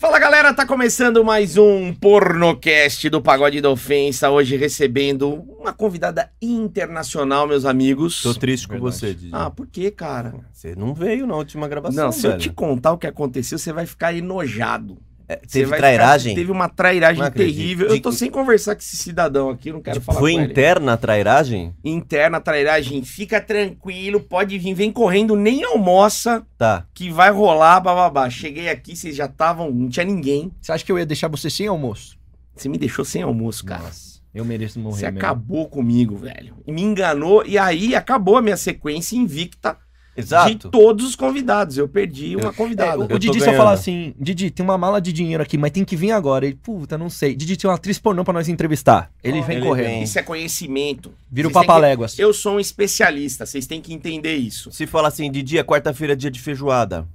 [0.00, 4.30] Fala galera, tá começando mais um pornocast do Pagode da Ofensa.
[4.30, 5.28] Hoje recebendo
[5.58, 8.22] uma convidada internacional, meus amigos.
[8.22, 8.94] Tô triste com Verdade.
[8.96, 9.30] você, Didi.
[9.32, 10.34] Ah, por que, cara?
[10.52, 12.40] Você não veio na última gravação, Não, se eu velho.
[12.42, 14.98] te contar o que aconteceu, você vai ficar enojado.
[15.28, 16.30] É, teve vai trairagem?
[16.32, 17.88] ficar- teve uma trairagem terrível.
[17.88, 20.94] Eu tô De- sem conversar com esse cidadão aqui, não quero Tipo, falar Foi interna
[20.94, 21.74] a trairagem?
[21.84, 26.86] Interna trairagem, fica tranquilo, pode vir, vem correndo, nem almoça, Tá.
[26.94, 28.30] que vai rolar, bababá.
[28.30, 30.50] Cheguei aqui, vocês já estavam, não tinha ninguém.
[30.62, 32.16] Você acha que eu ia deixar você sem almoço?
[32.56, 33.82] Você me deixou sem almoço, cara.
[33.82, 35.18] Nossa, eu mereço morrer Você mesmo.
[35.18, 36.54] acabou comigo, velho.
[36.66, 39.76] Me enganou, e aí acabou a minha sequência invicta
[40.18, 40.68] de Exato.
[40.70, 41.78] todos os convidados.
[41.78, 42.98] Eu perdi uma É, convidada.
[42.98, 45.70] o, Eu o Didi só fala assim, Didi, tem uma mala de dinheiro aqui, mas
[45.70, 46.44] tem que vir agora.
[46.46, 47.34] Ele, puta, não sei.
[47.36, 49.10] Didi, tem uma atriz pornô pra nós entrevistar.
[49.22, 49.86] Ele Ó, vem ele correndo.
[49.86, 50.02] vem.
[50.02, 51.12] Isso é conhecimento.
[51.30, 52.18] Vira o têm que- papaléguas.
[52.18, 54.70] Eu sou um especialista, vocês têm que entender isso.
[54.72, 57.06] Se fala assim, Didi, é quarta-feira, dia de feijoada.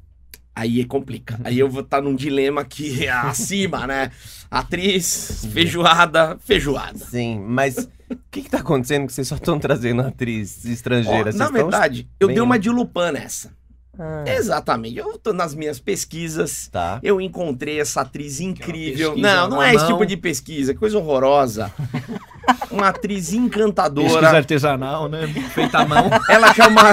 [0.55, 1.39] Aí é complica.
[1.43, 4.11] Aí eu vou estar num dilema que é acima, né?
[4.51, 6.97] Atriz, feijoada, feijoada.
[6.99, 11.31] Sim, mas o que que tá acontecendo que vocês só estão trazendo atriz estrangeira?
[11.33, 13.51] Ó, na verdade, eu bem- dei uma de Lupin nessa.
[13.97, 14.97] Ah, Exatamente.
[14.97, 16.67] Eu tô nas minhas pesquisas.
[16.71, 16.99] Tá.
[17.03, 19.11] Eu encontrei essa atriz incrível.
[19.13, 21.71] pesquisa Não, não é esse tipo de pesquisa, coisa horrorosa.
[22.71, 24.29] Uma atriz Pesquisa encantadora.
[24.29, 25.27] artesanal, né?
[25.53, 26.09] Feita à mão.
[26.27, 26.89] Ela que é uma.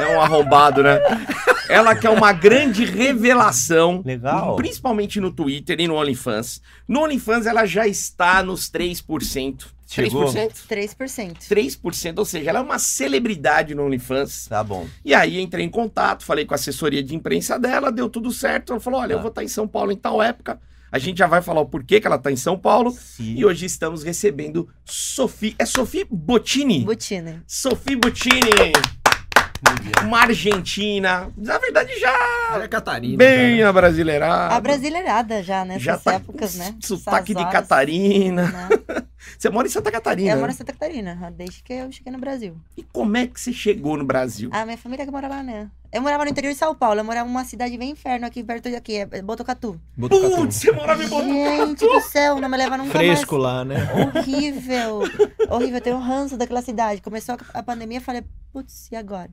[0.00, 0.98] É um arrombado, né?
[1.68, 4.02] Ela que é uma grande revelação.
[4.04, 4.56] Legal.
[4.56, 6.60] Principalmente no Twitter e no OnlyFans.
[6.86, 9.66] No OnlyFans ela já está nos 3%.
[9.92, 10.24] Chegou?
[10.24, 10.52] 3%?
[10.68, 11.36] 3%.
[11.48, 14.46] 3%, ou seja, ela é uma celebridade no OnlyFans.
[14.46, 14.86] Tá bom.
[15.04, 18.72] E aí entrei em contato, falei com a assessoria de imprensa dela, deu tudo certo.
[18.72, 19.22] Ela falou: olha, eu Tá.
[19.22, 20.60] vou estar em São Paulo em tal época.
[20.92, 22.90] A gente já vai falar o porquê que ela está em São Paulo.
[22.92, 23.34] Sim.
[23.36, 25.54] E hoje estamos recebendo Sophie.
[25.58, 26.84] É Sophie Bottini?
[26.84, 27.42] Butine.
[27.46, 28.72] Sophie Bottini,
[30.04, 31.30] uma argentina.
[31.36, 32.12] Na verdade, já
[32.54, 33.16] Olha a Catarina.
[33.16, 33.68] bem cara.
[33.68, 34.54] a brasileirada.
[34.54, 36.74] A brasileirada já, nessas Já tá épocas, né?
[36.80, 38.46] sotaque de Catarina.
[38.48, 38.68] né?
[39.38, 40.30] Você mora em Santa Catarina.
[40.30, 40.40] Eu né?
[40.40, 42.56] moro em Santa Catarina, desde que eu cheguei no Brasil.
[42.76, 44.48] E como é que você chegou no Brasil?
[44.52, 45.70] A minha família que mora lá, né?
[45.92, 48.70] Eu morava no interior de São Paulo, eu morava numa cidade bem inferno aqui perto
[48.70, 49.80] daqui, é Botucatu.
[49.96, 50.36] Botucatu.
[50.36, 51.86] Putz, você morava em Gente Botucatu.
[51.88, 53.76] do céu, não me leva nunca Fresco lá, né?
[53.92, 54.16] mais.
[54.16, 55.00] Horrível.
[55.50, 57.00] Horrível, eu tenho um ranço daquela cidade.
[57.02, 59.30] Começou a- a pandemia, eu falei, putz, e agora?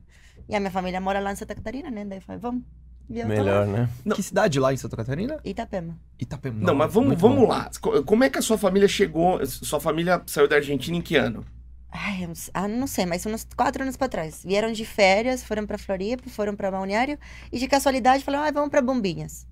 [0.48, 2.04] E a minha família mora lá em Santa Catarina, né?
[2.04, 2.62] Daí eu falei, vamos.
[3.10, 3.88] E Melhor, né?
[4.04, 4.14] Não.
[4.16, 5.38] Que cidade lá em Santa Catarina?
[5.44, 5.98] Itapema.
[6.18, 6.60] Itapema.
[6.60, 7.46] Não, mas vamos, vamos bom.
[7.48, 7.70] lá.
[7.80, 9.44] Co- Como é que a sua família chegou?
[9.46, 11.44] Sua família saiu da Argentina em que ano?
[11.90, 14.42] Ai, eu não sei- ah, não sei, mas uns quatro anos pra trás.
[14.44, 17.18] Vieram de férias, foram pra Floripa, foram pra Balneário
[17.50, 19.46] e de casualidade falaram, ah, vamos pra Bombinhas.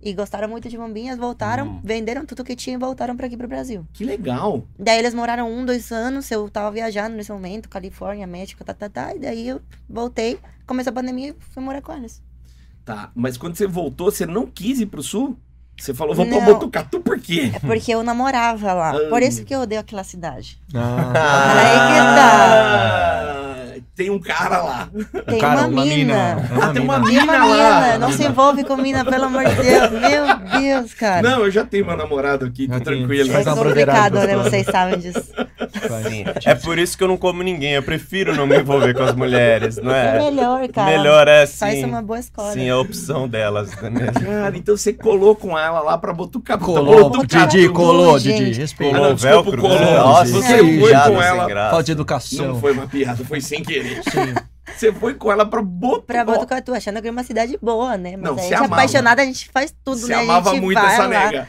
[0.00, 1.80] E gostaram muito de Bombinhas, voltaram, Hum.
[1.82, 3.84] venderam tudo que tinham e voltaram pra aqui pro Brasil.
[3.92, 4.64] Que legal.
[4.78, 8.88] Daí eles moraram um, dois anos, eu tava viajando nesse momento, Califórnia, México, tá, tá,
[8.88, 9.14] tá.
[9.14, 12.22] E daí eu voltei, começou a pandemia e fui morar com eles.
[12.94, 15.36] Tá, mas quando você voltou, você não quis ir pro sul?
[15.78, 16.40] Você falou, vou pra.
[16.40, 17.52] Botucatu por quê?
[17.54, 20.60] É porque eu namorava lá, por isso que eu odeio aquela cidade.
[20.74, 21.12] Ah,
[21.56, 23.29] Aí que Ah,
[24.00, 24.88] Tem um cara lá.
[25.26, 25.94] Tem cara, uma, uma mina.
[25.94, 26.48] mina.
[26.58, 27.80] Ah, tem uma Tem uma mina lá.
[27.82, 29.90] mina, não se envolve com mina, pelo amor de Deus.
[30.00, 31.20] Meu Deus, cara.
[31.28, 32.82] Não, eu já tenho meu namorado aqui, tô tem.
[32.82, 33.30] tranquilo.
[33.30, 34.36] É uma complicado, né?
[34.38, 35.22] Vocês sabem disso.
[36.08, 36.24] Sim.
[36.46, 37.72] É por isso que eu não como ninguém.
[37.74, 40.30] Eu prefiro não me envolver com as mulheres, não É é?
[40.30, 40.90] melhor, cara.
[40.90, 41.58] Melhor é sim.
[41.58, 42.52] Faz uma boa escola.
[42.52, 44.12] Sim, é a opção delas, é mesmo?
[44.14, 46.64] Cara, então você colou com ela lá pra Botucatu.
[46.64, 47.10] Colou.
[47.10, 47.48] Botucatu.
[47.50, 48.18] Didi, colou.
[48.18, 48.52] Didi.
[48.58, 48.96] Respeita.
[48.96, 49.60] Ah, não, desculpa, velcro?
[49.60, 49.78] colou.
[49.78, 51.70] Nossa, Você foi com ela.
[51.70, 52.46] Falta de educação.
[52.48, 53.89] Não foi uma piada, foi sem querer.
[54.76, 56.06] Você foi com ela pra Botucatu.
[56.06, 58.16] Pra Botucatu, achando que é uma cidade boa, né?
[58.16, 58.74] Mas Não, a gente é amava.
[58.74, 60.14] apaixonada, a gente faz tudo, Você né?
[60.14, 61.48] a amava gente muito vai essa lá, nega.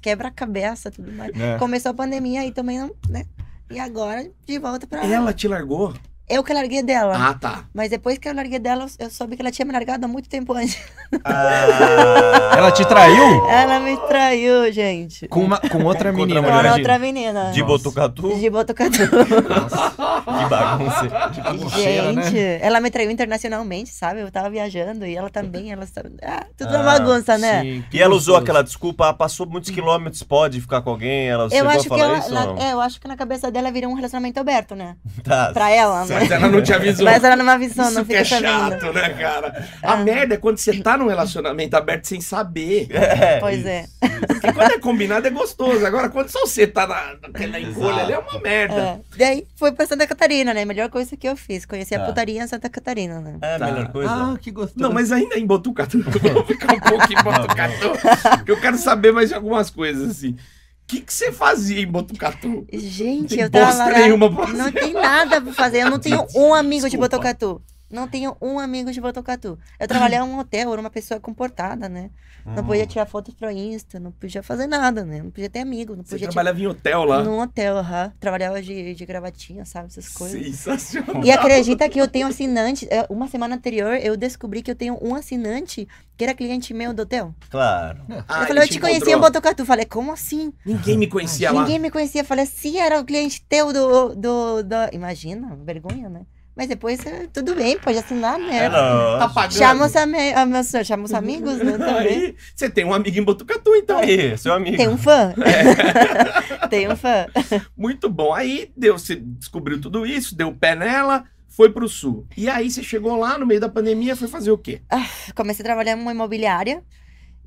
[0.00, 1.32] quebra cabeça, tudo mais.
[1.38, 1.56] É.
[1.58, 3.24] Começou a pandemia aí também, não, né?
[3.70, 5.04] E agora, de volta pra...
[5.04, 5.92] Ela te largou?
[6.28, 7.14] Eu que larguei dela.
[7.16, 7.64] Ah, tá.
[7.72, 10.28] Mas depois que eu larguei dela, eu soube que ela tinha me largado há muito
[10.28, 10.76] tempo antes.
[11.24, 12.54] Ah.
[12.56, 13.46] Ela te traiu?
[13.48, 15.28] Ela me traiu, gente.
[15.28, 17.52] Com, uma, com outra Com menina, Com outra menina.
[17.52, 17.72] De Nossa.
[17.72, 18.34] Botucatu?
[18.36, 18.98] De Botucatu.
[18.98, 21.08] Que bagunça.
[21.42, 22.22] Bagunceira, né?
[22.22, 24.20] Gente, ela me traiu internacionalmente, sabe?
[24.20, 25.86] Eu tava viajando e ela também, ela.
[26.22, 27.62] Ah, tudo Ah, uma bagunça, né?
[27.62, 31.28] Sim, que E ela usou aquela desculpa, ah, passou muitos quilômetros, pode ficar com alguém?
[31.28, 33.70] Ela Eu acho a que ela, isso na- é, eu acho que na cabeça dela
[33.70, 34.96] virou um relacionamento aberto, né?
[35.22, 35.50] Tá.
[35.52, 36.15] Pra ela, né?
[36.20, 37.04] Mas ela não te avisou.
[37.04, 38.80] Mas ela não me avisou, Isso não que é fica sabendo.
[38.80, 39.68] chato, né, cara?
[39.82, 39.96] A Ah.
[39.98, 42.88] merda é quando você tá num relacionamento aberto sem saber.
[42.90, 43.68] É, Pois isso.
[43.68, 43.86] é.
[44.26, 45.84] Porque quando é combinado é gostoso.
[45.86, 48.74] Agora, quando só você tá na, naquela encolha ali, é uma merda.
[48.74, 48.98] É.
[49.16, 50.64] Daí fui pra Santa Catarina, né?
[50.64, 51.64] Melhor coisa que eu fiz.
[51.66, 52.02] Conheci Tá.
[52.02, 53.36] a putaria em Santa Catarina, né?
[53.42, 53.66] É a Tá.
[53.66, 54.10] melhor coisa.
[54.10, 54.80] Ah, que gostoso.
[54.80, 55.98] Não, mas ainda em Botucatu.
[56.02, 58.44] Vamos ficar um pouco em Botucatu.
[58.44, 60.36] que eu quero saber mais de algumas coisas, assim.
[60.86, 62.64] O que, que você fazia em Botucatu?
[62.72, 63.90] Gente, eu tava lá.
[63.90, 65.78] nenhuma pra Não tem nada pra fazer.
[65.78, 66.96] Eu não tenho um amigo de.
[66.96, 67.60] Botucatu.
[67.90, 69.58] Não tenho um amigo de Botucatu.
[69.78, 72.10] Eu trabalhava em um hotel, era uma pessoa comportada, né?
[72.44, 72.66] Não Hum.
[72.66, 75.22] podia tirar fotos pro Insta, não podia fazer nada, né?
[75.22, 77.22] Não podia ter amigo, não Você podia trabalhava em hotel lá.
[77.22, 78.12] Num hotel, aham.
[78.20, 79.86] Trabalhava de, de gravatinha, sabe?
[79.86, 80.40] Essas coisas.
[80.40, 81.24] Sensacional.
[81.24, 82.86] E acredita que eu tenho assinante.
[82.90, 85.86] é, Uma semana anterior, eu descobri que eu tenho um assinante
[86.16, 87.34] que era cliente meu do hotel.
[87.50, 88.00] Claro.
[88.28, 89.20] Ah, eu falei, ele eu te conhecia em.
[89.20, 89.64] Botucatu.
[89.64, 90.52] Falei, como assim?
[90.64, 91.60] Ninguém me conhecia lá.
[91.62, 92.24] Ninguém me conhecia.
[92.24, 94.14] Falei, sim, era o cliente teu do.
[94.14, 94.74] do, do...
[94.92, 96.22] Imagina, vergonha, né?
[96.56, 98.64] Mas depois, eh, tudo bem, pode assinar, né?
[98.64, 99.18] É lógico.
[99.18, 99.58] Tá pagando.
[99.58, 101.72] Chama os, ah, chama os amigos, né?
[101.76, 101.96] Também.
[101.96, 103.98] Aí, você tem um amigo em Botucatu, então.
[103.98, 104.78] Aí, seu amigo.
[104.78, 105.34] Tem um fã.
[105.44, 106.56] É.
[106.68, 107.26] Tem um fã.
[107.76, 108.32] Muito bom.
[108.32, 112.26] Aí deu, você descobriu tudo isso, deu o pé nela, foi pro sul.
[112.34, 114.80] E aí você chegou lá no meio da pandemia, foi fazer o quê?
[115.34, 116.82] Comecei a trabalhar em uma imobiliária.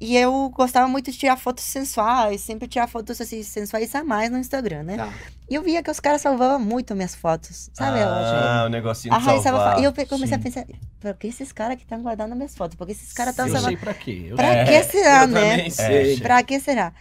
[0.02, 4.32] E eu gostava muito de tirar fotos sensuais, sempre tirar fotos assim, sensuais a mais
[4.32, 4.96] no Instagram, né?
[4.96, 5.10] Tá.
[5.50, 8.00] E eu via que os caras salvavam muito minhas fotos, sabe?
[8.02, 9.44] Ah, o negocinho de salvar.
[9.44, 10.34] salva- e eu comecei Sim.
[10.36, 10.66] a pensar,
[11.02, 12.78] por que esses caras que estão guardando minhas fotos?
[12.78, 13.74] Por que esses caras estão Eu salvando?
[13.76, 14.28] sei pra quê.
[14.30, 15.50] Eu Pra É, que será, eu né?
[15.52, 16.14] também sei.
[16.14, 16.94] É, Pra que será?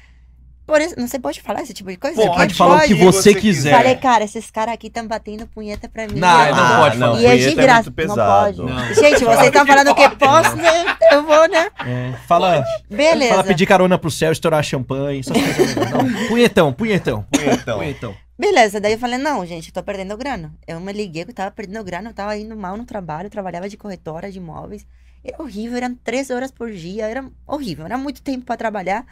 [0.69, 2.15] Por isso, não você pode falar esse tipo de coisa?
[2.15, 3.75] Pode, Pode falar o que você quiser.
[3.75, 6.21] Falei, cara, esses caras aqui estão batendo punheta pra mim.
[6.21, 6.77] Não, não vou.
[6.77, 7.21] pode falar.
[7.23, 7.93] E é de punheta graça.
[7.97, 8.59] muito não pode.
[8.59, 8.95] Não.
[8.95, 10.97] Gente, vocês estão falando que posso, né?
[11.11, 11.71] Eu vou, né?
[11.87, 13.31] É, fala, Beleza.
[13.31, 15.75] fala pedir carona pro céu, estourar champanhe, essas coisas.
[15.75, 16.29] Não.
[16.29, 17.25] Punhetão, punhetão.
[17.33, 17.79] Punhetão.
[17.79, 18.15] Punhetão.
[18.39, 20.53] Beleza, daí eu falei, não, gente, eu tô perdendo grana.
[20.67, 23.71] Eu me liguei que eu tava perdendo grana, eu tava indo mal no trabalho, trabalhava
[23.71, 24.87] de corretora de imóveis.
[25.25, 29.07] Era horrível, eram três horas por dia, era horrível, era muito tempo pra trabalhar.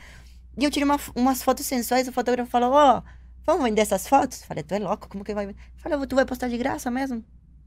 [0.58, 3.02] E eu tirei uma- umas fotos sensuais, o fotógrafo falou, ó,
[3.44, 4.42] vamos vender essas fotos?
[4.44, 5.54] Falei, tu é louco, como que vai?
[5.76, 7.22] Falei, tu vai postar de graça mesmo?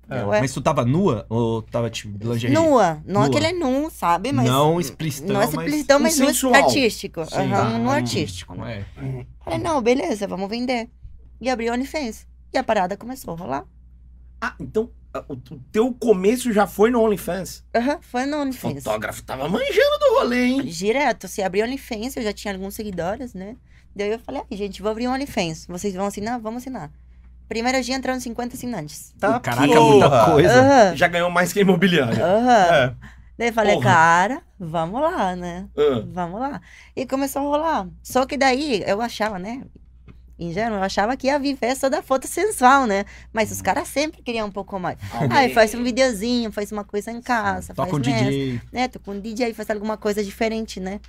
[0.10, 0.24] É, é.
[0.42, 2.56] Mas tu tava nua ou tava tipo de lingerie?
[2.56, 3.28] Nua, não Nua.
[3.28, 4.32] aquele nu, sabe?
[4.32, 5.32] Mas Não explícito.
[5.32, 6.56] não é explicitão, mas nu Sensual.
[6.56, 7.26] artístico.
[7.26, 7.78] Sim, Aham, tá.
[7.78, 8.56] um nu artístico.
[8.56, 8.86] né?
[8.98, 9.26] É.
[9.44, 10.90] Falei, não, beleza, vamos vender.
[11.40, 12.26] E abri o OnlyFans.
[12.52, 13.66] E a parada começou a rolar.
[14.42, 17.64] Ah, então ah, o, o teu começo já foi no OnlyFans?
[17.76, 18.84] Aham, foi no O OnlyFans.
[18.84, 20.62] fotógrafo tava manjando do rolê, hein?
[20.66, 23.56] Direto, se abrir OnlyFans, eu já tinha alguns seguidores, né?
[23.96, 25.66] Daí eu falei, ai, gente, vou abrir um OnlyFans.
[25.68, 26.40] Vocês vão assinar?
[26.40, 26.92] Vamos assinar.
[27.48, 29.12] Primeiro dia entraram 50 assinantes.
[29.20, 29.82] Tá, Caraca, porra.
[29.82, 30.54] muita coisa.
[30.62, 32.24] Aham, Já ganhou mais que a imobiliária.
[32.24, 32.76] aham.
[32.76, 32.96] É.
[33.38, 33.86] Daí eu falei, Porra.
[33.90, 35.66] cara, vamos lá, né?
[35.76, 36.62] Ah, Vamos lá.
[36.96, 37.88] E começou a rolar.
[38.04, 39.64] Só que daí eu achava, né?
[40.40, 43.06] Ingênuo, eu achava que ia viver só da foto sensual, né?
[43.34, 44.98] Mas os caras sempre queriam um pouco mais.
[45.30, 48.62] Ai, faz um videozinho, faz uma coisa em casa, Toca faz um nessa, DJ.
[48.72, 48.88] né?
[48.88, 51.00] Tô com um DJ, faz alguma coisa diferente, né?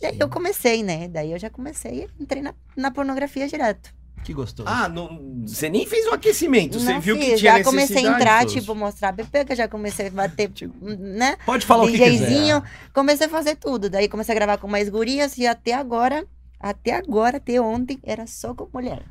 [0.00, 1.06] Daí eu comecei, né?
[1.08, 3.92] Daí eu já comecei e entrei na, na pornografia direto.
[4.22, 4.68] Que gostoso.
[4.68, 8.06] Ah, não- você nem fez o aquecimento, você Não viu que fiz, tinha já comecei
[8.06, 11.36] a entrar, tipo, mostrar pepeca, já comecei a bater, tipo, né?
[11.46, 12.26] Pode falar o que quiser.
[12.28, 13.88] DJzinho, comecei a fazer tudo.
[13.88, 16.26] Daí comecei a gravar com mais gurias e até agora,
[16.60, 19.02] até agora, até ontem, era só com mulher.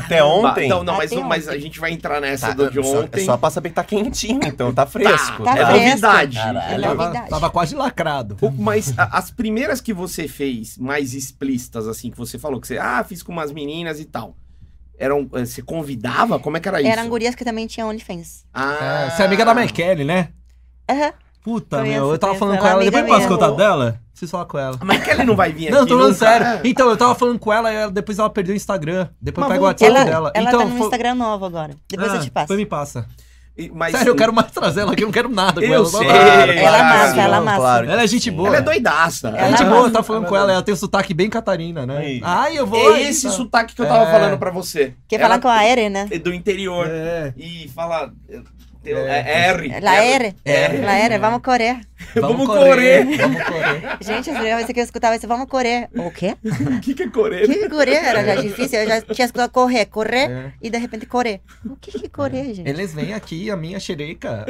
[0.00, 0.68] Até ontem?
[0.68, 1.56] Não, não, mas, Até mas ontem.
[1.56, 3.20] a gente vai entrar nessa Tá, do de só- ontem.
[3.20, 5.44] É só pra saber que tá quentinho, então tá fresco.
[5.44, 5.86] Tá é fresco.
[5.88, 6.36] novidade.
[6.38, 6.58] Caralho.
[6.58, 7.30] É Tava, novidade.
[7.30, 8.36] tava quase lacrado.
[8.40, 12.66] O- Mas a- as primeiras que você fez, mais explícitas, assim, que você falou, que
[12.66, 14.34] você, ah, fiz com umas meninas e tal.
[14.98, 16.38] Eram, eh, você convidava?
[16.40, 16.90] Como é que era isso?
[16.90, 18.46] Eram gurias que também tinham OnlyFans.
[18.54, 20.30] Ah, É, você é amiga da Michele, né?
[20.90, 21.12] Aham.
[21.46, 22.90] Puta, Conheço, meu, eu tava falando com Ela é ela.
[22.90, 24.00] Depois eu posso contar dela?
[24.10, 24.76] Preciso falar com ela.
[24.82, 26.26] Mas que ele não vai vir Não, aqui tô falando nunca?
[26.26, 26.46] sério.
[26.46, 26.60] É.
[26.64, 29.06] Então, eu tava falando com ela e ela- depois ela perdeu o Instagram.
[29.22, 29.66] Depois Mas pega o.
[29.68, 30.32] WhatsApp Ela, dela.
[30.34, 31.76] ela então, tá no foi- Instagram novo agora.
[31.88, 32.46] Depois Ah, eu te passo.
[32.46, 33.06] Depois me passa.
[33.72, 35.86] Mas, Sério, eu quero mais trazer ela aqui, eu não quero nada com Eu ela.
[35.86, 36.04] sei.
[36.04, 37.56] Claro, Ela claro, massa, sim, ela massa.
[37.56, 38.30] claro Ela é gente sim.
[38.32, 38.48] boa.
[38.48, 39.28] Ela é doidaça.
[39.28, 39.92] É Ela gente é boa, massa.
[39.92, 41.96] tá falando Ela com é ela, ela tem um sotaque bem Catarina, né?
[41.96, 42.20] Aí.
[42.22, 42.92] Ai, eu vou.
[42.92, 43.32] É aí, esse tá.
[43.32, 44.12] sotaque que eu tava É.
[44.12, 44.92] falando pra você.
[45.08, 46.06] Quer Ela falar com a Eren, né?
[46.10, 46.86] é do interior.
[46.86, 47.32] É.
[47.34, 48.12] E fala.
[48.86, 49.48] É, É.
[49.50, 49.80] R.
[49.80, 50.34] La Eren.
[50.44, 50.68] É.
[50.78, 51.76] La Eren, vamos correr.
[52.14, 53.04] Vamos correr.
[53.16, 53.96] Vamos correr.
[54.00, 55.88] Gente, a primeira vez que eu escutava isso, vamos correr.
[55.94, 56.36] O quê?
[56.44, 57.46] O que, que é O correr?
[57.46, 57.94] que que correr?
[58.04, 60.52] Era já difícil, eu já tinha escutado correr, correr É.
[60.60, 61.40] e de repente correr.
[61.64, 62.68] O que que é correr, gente?
[62.68, 64.44] Eles vêm aqui, a minha xereca.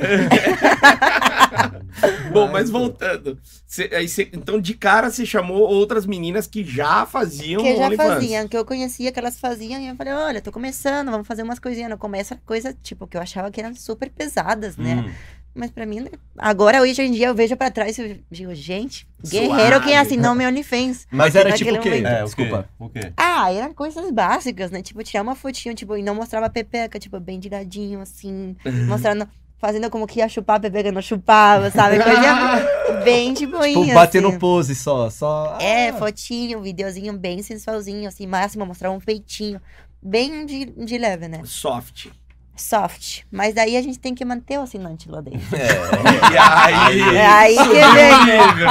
[2.33, 3.38] Bom, mas voltando.
[3.67, 7.91] Cê- aí cê- então, de cara, você chamou outras meninas que já faziam que já
[7.93, 11.43] faziam, que eu conhecia, que elas faziam, e eu falei, olha, tô começando, vamos fazer
[11.43, 11.91] umas coisinhas.
[11.91, 15.05] No começo coisa, tipo, que eu achava que eram super pesadas, né?
[15.07, 15.11] Hum.
[15.58, 16.10] Mas pra mim, né?
[16.36, 19.94] agora, hoje em dia, eu vejo pra trás e eu digo, gente, guerreiro quem Suave.
[19.96, 21.06] assinou meu OnlyFans.
[21.10, 21.88] Mas era tipo o quê?
[21.88, 22.06] momento.
[22.06, 22.68] É, Desculpa.
[22.78, 23.12] O quê?
[23.16, 24.82] Ah, eram coisas básicas, né?
[24.82, 28.54] Tipo, tirar uma fotinho, tipo, e não mostrava a pepeca, tipo, bem de ladinho, assim,
[28.86, 29.26] mostrando,
[29.58, 31.96] fazendo como que ia chupar a pepeca, não chupava, sabe?
[32.02, 34.30] Coisa bem de boinha, Tipo, bater assim.
[34.32, 35.08] no pose só.
[35.08, 35.56] só...
[35.58, 39.58] É, Ah, fotinho, videozinho bem sensualzinho, assim, máximo mostrar um peitinho.
[40.02, 41.40] Bem de, de leve, né?
[41.44, 42.08] Soft.
[42.56, 43.22] Soft.
[43.30, 45.56] Mas daí a gente tem que manter o assinante lá dentro.
[45.56, 45.66] É.
[46.32, 47.00] E aí.
[47.16, 48.66] É aí que vem.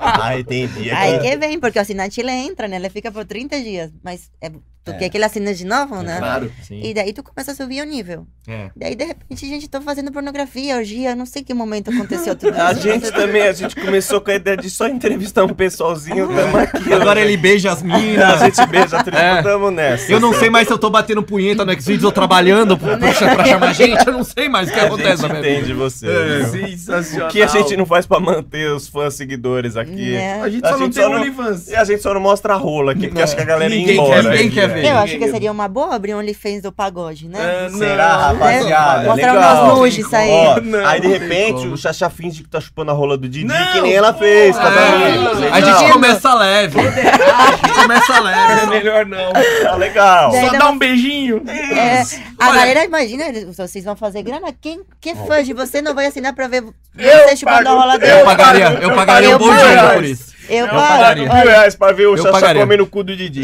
[0.00, 0.90] Ah, entendi.
[0.90, 2.76] Aí que vem, porque o assinante ele entra, né?
[2.76, 3.90] Ele fica por 30 dias.
[4.02, 4.50] Mas é
[4.92, 6.18] Tu quer que ele assine de novo, né?
[6.18, 6.52] Claro.
[6.62, 6.80] Sim.
[6.82, 8.26] E daí tu começa a subir o nível.
[8.46, 8.70] É.
[8.76, 12.52] Daí, de repente, a gente tá fazendo pornografia, orgia, não sei que momento aconteceu tudo
[12.52, 12.60] isso.
[12.62, 16.56] A gente também, a gente começou com a ideia de só entrevistar um pessoalzinho, tamo
[16.56, 16.92] aqui.
[16.94, 18.40] Agora ele beija as A minas.
[18.40, 19.42] gente beija a É.
[19.42, 20.10] tamo nessa.
[20.10, 23.12] Eu não sei mais se eu tô batendo punheta no Xvideos ou trabalhando pra, pra,
[23.34, 24.06] pra chamar gente.
[24.06, 25.54] Eu não sei mais o que A acontece gente minha vida.
[25.58, 26.06] entende você.
[26.08, 26.44] É.
[26.46, 27.28] Sensacional.
[27.28, 30.12] O que a gente não faz pra manter os fãs seguidores aqui?
[30.12, 30.40] Né?
[30.42, 31.68] A gente só não tem OnlyFans.
[31.68, 33.78] E a gente só não mostra a rola aqui, porque acho que a galera ia
[33.80, 34.22] Ninguém embora.
[34.22, 34.77] quer- ninguém quer né?
[34.80, 34.90] Ver.
[34.92, 37.38] Eu acho que seria uma boa abrir um OnlyFans do pagode, né?
[37.40, 39.08] Ah, Será, rapaziada?
[39.08, 39.64] Mostrar Legal.
[39.64, 40.30] umas nudes aí.
[40.30, 43.46] Ó, Não, aí de repente o Xaxá finge que tá chupando a rola do Didi,
[43.46, 43.72] Não.
[43.72, 45.54] que nem ela fez, tá É, vendo?
[45.54, 46.78] a gente começa leve.
[46.80, 48.66] A gente começa É leve.
[48.66, 49.32] melhor não.
[49.62, 50.30] Tá legal.
[50.32, 51.42] Daí Só dá uma- um beijinho.
[51.48, 52.02] É,
[52.38, 53.24] a Olha- galera imagina,
[53.56, 54.48] vocês vão fazer grana?
[54.60, 57.68] Quem que é fã de você não vai assinar pra ver você chupando pago.
[57.76, 58.24] a rola Eu dele?
[58.24, 60.37] pagaria, eu pagaria um Eu bom dinheiro por isso.
[60.48, 60.88] Eu Eu pago.
[60.88, 63.42] pagaria mil reais pra ver o Eu Xaxá comendo o cu do Didi.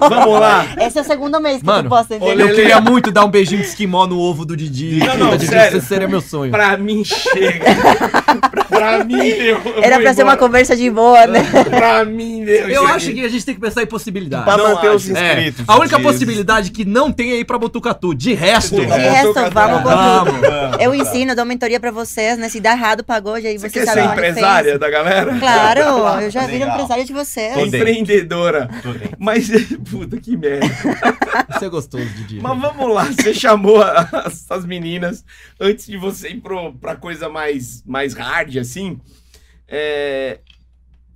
[0.00, 0.64] Vamos lá.
[0.80, 2.48] Esse é o segundo mês que Mano, tu posta, Ô, entendeu?
[2.48, 4.98] Eu queria muito dar um beijinho de esquimó no ovo do Didi.
[4.98, 5.78] Não, não, Didi, sério.
[5.78, 6.50] Esse seria meu sonho.
[6.52, 7.64] Pra mim chega.
[8.68, 9.60] pra mim deu.
[9.64, 10.36] Eu Era pra ser uma embora.
[10.36, 11.44] conversa de boa, né?
[11.68, 12.68] Pra mim deu.
[12.68, 14.44] Eu acho que a gente tem que pensar em possibilidades.
[14.44, 15.08] Pra Não manter os.
[15.10, 15.64] É, inscritos.
[15.66, 16.06] a única diz.
[16.06, 18.14] possibilidade que não tem é ir pra Botucatu.
[18.14, 20.82] De resto, De De É, resto, vamos com.
[20.82, 22.48] Eu ensino, dou mentoria pra vocês, né?
[22.48, 25.34] Se dá errado o pagode, aí Você você quer sabe ser empresária da galera?
[25.38, 25.80] Claro,
[26.22, 26.74] eu já viro Legal.
[26.74, 27.54] empresária de vocês.
[27.54, 27.64] Tô.
[27.64, 28.68] Empreendedora.
[28.82, 28.90] Tô.
[29.18, 29.48] Mas,
[29.90, 30.66] puta que merda.
[31.54, 32.40] Isso é gostoso, Didi.
[32.40, 35.24] Mas vamos lá, você chamou as, as meninas
[35.60, 39.00] antes de você ir pro, pra coisa mais, mais hard, assim.
[39.68, 40.40] é,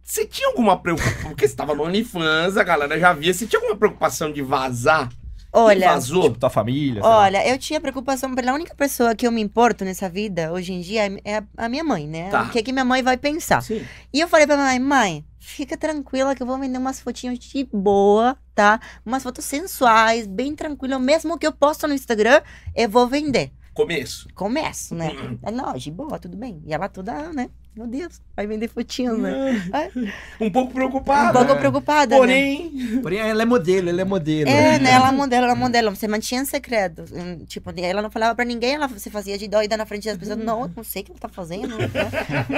[0.02, 1.30] Você tinha alguma preocupação?
[1.30, 3.32] Porque você tava no OnlyFans, a galera já via.
[3.34, 5.08] Você tinha alguma preocupação de vazar?
[5.52, 6.22] Olha, vazou?
[6.24, 7.02] Tipo, tua família.
[7.04, 10.80] olha, eu tinha preocupação pela única pessoa que eu me importo nessa vida, hoje em
[10.80, 12.30] dia, é a- a minha mãe, né?
[12.30, 12.42] Tá.
[12.44, 13.60] O que, que minha mãe vai pensar.
[13.62, 13.84] Sim.
[14.12, 17.38] E eu falei pra minha mãe, mãe, fica tranquila que eu vou vender umas fotinhas
[17.38, 18.78] de boa, tá?
[19.04, 20.98] Umas fotos sensuais, bem tranquila.
[20.98, 22.40] Mesmo que eu posto no Instagram,
[22.76, 23.50] eu vou vender.
[23.74, 24.28] Começo.
[24.34, 25.10] Começo, né?
[25.10, 25.38] Uhum.
[25.42, 26.62] Ela, Não, de boa, tudo bem.
[26.66, 27.48] E ela toda, né?
[27.76, 29.62] Meu Deus, vai vender fotinhos, né?
[30.40, 31.30] Um pouco preocupada.
[31.30, 31.58] Um pouco né?
[31.60, 32.18] preocupada, né?
[32.20, 34.50] Porém, Porém, ela é modelo, ela é modelo.
[34.50, 34.90] É, né?
[34.90, 35.94] Ela modela, ela modela.
[35.94, 37.04] Você mantinha segredo.
[37.46, 40.38] Tipo, ela não falava pra ninguém, ela se fazia de doida na frente das pessoas.
[40.38, 41.78] Não, não sei o que ela tá fazendo.
[41.78, 41.88] né?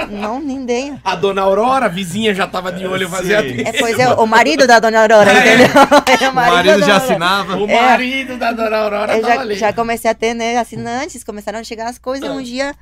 [0.09, 0.99] Não, nem ideia.
[1.03, 3.37] a dona Aurora, a vizinha, já tava de olho fazia.
[3.39, 5.67] É, pois é, o marido da dona Aurora, entendeu?
[6.23, 6.95] É O marido da já Aurora.
[6.97, 7.57] assinava.
[7.57, 7.81] O É.
[7.81, 9.55] marido da dona Aurora Eu tava já, ali.
[9.55, 12.27] já comecei a ter, né, assinantes, começaram a chegar as coisas.
[12.27, 12.33] Ah.
[12.33, 12.73] E um dia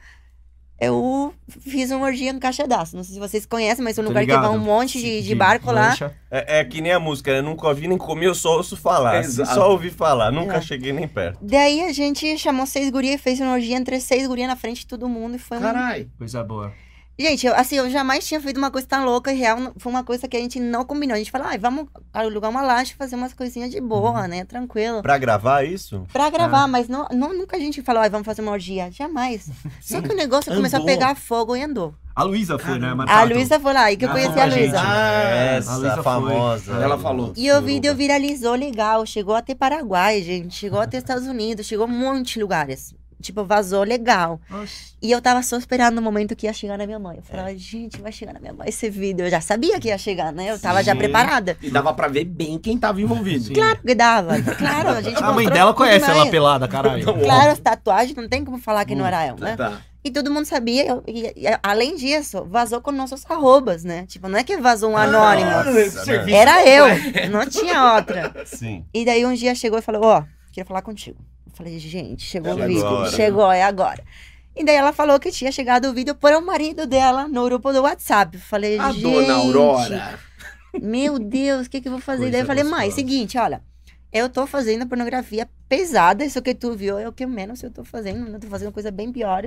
[0.82, 2.96] eu fiz um orgia no Caixadaço.
[2.98, 4.48] Não sei se vocês conhecem, mas é um Tô lugar que ligado.
[4.48, 5.90] vai um monte de, de barco lá.
[5.90, 6.12] lancha.
[6.32, 7.42] É, é que nem a música, né?
[7.42, 9.20] Nunca ouvi nem comi, eu só ouço falar.
[9.20, 9.54] Exato.
[9.54, 10.62] Só ouvi falar, nunca É.
[10.62, 11.38] cheguei nem perto.
[11.42, 14.80] Daí a gente chamou seis gurias e fez uma orgia entre seis gurias na frente
[14.80, 15.36] de todo mundo.
[15.36, 16.10] E foi um Caralho.
[16.18, 16.74] Coisa boa.
[17.22, 19.58] Gente, eu, assim, eu jamais tinha feito uma coisa tão louca e real.
[19.78, 21.16] Foi uma coisa que a gente não combinou.
[21.16, 24.44] A gente falou, ai, vamos alugar uma laje e fazer umas coisinhas de boa, né?
[24.44, 25.02] Tranquilo.
[25.02, 26.06] Pra gravar isso?
[26.12, 28.90] Pra gravar, mas não, não- nunca a gente falou, ai, vamos fazer uma orgia.
[28.92, 29.50] Jamais.
[29.82, 31.94] Só que o negócio começou a pegar fogo e andou.
[32.14, 32.90] A Luísa foi, né?
[32.90, 33.34] A Marcado.
[33.34, 34.46] Luísa foi lá, aí que eu Ah, conheci a a.
[34.46, 34.80] Luísa.
[34.80, 36.04] Ah, a Luísa Essa foi.
[36.04, 36.74] famosa.
[36.74, 37.34] Ela falou.
[37.38, 41.88] E o vídeo viralizou legal, chegou até Paraguai, gente, chegou até Estados Unidos, chegou a
[41.88, 42.94] muitos lugares.
[43.22, 44.40] Tipo, vazou legal.
[44.52, 44.92] Oxe.
[45.02, 47.18] E eu tava só esperando o momento que ia chegar na minha mãe.
[47.18, 49.26] Eu falava, gente, vai chegar na minha mãe esse vídeo.
[49.26, 50.52] Eu já sabia que ia chegar, né?
[50.52, 50.98] Eu tava já Sim.
[50.98, 51.58] preparada.
[51.62, 53.46] E dava pra ver bem quem tava envolvido.
[53.46, 53.54] Sim.
[53.54, 54.42] Claro que dava.
[54.42, 57.06] Claro, a gente A mãe dela conhece ela pelada, caralho.
[57.22, 59.56] Claro, as tatuagens, não tem como falar que não era eu, né?
[59.56, 59.82] Tá.
[60.04, 60.88] E todo mundo sabia.
[60.88, 64.06] eu- e, e, além disso, vazou com nossos arrobas, né?
[64.08, 65.50] Tipo, não é que vazou um anônimo.
[65.50, 66.86] Ah, serviço Era eu,
[67.30, 68.34] não tinha outra.
[68.46, 68.84] Sim.
[68.94, 71.18] E daí um dia chegou e falou, ó, queria falar contigo.
[71.62, 72.88] Falei, gente, chegou Ela o vídeo.
[72.88, 73.12] agora.
[73.12, 74.04] Chegou, é agora.
[74.56, 77.72] E daí ela falou que tinha chegado o vídeo para o marido dela no grupo
[77.72, 78.36] do WhatsApp.
[78.40, 80.20] Falei, A gente, dona Aurora.
[80.82, 82.24] meu Deus, o que que eu vou fazer?
[82.24, 82.96] Coisa daí eu falei, mãe, gostosa.
[82.96, 83.62] seguinte, olha,
[84.12, 87.86] eu tô fazendo pornografia pesada, isso que tu viu é o que menos eu tô
[87.86, 89.46] fazendo, eu tô fazendo coisa bem pior.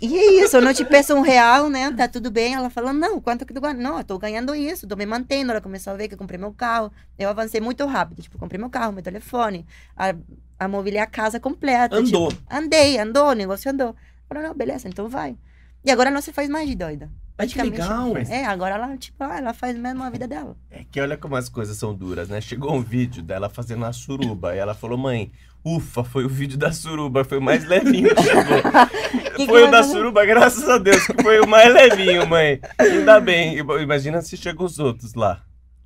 [0.00, 1.92] e é isso, eu não te peço um real, né?
[1.92, 2.54] Tá tudo bem.
[2.54, 3.74] Ela falou, não, quanto que tu ganha?
[3.74, 5.52] Não, eu tô ganhando isso, tô me mantendo.
[5.52, 6.90] Ela começou a ver que eu comprei meu carro.
[7.16, 9.64] Eu avancei muito rápido, tipo, comprei meu carro, meu telefone,
[10.58, 11.96] a, a mobiliar a casa completa.
[11.96, 12.28] Andou.
[12.28, 13.94] tipo, andei, andou, o negócio andou.
[14.28, 15.36] Falei, não, beleza, então vai.
[15.84, 17.10] E agora não se faz mais de doida.
[17.36, 18.16] Ai, que legal.
[18.16, 20.56] É, agora ela, tipo, ah, ela faz mesmo a vida dela.
[20.70, 22.40] É que olha como as coisas são duras, né?
[22.40, 25.32] Chegou um vídeo dela fazendo a suruba e ela falou, mãe,
[25.64, 28.62] ufa, foi o vídeo da suruba, foi o mais levinho que chegou.
[29.34, 29.94] Que foi que o da fazer?
[29.94, 32.60] suruba, graças a Deus, que foi o mais levinho, mãe.
[32.78, 33.58] Ainda bem.
[33.82, 35.42] Imagina se chegam os outros lá.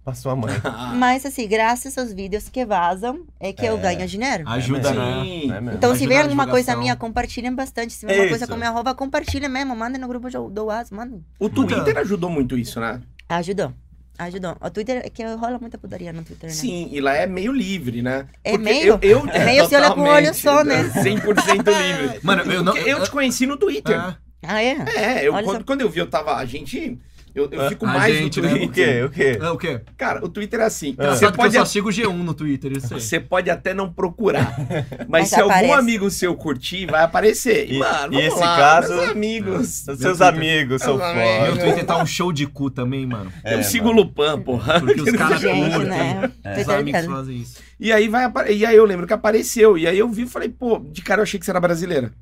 [0.09, 0.55] Passou a mãe.
[0.97, 3.81] Mas assim, graças aos vídeos que vazam, é que eu É.
[3.81, 4.43] ganho dinheiro.
[4.49, 5.23] Ajuda, É né?
[5.23, 5.47] Sim.
[5.49, 5.77] Não é mesmo?
[5.77, 7.93] Então, se ajuda vem na alguma coisa minha, compartilhem bastante.
[7.93, 9.77] Se vem uma coisa com minha roupa, compartilhem mesmo.
[9.77, 11.23] Mandem no grupo do, WhatsApp, mandem.
[11.39, 13.03] O Twitter ajudou muito isso, né?
[13.29, 13.71] Ajudou.
[14.19, 14.57] Ajudou.
[14.63, 16.57] O Twitter é que rola muita putaria no Twitter, né?
[16.57, 18.27] Sim, e lá é meio livre, né?
[18.43, 18.99] É Porque meio?
[19.03, 20.85] Eu, eu, É meio se olha com o olho só, né?
[20.85, 22.21] 100% livre.
[22.25, 22.75] Mano, eu não.
[22.79, 23.95] Eu te conheci no Twitter.
[24.01, 24.77] Ah, Ah, é?
[24.97, 26.35] É, eu, quando, quando eu vi, eu tava.
[26.35, 26.99] A gente.
[27.39, 28.53] Eu, eu A- fico a mais gente, no né?
[28.55, 28.75] O Twitter.
[28.75, 29.03] quê?
[29.05, 29.39] O quê?
[29.41, 29.81] é o quê?
[29.97, 30.95] Cara, o Twitter é assim.
[30.99, 31.11] Ah.
[31.15, 33.01] Você pode, eu só sigo G1 no Twitter, isso aí.
[33.01, 34.55] você pode até não procurar.
[35.09, 35.73] Mas, Mas se algum aparece.
[35.75, 37.69] amigo seu curtir, vai aparecer.
[37.71, 39.59] E, E- mano, e esse lá, caso- meus amigos.
[39.81, 40.27] Os Meu seus Twitter.
[40.37, 41.15] amigos são foda.
[41.15, 43.33] Meu Twitter tá um show de cu também, mano.
[43.45, 43.99] eu É, sigo mano.
[44.01, 44.81] o Lupan, porra.
[44.81, 45.85] Porque os caras curtem.
[45.85, 46.31] né?
[46.61, 47.59] Os amigos fazem isso.
[47.81, 49.79] E aí vai E aí eu lembro que apareceu.
[49.79, 52.13] E aí eu vi e falei, pô, de cara eu achei que você era brasileira.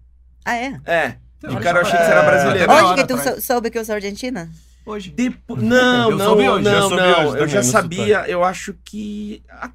[0.45, 0.79] Ah, é?
[0.85, 1.09] É.
[1.41, 2.73] De Olha cara eu achei que você era É, brasileira.
[2.73, 4.49] Hoje que tu sou- soube que eu sou argentina?
[4.87, 5.11] Hoje.
[5.11, 5.57] Depo...
[5.57, 7.29] Não, Eu não, soube hoje, não, eu soube não.
[7.29, 9.71] hoje eu já sabia, eu acho que a,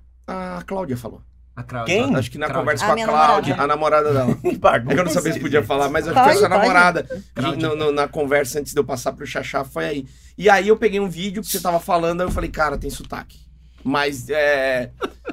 [0.57, 1.21] a Cláudia falou.
[1.53, 1.93] A Cláudia.
[1.93, 2.15] Quem?
[2.15, 2.61] Acho que na Cláudia.
[2.61, 3.63] conversa A com a Cláudia, namorada.
[3.63, 4.35] a namorada dela.
[4.41, 6.49] Que É que eu não sabia se podia falar, mas acho que foi a sua
[6.49, 7.03] namorada.
[7.35, 10.05] Que no- no- na conversa antes de eu passar pro Xaxá foi aí.
[10.37, 12.89] E aí eu peguei um vídeo que você tava falando, aí eu falei, cara, tem
[12.89, 13.37] sotaque.
[13.83, 14.91] Mas é.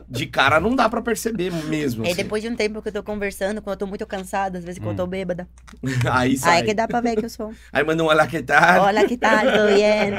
[0.08, 2.04] De cara não dá pra perceber mesmo.
[2.04, 2.22] Aí assim.
[2.22, 4.78] depois de um tempo que eu tô conversando, quando eu tô muito cansada, às vezes
[4.78, 5.46] quando eu tô bêbada.
[6.10, 6.58] Aí sai.
[6.58, 7.52] Aí que dá pra ver que eu sou.
[7.72, 8.84] Aí manda um olá que tal.
[8.84, 10.12] Olha que tal, bien.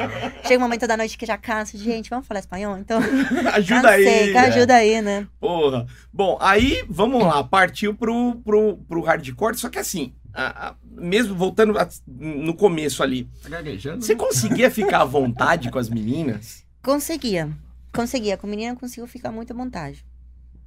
[0.43, 1.77] Chega um momento da noite que já canso.
[1.77, 2.77] Gente, vamos falar espanhol?
[2.77, 2.99] Então,
[3.53, 4.03] Ajuda aí.
[4.05, 5.27] cansei, ajuda aí, né?
[5.39, 5.85] Porra.
[6.13, 11.33] Bom, aí, vamos lá, partiu pro, pro, pro hardcore, só que assim, a- a- mesmo
[11.35, 14.03] voltando a- no começo ali, gaguejando?
[14.03, 14.19] você né?
[14.19, 16.63] conseguia ficar à vontade com as meninas?
[16.83, 17.49] Conseguia.
[17.93, 18.37] Conseguia.
[18.37, 20.05] Com menina consigo ficar muito à vontade.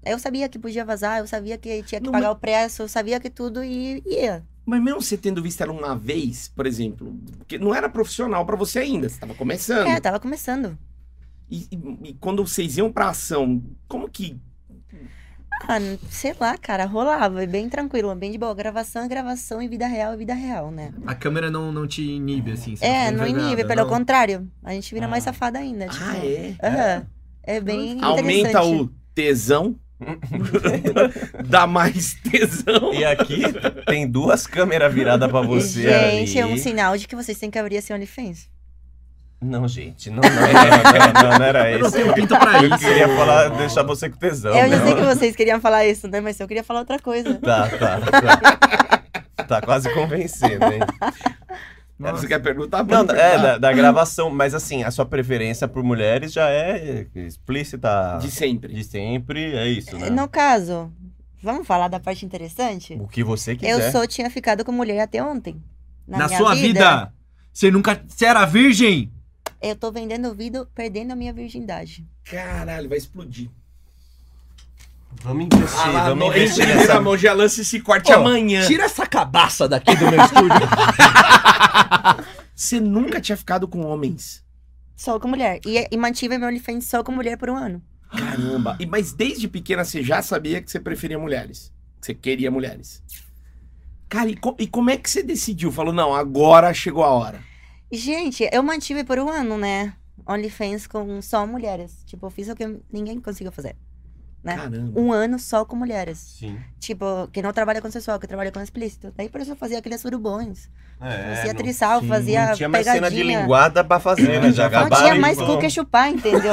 [0.05, 2.89] Eu sabia que podia vazar, eu sabia que tinha que Não, pagar o preço, eu
[2.89, 4.45] sabia que tudo e ia.
[4.67, 8.57] Mas mesmo você tendo visto ela uma vez, por exemplo, porque não era profissional pra
[8.57, 9.87] você ainda, você tava começando.
[9.89, 10.77] É, tava começando.
[11.51, 14.37] E, e- e quando vocês iam pra ação, como que.
[15.69, 15.79] Ah,
[16.11, 18.55] sei lá, cara, rolava, e bem tranquilo, bem de boa.
[18.55, 20.93] Gravação é gravação e vida real é vida real, né?
[21.07, 22.75] A câmera não, não te inibe, assim.
[22.77, 23.89] você É, fica não inibe, envergonhada, pelo não?
[23.99, 24.51] contrário.
[24.65, 25.09] A gente vira Ah.
[25.09, 25.87] mais safada ainda.
[25.89, 26.55] Tipo, Ah, é?
[26.63, 27.07] Aham.
[27.45, 29.77] É bem Aumenta o tesão?
[31.49, 32.93] Dá mais tesão?
[32.93, 33.43] E aqui
[33.87, 36.53] tem duas câmeras viradas pra você Gente, é ali.
[36.53, 38.49] um sinal de que vocês têm que abrir esse OnlyFans.
[39.43, 41.97] Não, gente, não, não, não, não, não, não era Eu não isso.
[41.97, 42.79] tenho pinta pra Eu isso.
[42.79, 44.55] queria falar, deixar você com tesão.
[44.57, 44.87] eu já não.
[44.87, 46.21] sei que vocês queriam falar isso, né?
[46.21, 47.35] Mas eu queria falar outra coisa.
[47.35, 49.45] Tá, tá, tá.
[49.45, 50.81] Tá quase convencendo, hein?
[52.05, 52.85] É, Você quer perguntar?
[52.85, 58.19] Não, é, da, da gravação, mas assim, a sua preferência por mulheres já é explícita
[58.21, 58.73] De sempre.
[58.73, 60.11] de sempre, é isso, né?
[60.11, 60.93] No caso,
[61.43, 62.95] vamos falar da parte interessante?
[63.01, 63.71] O que você quiser.
[63.73, 65.63] Eu só tinha ficado com mulher até ontem.
[66.07, 67.13] Na, Na minha sua vida,
[67.53, 68.01] você nunca.
[68.09, 69.13] Você era virgem?
[69.63, 72.05] Eu tô vendendo o perdendo a minha virgindade.
[72.25, 73.49] Caralho, vai explodir.
[75.23, 77.01] Vamos investir, Ah, lá, vamos investir nessa...
[77.01, 78.67] mão, já lança esse corte Ô, amanhã.
[78.67, 80.49] Tira essa cabaça daqui do meu estúdio.
[82.55, 84.43] Você nunca tinha ficado com homens.
[84.97, 85.61] Só com mulher.
[85.67, 87.83] E, e mantive meu OnlyFans só com mulher por um ano.
[88.11, 88.77] Caramba.
[88.81, 91.73] E, mas desde pequena você já sabia que você preferia mulheres.
[92.01, 93.03] Que você queria mulheres.
[94.09, 95.71] Cara, e, co- e como é que você decidiu?
[95.73, 97.43] Falou, não, agora chegou a hora.
[97.93, 99.93] Gente, eu mantive por um ano, né?
[100.27, 102.03] OnlyFans com só mulheres.
[102.07, 103.77] Tipo, eu fiz o que ninguém conseguiu fazer.
[104.43, 104.57] Né?
[104.57, 104.99] Caramba.
[105.01, 106.19] Um ano só com mulheres.
[106.41, 106.59] Sim.
[106.81, 109.13] Tipo, que não trabalha com sensual, que trabalha com explícito.
[109.17, 110.69] Daí por isso eu fazia aqueles surubões.
[111.01, 113.41] É, fazia não- trisal, sim, fazia Não tinha mais cena de pegadinha.
[113.43, 114.51] linguada pra fazer, né?
[114.53, 116.53] Já Não tinha mais cu que chupar, entendeu?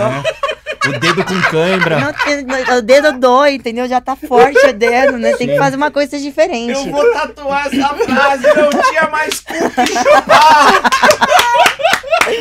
[0.88, 1.99] o dedo com cãibra.
[1.99, 3.88] Não o dedo dói, entendeu?
[3.88, 5.36] Já tá forte o dedo, né?
[5.36, 6.73] Tem que fazer uma coisa diferente.
[6.73, 10.82] Eu vou tatuar essa frase, não tinha mais cu que chupar.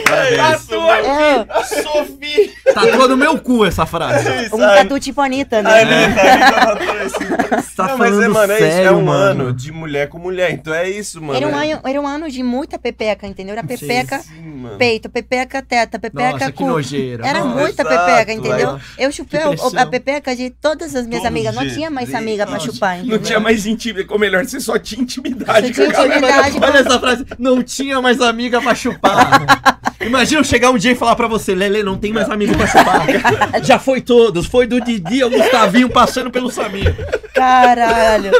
[0.04, 2.52] Tatua É, aqui, Sophie.
[2.74, 4.28] Tatua no meu cu essa frase.
[4.52, 5.82] um tatu tipo Anitta, né?
[5.82, 7.68] ele tá- ele tá assim.
[7.76, 9.42] Tá Não, mas é, mano, é, isso, é sério, um mano.
[9.44, 11.36] ano de mulher com mulher, então é isso, mano.
[11.36, 13.52] Era um, é- ano, era um ano de muita pepeca, entendeu?
[13.54, 16.66] Era pepeca, Sim, peito, pepeca, teta, pepeca, Nossa, que cu.
[16.66, 17.26] nojeira.
[17.26, 17.60] Era Nossa.
[17.60, 18.80] muita exato, pepeca, entendeu?
[18.98, 19.06] é.
[19.06, 19.72] Eu chupei Que pressão.
[19.80, 21.54] a pepeca de todas as minhas Todos amigas.
[21.54, 23.16] Não tinha mais amiga pra chupar, entendeu?
[23.16, 24.12] Não tinha mais intimidade.
[24.12, 25.68] Ou melhor, você só tinha intimidade.
[25.68, 26.58] Você tinha a intimidade.
[26.60, 27.26] Olha essa frase.
[27.38, 29.78] Não tinha mais amiga pra chupar.
[30.00, 32.66] Imagina eu chegar um dia e falar pra você, Lele, não tem mais amigo pra
[32.66, 33.06] chupar.
[33.64, 34.46] Já foi todos.
[34.46, 36.94] Foi do Didi ao Gustavinho passando pelo Samir.
[37.34, 38.30] Caralho.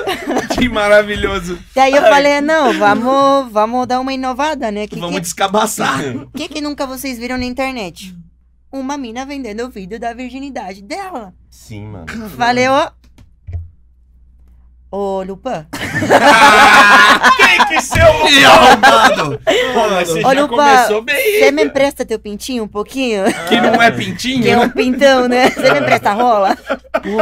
[0.55, 1.59] Que maravilhoso.
[1.75, 4.87] Daí eu falei, não, vamos, vamos dar uma inovada, né?
[4.87, 6.01] Que, Vamos que, descabaçar.
[6.35, 8.15] que que nunca vocês viram na internet?
[8.71, 11.33] Uma mina vendendo o vídeo da virginidade dela.
[11.51, 12.07] Sim, mano.
[12.37, 12.91] Falei, ó.
[14.91, 15.67] Ô, Lupan.
[17.37, 19.39] Tem que ser o Que arrombado.
[19.39, 21.41] Pô, mas você Ô, já Lupa, começou bem.
[21.41, 23.25] Você me empresta teu pintinho um pouquinho?
[23.49, 24.65] Que não é pintinho, Que é né?
[24.65, 25.51] um pintão, né?
[25.51, 26.57] Você me empresta a rola?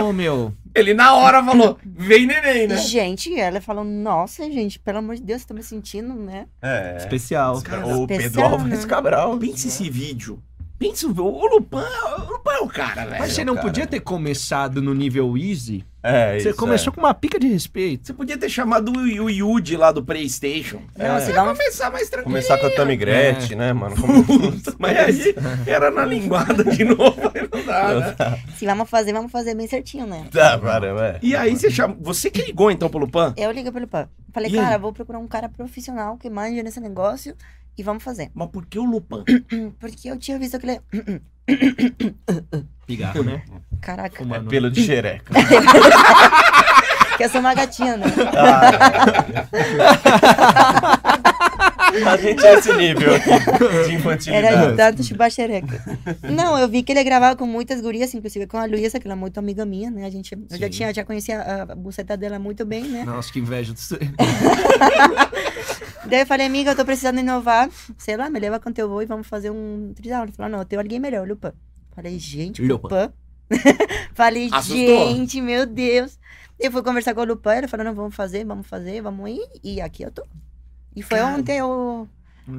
[0.01, 0.53] Ô, meu.
[0.77, 2.77] Ele na hora falou, vem neném, né?
[2.77, 6.47] Gente, ela falou, nossa, gente, pelo amor de Deus, tô me sentindo, né?
[6.61, 6.97] É.
[6.99, 7.57] Especial.
[7.57, 8.87] O Pedro Especial, Álvares né?
[8.87, 9.39] Cabral.
[9.39, 10.39] Pensa esse vídeo.
[10.79, 11.11] Pensa, o
[11.47, 11.87] Lupan,
[12.19, 13.21] o Lupan é o cara, velho.
[13.21, 13.67] Mas você não cara.
[13.67, 15.85] podia ter começado no nível easy?
[16.03, 18.07] É, Você isso, começou com uma pica de respeito.
[18.07, 20.81] Você podia ter chamado o, o Yuji lá do Playstation.
[20.97, 22.11] Não, se Ia começar mais é.
[22.11, 22.31] tranquilo.
[22.33, 23.97] Começar com a Tammy Gretchen, né, mano?
[24.79, 25.35] Mas aí
[25.67, 28.39] era na linguada de novo, aí não dá, né?
[28.57, 30.29] se vamos fazer, vamos fazer bem certinho, né?
[30.31, 31.19] Tá, caramba, é.
[31.23, 31.97] E aí você chama.
[32.01, 33.35] Você que ligou então pro Lupan?
[33.37, 34.09] Eu liguei pelo PAN.
[34.33, 34.65] Falei, E aí?
[34.65, 37.35] cara, vou procurar um cara profissional que manja nesse negócio
[37.77, 38.31] e vamos fazer.
[38.35, 39.25] Mas por que o Lupan?
[39.79, 40.81] Porque eu tinha visto aquele.
[42.87, 43.43] Pigarro, né?
[43.81, 45.33] Caraca, É pelo de xereca.
[47.17, 48.07] que eu sou uma gatinha, né?
[52.05, 54.47] A gente é esse nível aqui de infantilidade.
[54.47, 55.83] Era de tanto chupar xereca.
[56.23, 59.15] Não, eu vi que ele gravava com muitas gurias, inclusive com a Luísa, que ela
[59.15, 60.05] é muito amiga minha, né?
[60.07, 63.05] A gente, eu já tinha, já conhecia a, a buceta dela muito bem, né?
[63.05, 63.99] Nossa, que inveja de você.
[66.07, 67.69] Daí eu falei, amiga, eu tô precisando inovar.
[67.99, 70.23] Sei lá, me leva quanto eu vou e vamos fazer um trisal.
[70.23, 71.53] Ele falou, não, eu tenho alguém melhor, o Lupan.
[71.95, 72.89] Falei, gente, o Lupan.
[72.89, 73.13] Lupan.
[74.15, 75.09] falei, Assustou?
[75.09, 76.19] gente, meu Deus.
[76.59, 79.47] Eu fui conversar com o Lupan, ele falou, não, vamos fazer, vamos fazer, vamos ir.
[79.63, 80.25] E aqui eu tô.
[80.97, 81.37] E foi Cara.
[81.37, 82.09] ontem o,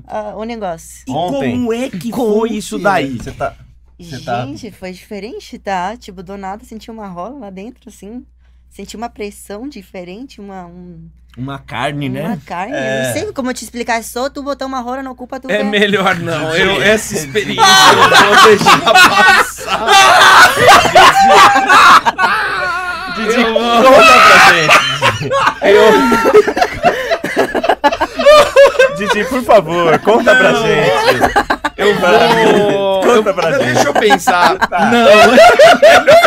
[0.08, 1.04] a- o negócio.
[1.08, 1.52] E Ontem.
[1.52, 3.18] como é que Como foi isso daí?
[3.18, 3.56] Você tá.
[4.00, 5.98] Você tá- Gente, foi diferente, tá?
[5.98, 8.24] Tipo, do nada senti uma rola lá dentro, assim.
[8.70, 12.40] Senti uma pressão diferente, uma, um- Uma carne, uma né?
[12.46, 12.74] carne.
[12.74, 13.08] Eu É.
[13.08, 13.96] não sei como te explicar.
[13.98, 15.50] É só tu botar uma rola, não culpa tu.
[15.50, 15.64] É ver.
[15.64, 16.54] melhor não.
[16.56, 18.10] Eu, essa experiência eu vou
[18.46, 19.88] deixar passar.
[23.16, 24.78] Didi, Eu conta pra gente.
[25.64, 25.92] Eu...
[29.18, 30.62] Didi, por favor, conta pra Não.
[30.64, 30.92] gente.
[31.78, 33.02] Eu vou.
[33.02, 33.74] Conta eu- pra gente.
[33.74, 34.56] Deixa eu pensar.
[34.70, 35.08] Não,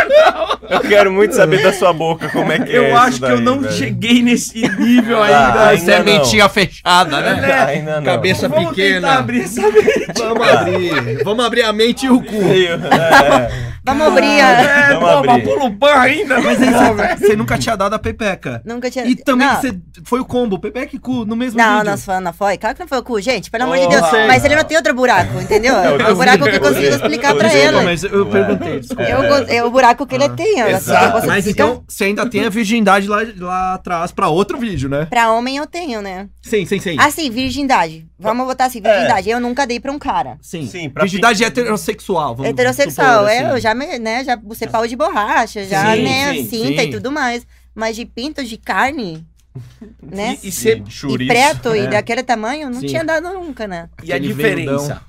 [0.69, 3.25] Eu quero muito saber da sua boca como é que é eu isso acho que
[3.25, 3.73] eu daí, não velho.
[3.73, 5.67] cheguei nesse nível Ah, ainda.
[5.69, 7.63] ainda Você é mentinha fechada, né?
[7.67, 8.03] Ainda não.
[8.05, 9.17] Cabeça Vamos pequena.
[9.19, 10.13] abrir essa mente.
[10.17, 11.23] Vamos abrir.
[11.23, 12.35] Vamos abrir a mente e o cu.
[12.41, 14.39] É, Vamos abrir.
[14.41, 15.27] a- É, Vamos pô, abrir.
[15.31, 16.39] mas pulo pan ainda.
[16.39, 17.25] Mas aí você...
[17.27, 18.61] Você nunca tinha dado a pepeca.
[18.63, 19.05] Nunca tinha.
[19.05, 19.55] E também não.
[19.59, 19.73] você
[20.05, 21.91] foi o combo, pepeca e cu, no mesmo Não, vídeo.
[21.91, 22.57] não, foi- não foi.
[22.57, 23.49] Claro que não foi o cu, gente.
[23.49, 24.07] Pelo amor de Oh, Deus.
[24.09, 24.27] sei.
[24.27, 25.75] Mas ele não tem outro buraco, entendeu?
[25.77, 27.71] É, É o buraco que eu consigo eu- explicar eu- pra eu- ele.
[27.71, 29.03] Não, mas eu perguntei, desculpa.
[29.03, 30.59] Eu é o buraco que ele tem.
[30.59, 31.25] eu- exato.
[31.27, 35.05] Mas então, você ainda tem a virgindade lá, lá atrás pra outro vídeo, né?
[35.05, 36.27] Pra homem eu tenho, né?
[36.41, 36.95] Sim, sim, sim.
[36.99, 38.05] Assim, virgindade.
[38.19, 39.29] Vamos botar assim, virgindade.
[39.29, 40.37] Eu nunca dei pra um cara.
[40.41, 40.67] sim.
[40.67, 42.35] sim, pra virgindade heterossexual.
[42.35, 43.49] Vamos Heterossexual, supor, é, assim.
[43.49, 46.87] eu já, me, né, já você pau de borracha, já, Sim, né, sim, cinta sim.
[46.87, 47.45] e tudo mais.
[47.73, 49.25] Mas de pinto de carne,
[50.01, 50.37] né?
[50.43, 51.31] E, e, E chouriço.
[51.31, 51.87] preto e é.
[51.87, 52.87] daquele tamanho, não Sim.
[52.87, 53.89] tinha dado nunca, né?
[54.03, 55.01] e a Aquele diferença?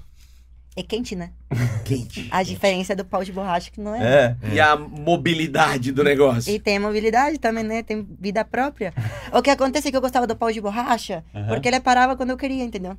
[0.74, 1.30] É quente, né?
[1.84, 2.28] Quente.
[2.30, 4.36] A diferença do pau de borracha que não é.
[4.42, 4.54] É.
[4.54, 6.50] E a mobilidade do negócio?
[6.52, 7.82] E tem mobilidade também, né?
[7.82, 8.94] Tem vida própria.
[9.32, 11.48] O que acontece é que eu gostava do pau de borracha, Aham.
[11.48, 12.96] porque ele parava quando eu queria, entendeu?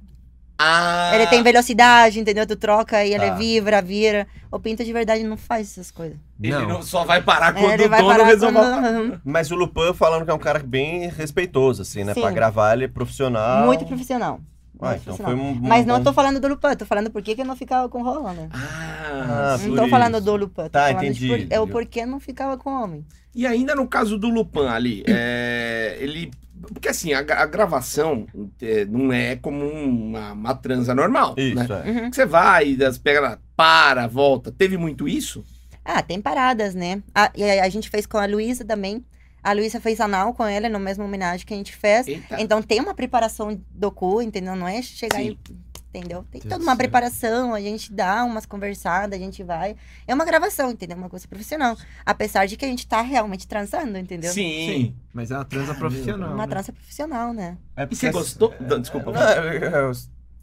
[0.55, 2.45] Ah, Ele tem velocidade, entendeu?
[2.45, 3.33] Tu troca e ele Tá.
[3.35, 4.27] vibra, vira.
[4.51, 6.15] O pinto de verdade não faz essas coisas.
[6.39, 6.67] Ele Não.
[6.67, 8.59] não só vai parar É, quando ele o vai dono parar resolver.
[8.59, 9.21] quando...
[9.25, 12.13] Mas o Lupan falando que é um cara bem respeitoso, assim, né?
[12.13, 12.21] Sim.
[12.21, 13.65] Pra gravar, ele é profissional.
[13.65, 14.39] Muito profissional.
[14.81, 17.21] Ah, então foi um- um Mas não bom- tô falando do Lupan, tô falando por
[17.21, 18.49] que eu não ficava com rola, né?
[18.51, 20.25] Ah, Ah, não tô falando isso.
[20.25, 21.19] do Lupan, tô Tá, falando entendi.
[21.19, 21.53] de por...
[21.53, 23.05] é o porquê não ficava com homem.
[23.33, 26.31] E ainda no caso do Lupan ali, é, ele.
[26.71, 28.25] Porque assim, a, a gravação
[28.61, 31.35] é, não é como uma, uma transa normal.
[31.37, 31.67] Isso, né?
[31.85, 31.89] é.
[31.91, 32.13] Uhum.
[32.13, 34.51] Você vai, das- pega para, volta.
[34.51, 35.43] Teve muito isso?
[35.83, 37.01] Ah, tem paradas, né?
[37.13, 39.03] A, e a, a gente fez com a Luísa também.
[39.43, 42.07] A Luísa fez anal com ela no mesmo homenagem que a gente fez.
[42.07, 42.41] Eita.
[42.41, 44.55] Então tem uma preparação do cu, entendeu?
[44.55, 45.37] Não é chegar Sim.
[45.49, 45.73] e.
[45.95, 46.25] Entendeu?
[46.31, 46.77] Tem Deus toda uma céu.
[46.77, 49.75] preparação, a gente dá umas conversadas, a gente vai.
[50.07, 50.97] É uma gravação, entendeu?
[50.97, 51.77] Uma coisa profissional.
[52.03, 54.33] Apesar de que a gente tá realmente transando, entendeu?
[54.33, 54.65] Sim.
[54.65, 54.95] Sim.
[55.13, 56.33] Mas é uma transa profissional.
[56.33, 56.47] Uma né?
[56.47, 57.59] trança profissional, né?
[57.75, 58.55] É E porque você gostou?
[58.59, 59.11] Não, Desculpa.
[59.11, 59.91] Não, eu, eu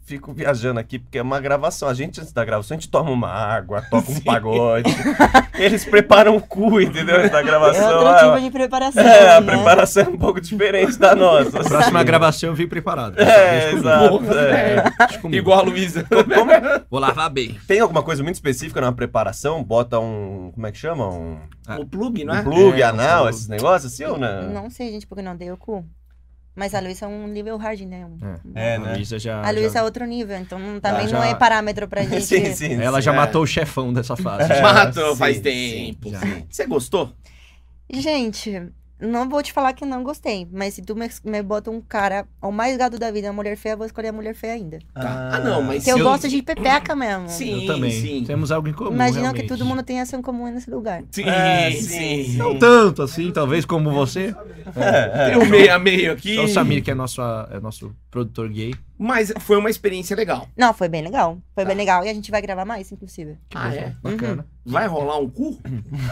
[0.03, 1.87] fico viajando aqui, porque é uma gravação.
[1.87, 4.89] A gente, antes da gravação, a gente toma uma água, toca um pagode.
[5.55, 7.17] Eles preparam o cu, entendeu?
[7.17, 7.93] Antes da É gravação.
[7.93, 9.03] outro Ah, tipo de preparação.
[9.03, 9.53] É, a né?
[9.55, 11.59] preparação é um pouco diferente da nossa.
[11.59, 12.05] A próxima assim.
[12.05, 13.19] gravação eu vim preparado.
[13.19, 14.21] É, exato.
[14.33, 14.83] É.
[14.99, 15.17] é.
[15.19, 15.35] Comigo.
[15.41, 16.05] Igual a Luísa.
[16.89, 17.57] Vou lavar bem.
[17.67, 19.63] Tem alguma coisa muito específica na preparação?
[19.63, 20.51] Bota um.
[20.53, 21.07] Como é que chama?
[21.07, 21.37] Um,
[21.79, 22.39] O plug, não é?
[22.41, 24.49] um plug, É, anal, esses negócios assim ou não?
[24.51, 25.85] Não sei, gente, porque não dei o cu.
[26.55, 28.05] Mas a Luísa é um nível hard, né?
[28.05, 28.17] Um-
[28.55, 28.93] É, A né?
[28.95, 29.41] Luísa já.
[29.41, 32.25] A Luísa já- é outro nível, então também já- não é parâmetro pra gente.
[32.25, 32.73] sim, sim.
[32.81, 33.15] Ela sim, já é.
[33.15, 34.51] matou o chefão dessa fase.
[34.51, 34.61] É.
[34.61, 36.11] Matou sim, faz sim, tempo.
[36.49, 37.13] Você gostou?
[37.89, 38.69] Gente,
[39.01, 42.25] não vou te falar que não gostei, mas se tu me, me bota um cara,
[42.41, 44.79] o mais gado da vida, uma mulher feia, eu vou escolher a mulher feia ainda.
[44.93, 45.31] Tá.
[45.33, 47.27] Ah, não, mas Porque eu se gosto de pepeca mesmo.
[47.29, 47.91] Sim, Eu também.
[47.91, 48.23] sim.
[48.25, 48.93] Temos algo em comum.
[48.93, 49.41] Imagina realmente.
[49.41, 51.03] que todo mundo tem essa em comum nesse lugar.
[51.11, 52.37] Sim, É, sim, sim, sim.
[52.37, 54.35] Não tanto assim, talvez como você.
[55.25, 56.35] Tem um meio a meio aqui.
[56.35, 58.73] Só o Samir, que é nosso, é nosso produtor gay.
[59.03, 60.47] Mas foi uma experiência legal.
[60.55, 61.39] Não, foi bem legal.
[61.55, 61.69] Foi Tá.
[61.69, 62.05] bem legal.
[62.05, 63.35] E a gente vai gravar mais, inclusive.
[63.55, 63.95] Ah, é?
[63.99, 64.45] Bacana.
[64.63, 65.59] Vai rolar um cu?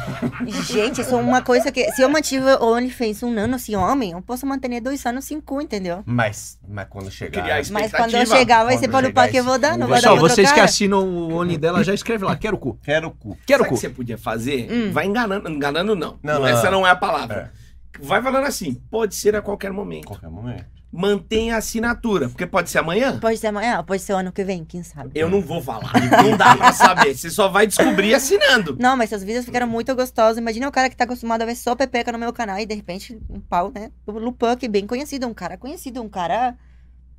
[0.66, 1.92] Gente, isso é uma coisa que.
[1.92, 5.40] Se eu mantive o OnlyFans um ano assim, homem, eu posso manter dois anos sem
[5.40, 6.02] cu, entendeu?
[6.04, 7.46] Mas, mas quando chegar.
[7.72, 9.88] Mas quando eu chegar, vai ser Quando para o pau que eu vou dar, não
[9.88, 12.80] vai dar Pessoal, vocês que assinam o Oni dela, já escreve lá, quero cu.
[12.82, 13.38] Quero cu.
[13.46, 13.76] Quero Sabe o cu.
[13.76, 14.68] que você podia fazer?
[14.72, 14.92] Hum.
[14.92, 15.48] Vai enganando.
[15.48, 16.18] Enganando não.
[16.24, 16.80] Não, não, Essa não.
[16.80, 17.52] não é a palavra.
[18.02, 20.08] Vai falando assim, pode ser a qualquer momento.
[20.08, 20.79] Qualquer momento.
[20.92, 23.20] Mantenha a assinatura, porque pode ser amanhã.
[23.20, 25.12] Pode ser amanhã, pode ser o ano que vem, quem sabe.
[25.14, 25.94] Eu não vou falar.
[26.24, 27.16] Não dá pra saber.
[27.16, 28.76] Você só vai descobrir assinando.
[28.80, 30.40] Não, mas seus vídeos ficaram muito gostosos.
[30.40, 32.74] Imagina o cara que tá acostumado a ver só Pepeca no meu canal e de
[32.74, 33.92] repente um pau, né?
[34.08, 36.58] O Lupan, que é bem conhecido, um cara conhecido, um cara,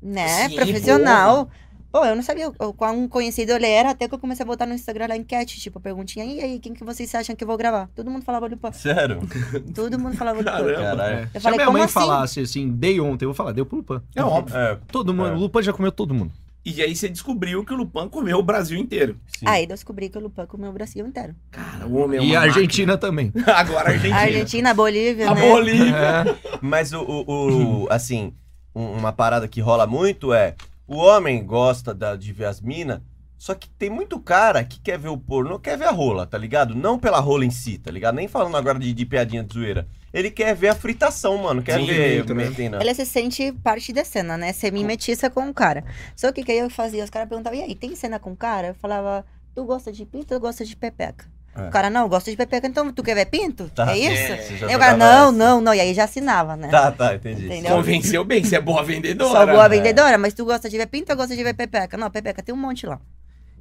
[0.01, 1.49] né, Sim, profissional.
[1.91, 4.65] Pô, eu não sabia o quão conhecido ele era, até que eu comecei a botar
[4.65, 7.57] no Instagram lá enquete, tipo, perguntinha, e aí, quem que vocês acham que eu vou
[7.57, 7.89] gravar?
[7.95, 8.71] Todo mundo falava Lupan.
[8.71, 9.19] Sério?
[9.75, 10.51] Todo mundo falava Lupan.
[10.51, 10.73] Caramba.
[10.81, 11.15] Caralho.
[11.15, 11.27] É.
[11.31, 11.93] Se a falei, minha mãe assim?
[11.93, 14.01] falasse assim, dei ontem, eu vou falar, deu pro Lupan.
[14.15, 14.55] É óbvio.
[14.57, 15.33] É, Todo mundo, É.
[15.33, 16.31] o Lupan já comeu todo mundo.
[16.63, 19.17] E aí você descobriu que o Lupan comeu o Brasil inteiro.
[19.25, 19.45] sim.
[19.47, 21.35] Aí eu descobri que o Lupan comeu o Brasil inteiro.
[21.49, 23.31] Cara, o homem é e a Argentina também.
[23.35, 23.51] máquina.
[23.57, 24.15] Agora a Argentina.
[24.15, 25.41] A Argentina, a Bolívia, A né?
[25.41, 25.95] Bolívia.
[25.95, 26.57] É.
[26.61, 28.31] Mas o, o- o- assim,
[28.75, 30.53] um- uma parada que rola muito é
[30.87, 33.01] o homem gosta da- de ver as minas,
[33.37, 36.37] só que tem muito cara que quer ver o porno, quer ver a rola, tá
[36.37, 36.75] ligado?
[36.75, 38.15] Não pela rola em si, tá ligado?
[38.15, 39.87] Nem falando agora de, de piadinha de zoeira.
[40.13, 41.63] Ele quer ver a fritação, mano.
[41.63, 42.33] Quer Sim, ver né?
[42.33, 42.75] metendo.
[42.75, 44.53] Ela se sente parte da cena, né?
[44.53, 45.83] Semi-metiça com o cara.
[46.15, 47.03] Só que o que eu fazia?
[47.03, 48.67] Os caras perguntavam, e aí, tem cena com o cara?
[48.67, 51.25] Eu falava, tu gosta de pinto ou gosta de pepeca?
[51.55, 51.67] É.
[51.67, 53.69] O cara, não, eu gosto de pepeca, então tu quer ver pinto?
[53.75, 53.91] Tá.
[53.91, 54.33] é isso?
[54.33, 55.31] É, você já Aí o cara, não, essa.
[55.31, 55.73] não, não.
[55.73, 56.69] E aí já assinava, né?
[56.69, 57.45] Tá, tá, entendi.
[57.45, 57.75] Entendeu?
[57.75, 59.45] Convenceu bem, você é boa vendedora.
[59.45, 59.69] Sou boa é.
[59.69, 61.97] vendedora, mas tu gosta de ver pinto ou gosta de ver pepeca?
[61.97, 62.99] Não, pepeca tem um monte lá.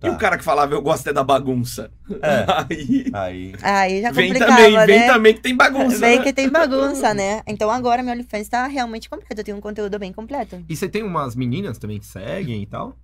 [0.02, 1.90] E o cara que falava, eu gosto é da bagunça.
[2.22, 2.46] É.
[2.70, 3.04] Aí.
[3.12, 3.52] Aí.
[3.62, 4.86] Aí já Vem complicava, também, né?
[4.86, 5.98] vem também que tem bagunça.
[5.98, 6.24] Vem né?
[6.24, 7.42] que tem bagunça, né?
[7.46, 9.40] Então agora meu OnlyFans tá realmente completo.
[9.40, 10.64] Eu tenho um conteúdo bem completo.
[10.68, 12.96] E você tem umas meninas também que seguem e tal?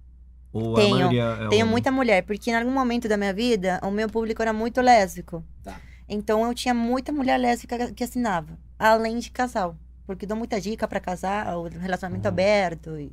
[0.57, 0.97] Ou a Tenho.
[0.97, 1.65] maioria é Tenho homem?
[1.67, 5.45] muita mulher, porque em algum momento da minha vida, o meu público era muito lésbico.
[5.63, 5.81] Tá.
[6.09, 9.77] Então eu tinha muita mulher lésbica que assinava, além de casal.
[10.07, 12.33] Porque dou muita dica pra casar, o relacionamento Uhum.
[12.33, 13.11] aberto e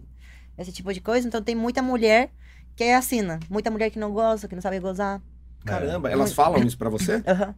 [0.58, 1.28] esse tipo de coisa.
[1.28, 2.30] Então tem muita mulher
[2.76, 3.40] que assina.
[3.50, 5.20] Muita mulher que não gosta, que não sabe gozar.
[5.66, 7.24] Caramba, elas falam isso pra você?
[7.28, 7.56] Aham.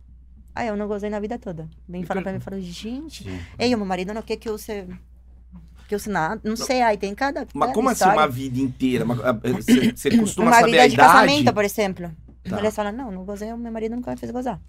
[0.57, 1.67] Ah, eu não gozei na vida toda.
[1.87, 3.39] Vem falar pra mim, fala, gente, Sim.
[3.59, 4.57] ei, o meu marido não quer que eu
[5.85, 5.89] se...
[5.89, 6.41] Que eu nada.
[6.43, 7.41] Não sei, aí tem cada.
[7.53, 8.19] Mas cada como assim história.
[8.19, 9.05] uma vida inteira?
[9.23, 11.13] Ah, Você, você costuma Uma saber vida a de idade?
[11.13, 12.11] casamento, por exemplo.
[12.43, 12.59] Tá.
[12.59, 14.59] Eles falam, não, não gozei, o meu marido nunca me fez gozar.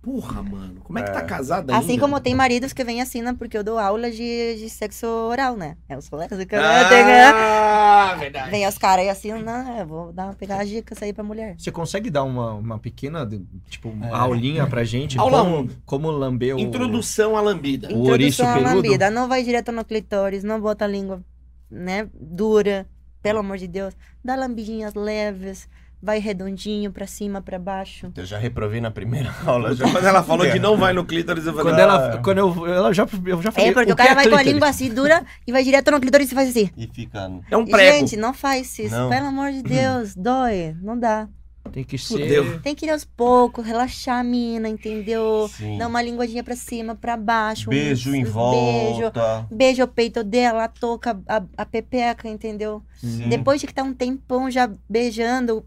[0.00, 0.80] Porra, mano.
[0.84, 1.24] Como é que tá É.
[1.24, 1.84] casada ainda?
[1.84, 5.06] Assim como tem maridos que vêm e assinam porque eu dou aula de, de sexo
[5.06, 5.76] oral, né?
[5.88, 6.82] Eu sou lésbica, né?
[6.84, 8.50] Eu tenho- Ah, verdade.
[8.50, 11.56] Vem os caras e assinam, não, eu vou dar, pegar as dicas aí pra mulher.
[11.58, 13.28] Você consegue dar uma, uma pequena,
[13.68, 14.08] tipo, É.
[14.10, 15.18] aulinha pra gente?
[15.18, 15.68] Aula como, um.
[15.84, 16.60] como lamber o...
[16.60, 17.88] Introdução à lambida.
[17.92, 18.76] O ouriço Introdução à peludo?
[18.88, 21.22] lambida, não vai direto no clitóris, não bota a língua,
[21.70, 22.86] né, dura,
[23.20, 23.94] pelo amor de Deus.
[24.24, 25.68] Dá lambidinhas leves,
[26.00, 28.12] vai redondinho pra cima, pra baixo.
[28.16, 29.74] Eu já reprovei na primeira aula.
[29.74, 29.90] Já...
[29.90, 32.66] Quando ela falou que não vai no clítoris, eu falei, Quando ah, ela, quando eu,
[32.66, 34.52] ela já, eu já falei, É, porque o cara vai com a clítoris?
[34.52, 36.70] língua assim dura e vai direto no clitóris e faz assim.
[36.76, 37.30] E fica.
[37.50, 37.98] É um prego.
[37.98, 39.08] Gente, não faz isso, Não.
[39.10, 41.28] pelo amor de Deus, dói, não dá.
[41.72, 42.14] Tem que ser...
[42.14, 42.60] Fudeu.
[42.62, 45.50] Tem que ir aos poucos, relaxar a mina, entendeu?
[45.54, 45.76] Sim.
[45.76, 47.68] Dar uma linguadinha pra cima, pra baixo.
[47.68, 48.30] Beijo um- em Beijo.
[48.32, 49.46] volta.
[49.50, 52.82] Beijo o peito dela, toca a, a pepeca, entendeu?
[52.96, 53.28] Sim.
[53.28, 55.62] Depois de que tá um tempão já beijando,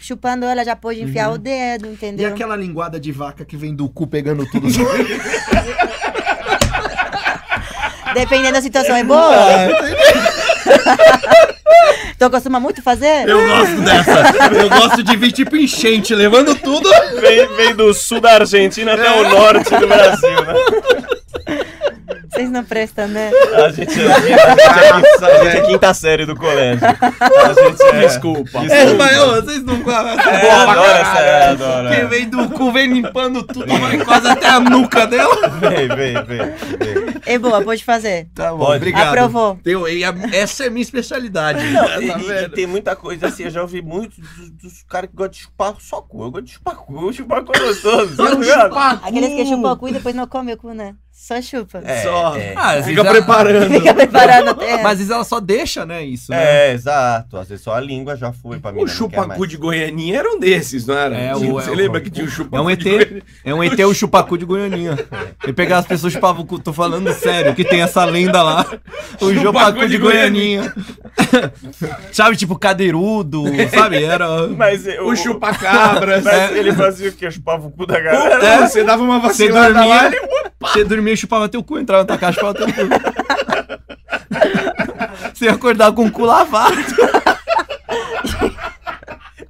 [0.00, 1.34] chupando ela, já pode enfiar Uhum.
[1.34, 2.28] o dedo, E entendeu?
[2.28, 4.68] aquela linguada de vaca que vem do cu pegando tudo.
[8.14, 9.34] Dependendo da situação, é boa?
[12.18, 13.28] tu costuma muito fazer?
[13.28, 14.54] eu gosto dessa.
[14.54, 16.88] Eu gosto de vir tipo enchente, levando tudo.
[17.20, 20.54] Vem, vem do sul da Argentina até o norte do Brasil, né?
[22.34, 23.30] Vocês não prestam, né?
[23.54, 26.84] A gente é, a gente é, a gente é quinta série do colégio.
[26.86, 28.00] A gente é...
[28.00, 28.58] Desculpa.
[28.68, 29.74] É, mas ô, vocês não...
[29.76, 31.88] É, adoro essa, é, adoro.
[31.90, 32.04] Quem é.
[32.06, 35.48] vem do cu vem limpando tudo, vai quase até a nuca dela.
[35.60, 36.24] Vem, vem, vem.
[36.24, 37.14] vem.
[37.26, 38.28] É boa, pode fazer.
[38.34, 38.76] Tá bom, Pode.
[38.78, 39.08] obrigado.
[39.08, 39.58] Aprovou.
[39.64, 41.60] Eu, e a- essa é a minha especialidade.
[41.64, 45.08] E, Tá e- e tem muita coisa assim, eu já ouvi muito dos, dos caras
[45.08, 46.22] que gostam de chupar só cu.
[46.24, 48.16] Eu gosto de chupar cu, chupar cu é gostoso.
[48.16, 48.76] tá ligado?
[49.02, 50.94] Aqueles que chupam o cu e depois não comem o cu, né?
[51.16, 51.80] Só chupa.
[51.84, 52.36] É, Só.
[52.36, 52.52] é.
[52.56, 53.70] Ah, às Fica vezes ela- preparando.
[53.70, 54.82] Fica preparando até.
[54.82, 56.68] Mas às vezes ela só deixa, né, isso, né?
[56.68, 57.38] É, exato.
[57.38, 58.82] Às vezes só a língua já foi pra mim.
[58.82, 61.16] O chupacu de Goianinha era um desses, não era?
[61.16, 63.22] É, o- Você é o- lembra que tinha o chupacu É um ET, de Goianinha?
[63.44, 64.98] é um ET o chupacu de Goianinha.
[65.44, 66.58] Ele pegava as pessoas e chupava o cu.
[66.58, 68.66] Tô falando sério, que tem essa lenda lá.
[69.20, 70.74] O chupacu de, de Goianinha.
[72.12, 74.02] sabe, tipo cadeirudo, sabe?
[74.04, 74.48] Era...
[74.48, 76.22] Mas é, O chupacabras.
[76.24, 77.30] Mas ele fazia o quê?
[77.30, 78.66] Chupava o cu da galera?
[78.68, 80.02] Você dava uma Você vacilada lá.
[80.08, 80.20] dormia,
[80.60, 82.72] você dormia e chupava teu cu, entrava na tua casa e chupava teu cu.
[85.34, 86.76] Você ia acordar com o cu lavado.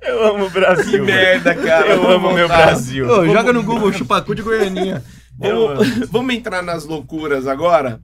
[0.00, 0.92] Eu amo o Brasil.
[0.92, 1.88] Que merda, cara.
[1.88, 2.66] Eu amo meu voltar.
[2.66, 3.08] Brasil.
[3.08, 5.02] Ô, joga no Google chupacu de Goianinha.
[5.36, 8.00] Vamos, vamos entrar nas loucuras agora?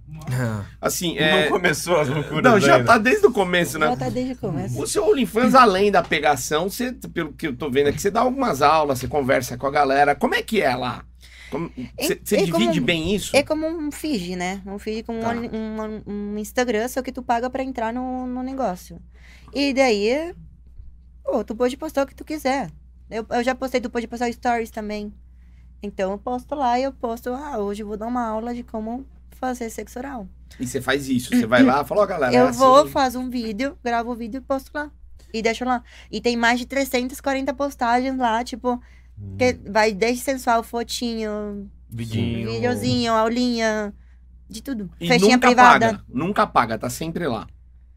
[0.80, 1.44] Assim, é...
[1.44, 2.86] Não começou as loucuras Não, já ainda.
[2.86, 3.86] tá desde o começo, né?
[3.86, 4.80] Já tá desde o começo.
[4.80, 8.20] O seu OnlyFans, além da pegação, você, pelo que eu tô vendo aqui, você dá
[8.20, 10.14] algumas aulas, você conversa com a galera.
[10.14, 11.02] Como é que é lá?
[11.98, 13.36] Você você é divide como- bem isso?
[13.36, 14.62] É como um feed, né?
[14.66, 15.30] Um feed com um Tá.
[15.30, 16.02] only- um,
[16.34, 19.00] um Instagram, só que tu paga pra entrar no, no negócio.
[19.52, 20.34] E daí,
[21.24, 22.70] pô, tu pode postar o que tu quiser.
[23.10, 25.12] Eu, eu já postei, tu pode postar stories também.
[25.82, 28.62] Então eu posto lá e eu posto, ah, hoje eu vou dar uma aula de
[28.62, 30.28] como fazer sexo oral.
[30.58, 32.90] E você faz isso, você vai lá, fala, ó, galera, eu é vou, assim.
[32.90, 34.90] faço um vídeo, gravo o vídeo e posto lá.
[35.32, 35.82] E deixo lá.
[36.10, 38.80] E tem mais de 340 postagens lá, tipo,
[39.38, 42.50] que vai desde sensual, fotinho, Vidinho.
[42.52, 43.94] videozinho, aulinha,
[44.48, 44.90] de tudo.
[45.00, 45.87] E Festinha nunca privada.
[45.92, 47.46] paga, nunca paga, tá sempre lá.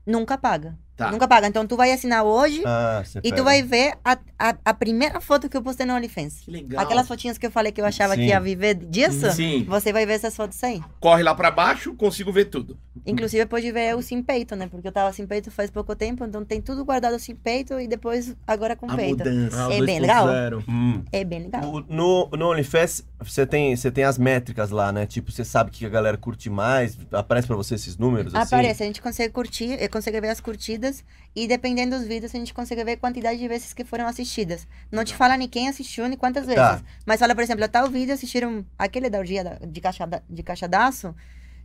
[0.05, 0.77] Nunca paga.
[1.05, 1.11] Tá.
[1.11, 1.47] Nunca paga.
[1.47, 3.35] Então tu vai assinar hoje Ah, e pega.
[3.35, 6.41] tu vai ver a, a, a primeira foto que eu postei no OnlyFans.
[6.41, 6.83] Que legal.
[6.83, 8.21] Aquelas fotinhas que eu falei que eu achava Sim.
[8.21, 9.31] que ia viver disso.
[9.31, 10.81] Sim, Você vai ver essas fotos aí.
[10.99, 12.77] corre lá pra baixo, consigo ver tudo.
[13.05, 14.67] Inclusive, pode ver o sem peito, né?
[14.67, 17.87] Porque eu tava sem peito faz pouco tempo, então tem tudo guardado sem peito e
[17.87, 19.17] depois agora com A peito.
[19.17, 19.67] mudança.
[19.67, 20.27] Ah, É o bem legal.
[20.27, 20.63] 2.0.
[20.69, 21.01] Hum.
[21.11, 21.63] É bem legal.
[21.63, 25.05] O- No, no OnlyFans, você tem, você tem as métricas lá, né?
[25.05, 28.43] Tipo, você sabe que a galera curte mais, aparece pra você esses números, assim?
[28.55, 30.92] Aparece, a gente consegue curtir, consegue ver as curtidas
[31.35, 34.67] e dependendo dos vídeos a gente consegue ver a quantidade de vezes que foram assistidas.
[34.91, 36.61] Não te fala nem quem assistiu nem quantas vezes.
[36.61, 36.81] Tá.
[37.05, 41.15] Mas fala, por exemplo, tal vídeo assistiram aquele da orgia de, caixa, de caixadaço.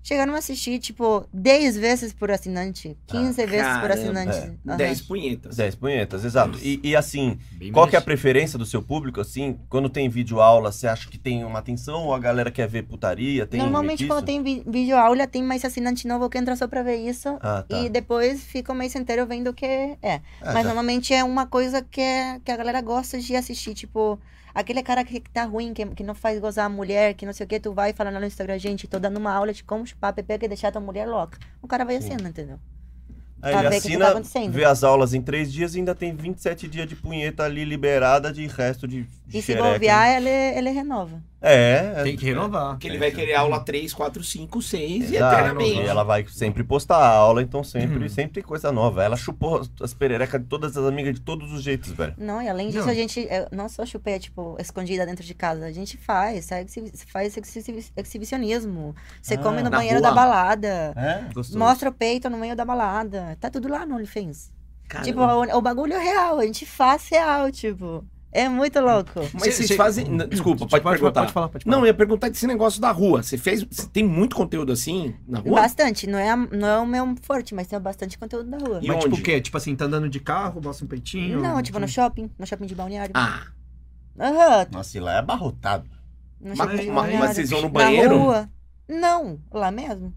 [0.09, 4.35] Chegaram a assistir, tipo, 10 vezes por assinante, 15 vezes por assinante.
[4.39, 4.55] é.
[4.67, 4.77] Aham.
[4.79, 5.57] 10 punhetas.
[5.57, 6.59] 10 punhetas, exato.
[6.63, 9.59] E, e assim, Bem qual que é a preferência do seu público, assim?
[9.69, 12.85] Quando tem vídeo aula, você acha que tem uma atenção ou a galera quer ver
[12.85, 13.47] putaria?
[13.47, 16.83] Tem Normalmente, quando tem vi- vídeo aula, tem mais assinante novo que entra só pra
[16.83, 17.29] ver isso.
[17.43, 17.79] Ah, tá.
[17.79, 19.99] E depois fica o mês inteiro vendo o que é.
[20.41, 23.75] Ah, Mas já- normalmente é uma coisa que, é- que a galera gosta de assistir.
[23.75, 24.19] Tipo,
[24.61, 27.33] aquele cara que, que tá ruim, que, que não faz gozar a mulher, que não
[27.33, 29.87] sei o que, tu vai falando no Instagram, gente, tô dando uma aula de como
[29.87, 31.39] chupar PP que deixar tua mulher louca.
[31.63, 32.09] O cara vai Sim.
[32.09, 32.59] assinando, entendeu?
[33.41, 36.67] Aí pra ele assina, tá vê as aulas em três dias e ainda tem 27
[36.67, 39.75] dias de punheta ali liberada de resto de, de E se xereca.
[39.75, 41.23] bobear, ele, ele renova.
[41.41, 42.03] É, é.
[42.03, 42.71] Tem que renovar.
[42.71, 45.77] Porque ele vai querer aula 3, 4, 5, 6 e Exato, eternamente.
[45.81, 48.09] e ela vai sempre postar a aula, então sempre, Uhum.
[48.09, 49.05] sempre tem coisa nova.
[49.05, 52.15] Ela chupou as pererecas de todas as amigas de todos os jeitos, velho.
[52.19, 52.91] Não, e além disso, Não.
[52.91, 55.67] a gente eu não só chupeia, tipo, escondida dentro de casa.
[55.67, 56.67] A gente faz, sabe?
[57.07, 57.37] Faz
[57.97, 58.95] exibicionismo.
[59.23, 60.09] Você Ah, come no banheiro rua?
[60.09, 60.93] da balada.
[60.97, 61.33] É?
[61.33, 61.59] Gostoso.
[61.59, 63.37] Mostra o peito no meio da balada.
[63.41, 64.51] Tá tudo lá no OnlyFans.
[64.89, 65.07] Caramba.
[65.07, 68.05] Tipo, o, o bagulho é real, a gente faz real, tipo.
[68.31, 69.21] É muito louco.
[69.33, 70.05] Mas Cê- vocês cê- fazem.
[70.29, 71.21] Desculpa, pode, Pode, perguntar.
[71.23, 71.77] pode falar, pode falar.
[71.77, 73.23] Não, eu ia perguntar desse negócio da rua.
[73.23, 73.63] Você fez.
[73.71, 75.63] Você tem muito conteúdo assim na rua?
[75.63, 76.07] Bastante.
[76.07, 78.81] Não é, a- não é o meu forte, mas tem bastante conteúdo da rua.
[78.83, 79.21] E Mas tipo onde?
[79.21, 79.41] o quê?
[79.41, 81.41] Tipo assim, tá andando de carro, mostra um peitinho?
[81.41, 82.31] Não, tipo, no shopping.
[82.39, 83.13] No shopping de balneário.
[83.17, 83.45] Ah,
[84.21, 84.67] Aham.
[84.73, 85.89] Nossa, e lá é abarrotado.
[86.41, 87.19] No mas, shopping de mas- balneário.
[87.21, 88.19] mas vocês vão no Na banheiro?
[88.19, 88.49] rua.
[88.89, 90.13] Não, lá mesmo.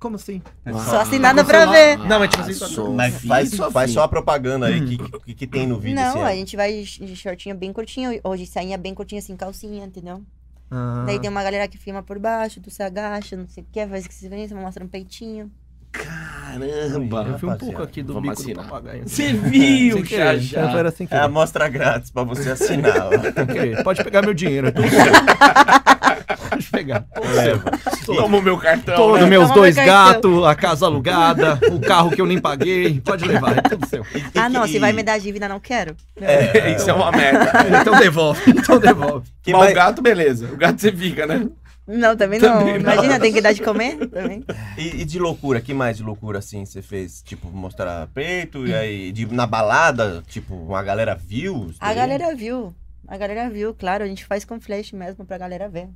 [0.00, 0.40] Como assim?
[0.88, 1.98] Só Ah, assinada pra ver.
[1.98, 2.96] Não, mas tipo assim, só-
[3.28, 5.96] faz, faz só a propaganda aí que, que, que tem no vídeo.
[5.96, 6.36] Não, assim, a é.
[6.36, 8.18] gente vai de shortinho bem curtinho.
[8.24, 10.22] Hoje sainha bem curtinha, assim, calcinha, entendeu?
[10.70, 11.04] Ah.
[11.06, 13.86] Daí tem uma galera que filma por baixo, tu se agacha, não sei o que,
[13.86, 15.50] faz que se vê, mostra um peitinho.
[15.92, 17.26] Caramba.
[17.28, 18.64] Eu vi um pouco aqui do vamos bico assinar.
[18.64, 19.02] do papagaio.
[19.08, 20.78] Você viu, Sem já, já.
[20.78, 21.20] Era sem É querer.
[21.20, 23.10] a amostra grátis pra você assinar.
[23.52, 23.82] querer.
[23.84, 24.68] Pode pegar meu dinheiro.
[26.52, 27.06] é pegar.
[27.34, 27.70] Leva.
[28.04, 28.96] Toma o meu cartão.
[28.96, 29.26] Todos né?
[29.26, 33.00] meus dois gatos, a casa alugada, o carro que eu nem paguei.
[33.00, 34.04] Pode levar, é tudo seu.
[34.34, 35.96] Ah, não, se vai me dar dívida, não quero.
[36.20, 37.50] É, isso é uma merda.
[37.80, 39.28] Então devolve, então devolve.
[39.42, 40.46] Que Mas o gato, beleza.
[40.52, 41.48] O gato você fica, né?
[41.86, 42.58] Não, também não.
[42.58, 42.80] Também não.
[42.80, 44.44] Imagina, tem que dar de comer também.
[44.78, 47.22] E, e de loucura, que mais de loucura assim você fez?
[47.22, 51.72] Tipo, mostrar peito e aí de, na balada, tipo, uma galera viu?
[51.80, 52.74] A galera viu.
[53.08, 54.04] A galera viu, claro.
[54.04, 55.88] A gente faz com flash mesmo pra galera ver.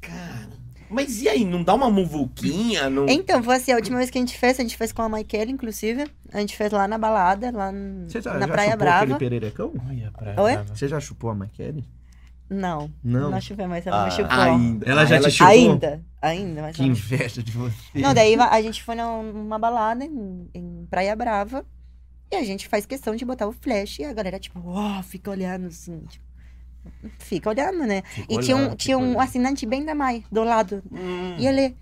[0.00, 0.60] Cara.
[0.88, 2.90] Mas e aí, não dá uma muvuquinha?
[2.90, 3.06] Não...
[3.08, 5.08] Então, foi assim, a última vez que a gente fez, a gente fez com a
[5.08, 6.04] Michaela, inclusive.
[6.32, 7.72] A gente fez lá na balada, lá
[8.08, 9.02] Você já, na já Praia chupou Brava.
[9.04, 9.72] aquele pererecão?
[9.88, 10.52] Olha, pra Oi?
[10.54, 10.74] brava.
[10.74, 11.84] Você já chupou a Maikele?
[12.48, 13.30] Não, Não.
[13.30, 14.40] não chupei, mas ela não Ah, me chupou.
[14.40, 14.90] Ainda.
[14.90, 15.46] Ela já Ah, te chupou?
[15.52, 18.00] Ainda, ainda, mas Que ela inveja de você.
[18.00, 21.64] Não, daí a gente foi num- numa balada em, em Praia Brava
[22.32, 25.30] e a gente faz questão de botar o flash e a galera, tipo, ó, fica
[25.30, 26.24] olhando assim, tipo,
[27.18, 28.02] fica olhando, né?
[28.02, 29.20] Fica E tinha um, olhando, tinha um olhando.
[29.20, 30.82] assinante bem da Mai, do lado.
[30.90, 31.36] Hum.
[31.38, 31.76] E ele,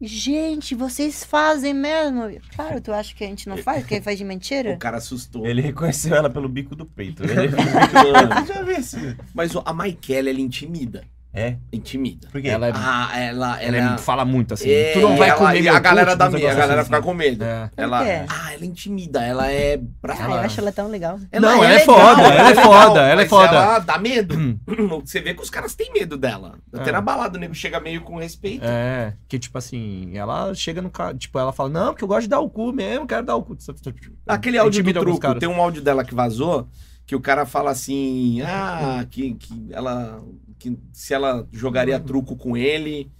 [0.00, 2.22] gente, vocês fazem mesmo?
[2.54, 4.72] Claro, tu acha que a gente não faz, que faz de mentira?
[4.72, 5.46] O cara assustou.
[5.46, 7.22] Ele reconheceu ela pelo bico do peito.
[7.28, 7.50] Ele.
[8.46, 9.16] Já vi esse.
[9.34, 11.04] Mas a Maikele, ela intimida.
[11.32, 11.56] É?
[11.72, 12.26] Intimida.
[12.32, 12.48] Por quê?
[12.48, 14.68] Ela é, Ah, ela, ela ela, é- fala muito assim.
[14.68, 16.90] É, tu não vai ela- comer e a galera dá uns medo, a galera assim.
[16.90, 17.44] fica com medo.
[17.44, 17.70] É.
[17.76, 21.20] Ela, ah, ela intimida, ela é pra Ah, eu acho ela tão legal.
[21.32, 23.56] Não, ela é legal, foda, ela é foda, ela é foda.
[23.56, 24.34] Ela dá medo.
[25.06, 26.58] Você vê que os caras têm medo dela.
[26.72, 26.92] Até É.
[26.92, 28.64] na balada o nego chega meio com respeito.
[28.64, 32.22] É, que tipo assim, ela chega no cara, tipo, ela fala, não, porque eu gosto
[32.22, 33.56] de dar o cu mesmo, quero dar o cu.
[34.26, 36.68] Aquele áudio do truco, tem um áudio dela que vazou,
[37.06, 40.22] que o cara fala assim, ah, que, que ela.
[40.58, 43.10] Que se ela jogaria truco com ele,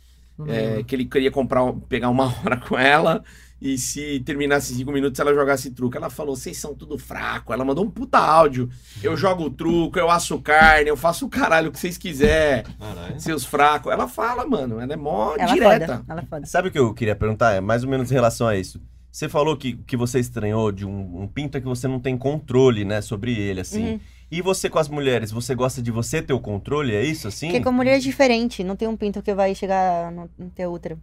[0.46, 3.22] é, que ele queria comprar, pegar uma hora com ela.
[3.62, 5.94] E se terminasse em cinco minutos, ela jogasse truco.
[5.94, 7.52] Ela falou: vocês são tudo fraco.
[7.52, 8.70] Ela mandou um puta áudio.
[9.02, 13.20] Eu jogo truco, eu asso carne, eu faço o caralho que vocês quiser, Caralho.
[13.20, 13.92] seus fracos.
[13.92, 15.86] Ela fala, mano, ela é mó Ela é direta.
[15.98, 16.04] foda.
[16.08, 16.46] Ela é foda.
[16.46, 17.52] Sabe o que eu queria perguntar?
[17.52, 18.80] É mais ou menos em relação a isso.
[19.10, 22.16] Você falou que que você estranhou de um, um pinto é que você não tem
[22.16, 23.92] controle, né, sobre ele, assim.
[23.92, 24.00] Uhum.
[24.30, 27.48] E você com as mulheres, você gosta de você ter o controle, é isso, assim?
[27.48, 30.72] Porque com mulher é diferente, não tem um pinto que vai chegar no, no teu
[30.72, 30.98] útero.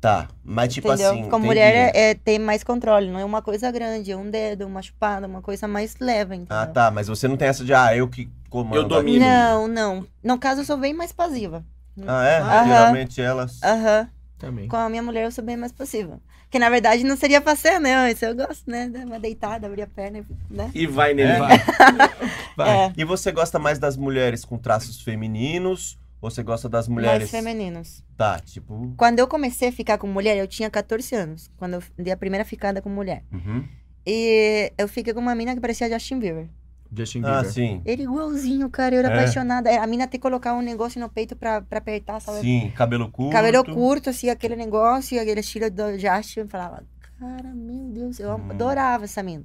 [0.00, 1.10] Tá, mas tipo entendeu?
[1.10, 1.22] assim...
[1.22, 1.46] com entendi.
[1.46, 4.80] mulher é, é ter mais controle, não é uma coisa grande, é um dedo, uma
[4.80, 6.56] chupada, uma coisa mais leve, entendeu?
[6.56, 8.76] Ah, tá, mas você não tem essa de, ah, eu que comando.
[8.76, 9.24] Eu domino.
[9.24, 10.06] Não, não.
[10.22, 11.64] No caso, eu sou bem mais passiva.
[12.06, 12.38] Ah, é?
[12.38, 12.66] Aham.
[12.68, 13.60] Geralmente elas...
[13.62, 14.08] Aham.
[14.38, 14.68] Também.
[14.68, 16.20] Com a minha mulher, eu sou bem mais passiva.
[16.50, 18.10] Que na verdade não seria pra ser, né?
[18.10, 18.88] Isso eu gosto, né?
[18.88, 20.70] Dar uma deitada, abrir a perna, né?
[20.74, 21.32] E vai nele.
[21.32, 21.38] É?
[21.38, 21.58] Vai.
[22.56, 22.70] Vai.
[22.70, 27.06] É, E você gosta mais das mulheres com traços femininos ou você gosta das mais
[27.06, 27.30] mulheres...
[27.30, 28.02] femininos.
[28.16, 28.92] Tá, tipo...
[28.96, 31.50] Quando eu comecei a ficar com mulher, eu tinha 14 anos.
[31.56, 33.22] Quando eu dei a primeira ficada com mulher.
[33.32, 33.64] Uhum.
[34.04, 36.48] E eu fiquei com uma mina que parecia Justin Bieber.
[36.90, 37.52] Justin Ah, Bieber.
[37.52, 37.82] sim.
[37.84, 38.94] Ele igualzinho, cara.
[38.94, 39.12] Eu era É.
[39.18, 39.70] apaixonada.
[39.82, 42.40] A mina ter que colocar um negócio no peito pra, pra apertar, sabe?
[42.40, 43.32] Sim, cabelo curto.
[43.32, 46.40] Cabelo curto, assim, aquele negócio, e aquele estilo do Justin.
[46.40, 46.82] Eu falava,
[47.18, 48.50] cara, meu Deus, eu Hum.
[48.50, 49.44] adorava essa mina.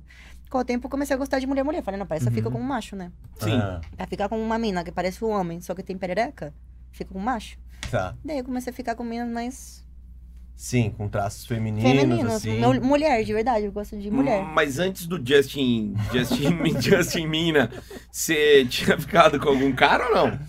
[0.49, 1.81] Com o tempo eu comecei a gostar de mulher mulher.
[1.83, 2.51] Falei, não, parece que Uhum.
[2.51, 3.11] com um macho, né?
[3.39, 3.57] Sim.
[3.57, 6.53] Ah, Pra ficar com uma mina que parece um homem, só que tem perereca,
[6.91, 7.57] fica com um macho.
[7.91, 8.15] tá.
[8.23, 9.83] Daí eu comecei a ficar com meninas mais
[10.55, 12.59] Sim, com traços femininos, assim.
[12.59, 14.43] Mul- Mulher, de verdade, eu gosto de mulher.
[14.45, 17.69] Mas antes do Justin, Justin, Justin Mina,
[18.11, 20.39] você tinha ficado com algum cara ou não?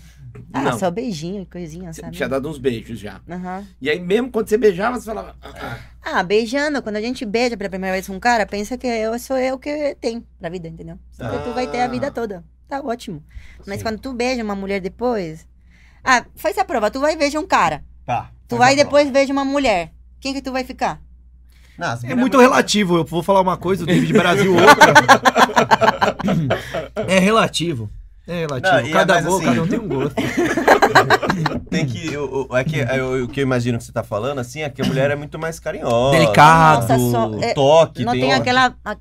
[0.53, 0.79] Ah, não.
[0.79, 2.15] só beijinho e coisinha, Você sabe?
[2.15, 3.19] tinha dado uns beijos já.
[3.29, 3.65] Aham.
[3.81, 5.35] E aí mesmo quando você beijava, você falava...
[5.41, 5.79] "Ah, ah".
[6.19, 9.17] Ah, beijando, quando a gente beija pela primeira vez com um cara, pensa que eu
[9.19, 10.97] sou eu que tem pra vida, entendeu?
[11.11, 12.43] Só que tu vai ter a vida toda.
[12.67, 13.23] Tá ótimo.
[13.65, 13.83] Mas Sim.
[13.83, 15.47] quando tu beija uma mulher depois.
[16.03, 17.83] Ah, faz a prova, tu vai e beija um cara.
[18.05, 18.31] Tá.
[18.47, 19.91] Tu vai e depois beija uma mulher.
[20.25, 20.99] Quem que tu vai ficar?
[21.77, 22.97] Não, É muito relativo.
[22.97, 24.93] Eu vou falar uma coisa, o David Brasil outra.
[27.07, 27.91] é relativo.
[28.27, 28.73] É relativo.
[28.73, 30.15] Não, é cada boca, assim- cada um tem um gosto.
[31.69, 32.11] Tem que.
[32.11, 34.69] eu- eu- é que eu- o que eu imagino que você tá falando, assim, é
[34.69, 36.17] que a mulher é muito mais carinhosa.
[36.17, 36.81] Delicado.
[36.87, 38.73] Nossa, só- O é, toque, não tem, tem, aquela.
[38.83, 38.97] a-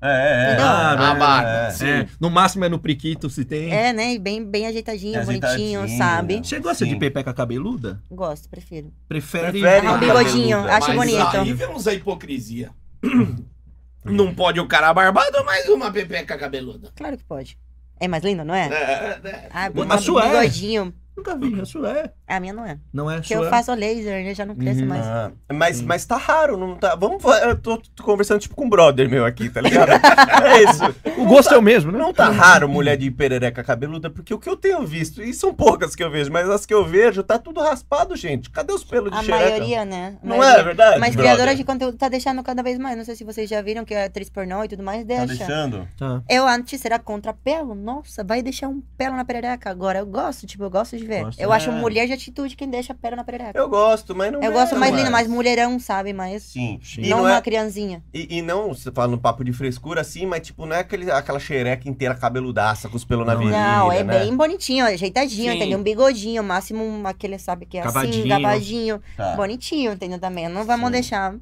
[0.00, 0.56] É, é, é.
[0.60, 1.48] Ah, barba.
[1.48, 1.70] é.
[1.72, 1.86] Sim.
[1.88, 3.72] É, no máximo é no priquito se tem.
[3.72, 4.14] É, né?
[4.14, 5.98] e Bem, bem ajeitadinho, É bonitinho, ajeitadinho.
[5.98, 6.38] sabe?
[6.44, 6.92] Você gosta Sim.
[6.92, 8.00] de pepeca cabeluda?
[8.10, 8.92] Gosto, prefiro.
[9.08, 9.50] Prefere.
[9.60, 10.76] Prefere Ah, um bigodinho, cabeluda.
[10.76, 11.36] acho Mas bonito.
[11.36, 12.70] aí vemos a hipocrisia.
[14.04, 16.90] Não pode o cara barbado, mas uma pepeca cabeluda.
[16.96, 17.56] Claro que pode.
[18.00, 18.66] É mais lindo, não é?
[18.68, 20.40] É, é, Ah, A sua é.
[20.40, 20.92] bigodinho.
[21.22, 22.12] Nunca vi, a sua é.
[22.26, 22.78] A minha não é.
[22.92, 23.44] Não é Porque sua.
[23.44, 24.34] eu faço laser, né?
[24.34, 24.88] Já não cresce Uhum.
[24.88, 25.06] mais.
[25.06, 25.86] Ah, mas, Sim.
[25.86, 26.94] mas tá raro, não tá.
[26.96, 27.22] Vamos.
[27.42, 29.90] Eu tô, tô conversando tipo com um brother meu aqui, tá ligado?
[30.44, 30.82] é isso.
[31.18, 31.98] O gosto é o mesmo, né?
[31.98, 35.54] Não tá raro mulher de perereca cabeluda, porque o que eu tenho visto, e são
[35.54, 38.50] poucas que eu vejo, mas as que eu vejo, tá tudo raspado, gente.
[38.50, 39.44] Cadê os pelos de A xereca?
[39.50, 40.16] maioria, né?
[40.22, 40.60] A Não maioria.
[40.60, 40.98] é verdade?
[41.00, 41.32] Mas brother?
[41.34, 42.96] criadora de conteúdo tá deixando cada vez mais.
[42.96, 45.44] Não sei se vocês já viram que é atriz pornô e tudo mais, Tá deixa.
[45.44, 45.86] deixando?
[45.98, 46.22] Tá.
[46.28, 47.74] eu antes era contra pelo.
[47.74, 49.70] Nossa, vai deixar um pelo na perereca.
[49.70, 51.11] Agora eu gosto, tipo, eu gosto de ver.
[51.20, 51.42] Gosta.
[51.42, 51.72] Eu acho É.
[51.72, 53.58] mulher de atitude quem deixa pelo na perereca.
[53.58, 55.10] Eu gosto, mas não Eu é, gosto mais linda, é.
[55.10, 56.12] mais mulherão, sabe?
[56.12, 56.42] Mais.
[56.44, 56.80] Sim.
[56.82, 57.02] Sim.
[57.02, 58.02] E não, não, uma é, criancinha.
[58.12, 61.10] e, e não, você fala no papo de frescura assim, mas tipo, não é aquele,
[61.10, 64.18] aquela xereca inteira cabeludaça com os pelos na Não, virilha, Não, é né?
[64.20, 65.56] bem bonitinho, ajeitadinho, Sim.
[65.58, 65.78] entendeu?
[65.78, 69.00] Um bigodinho, máximo aquele, sabe, que é assim, Cavadinho.
[69.16, 69.34] Tá.
[69.36, 70.18] Bonitinho, entendeu?
[70.18, 70.48] Também.
[70.48, 70.92] Não vamos Sim.
[70.92, 71.34] deixar.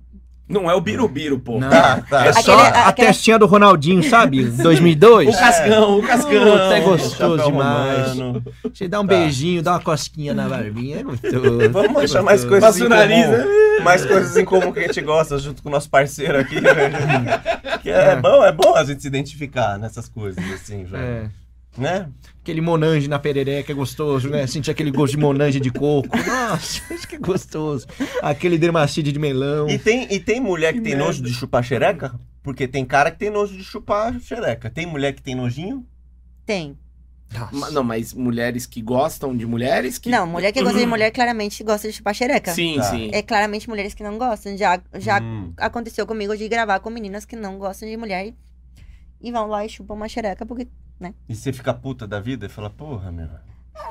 [0.51, 1.59] Não é o birubiru, pô.
[1.61, 1.71] Não.
[1.71, 2.27] Tá, tá.
[2.27, 4.45] É só Aquele- a aquela- testinha do Ronaldinho, sabe?
[4.61, 5.29] 2002.
[5.35, 6.31] O cascão, o cascão.
[6.31, 8.09] Puta, é gostoso demais.
[8.11, 8.43] romano.
[8.75, 9.15] Você dá um Tá.
[9.15, 11.71] beijinho, dá uma cosquinha na barbinha, é gostoso.
[11.71, 13.39] Vamos achar mais coisas Passa em nariz, comum.
[13.39, 13.45] né?
[13.85, 16.61] Mais coisas em comum que a gente gosta, junto com o nosso parceiro aqui.
[16.61, 16.71] né?
[17.83, 18.17] que é, É.
[18.17, 20.99] bom, é bom a gente se identificar nessas coisas, assim, já.
[20.99, 21.25] É.
[21.81, 22.09] Né?
[22.43, 24.47] Aquele monange na perereca é gostoso, né?
[24.47, 26.09] Sentir aquele gosto de monange de coco.
[26.27, 27.87] Nossa, acho que é gostoso.
[28.23, 29.69] Aquele dermacide de melão.
[29.69, 31.07] E tem, e tem mulher que, Que tem merda.
[31.07, 32.19] nojo de chupar xereca?
[32.43, 34.69] Porque tem cara que tem nojo de chupar xereca.
[34.71, 35.87] Tem mulher que tem nojinho?
[36.47, 36.77] Tem.
[37.33, 37.71] Nossa.
[37.71, 40.11] Não, mas mulheres que gostam de mulheres que.
[40.11, 42.53] Não, mulher que gosta de mulher claramente gosta de chupar xereca.
[42.53, 42.83] Sim, Tá.
[42.85, 43.11] sim.
[43.13, 44.57] É claramente mulheres que não gostam.
[44.57, 45.53] Já, já Hum.
[45.57, 48.35] aconteceu comigo de gravar com meninas que não gostam de mulher e,
[49.21, 50.67] e vão lá e chupam uma xereca porque.
[51.29, 53.29] E você fica puta da vida e fala, porra, meu.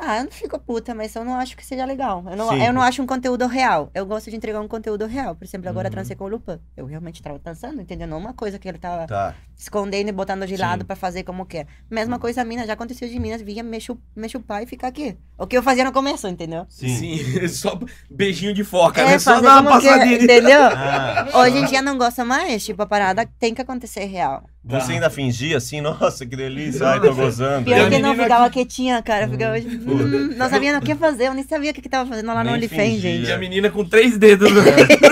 [0.01, 2.24] Ah, eu não fico puta, mas eu não acho que seja legal.
[2.30, 2.64] Eu não, Sim.
[2.64, 3.89] eu não acho um conteúdo real.
[3.93, 5.36] Eu gosto de entregar um conteúdo real.
[5.36, 5.89] Por exemplo, agora Uhum.
[5.89, 6.60] eu transei com o Lupin.
[6.78, 8.07] Eu realmente tava dançando, entendeu?
[8.07, 9.34] Não uma coisa que ele tava Tá.
[9.57, 10.62] escondendo e botando de Sim.
[10.62, 11.66] lado pra fazer como quer.
[11.89, 14.89] Mesma coisa a mina, já aconteceu de minas, vinha me, chu- me chupar e ficar
[14.89, 15.18] aqui.
[15.39, 16.66] O que eu fazia no começo, entendeu?
[16.70, 16.95] Sim.
[16.95, 17.18] Sim,
[17.49, 17.80] só
[18.12, 19.20] beijinho de foca, É, né?
[19.20, 20.24] Só dar uma que- passadinha de...
[20.26, 20.62] entendeu?
[20.72, 24.43] Ah, Hoje em dia não gosta mais, tipo, a parada tem que acontecer real.
[24.64, 27.66] Você ainda fingia assim, nossa, que delícia, ai, tô gozando.
[27.66, 29.28] Pior a que não ficava quietinha, cara.
[29.28, 32.10] Ficava, tipo, hum, não sabia o que fazer, eu nem sabia o que, que tava
[32.10, 33.10] fazendo lá no Nem OnlyFans, fingia.
[33.12, 33.32] E gente.
[33.32, 34.62] a menina com três dedos, né?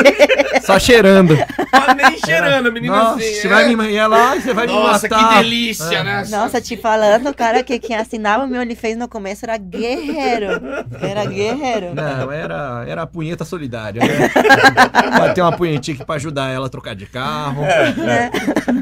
[0.62, 1.38] Só cheirando.
[1.72, 3.34] Mas nem cheirando, a menina Nossa, assim.
[3.36, 3.50] você é.
[3.50, 5.30] vai me e ela, ai, você vai Nossa, me matar.
[5.30, 6.04] que delícia, É.
[6.04, 6.26] né?
[6.30, 10.62] Nossa, te falando, cara, que quem assinava o meu OnlyFans no começo era guerreiro.
[11.02, 11.96] Era guerreiro.
[11.96, 14.30] Não, era, era a punheta solidária, né?
[15.18, 17.62] Bater uma punhetinha aqui pra ajudar ela a trocar de carro.
[17.62, 18.30] Né?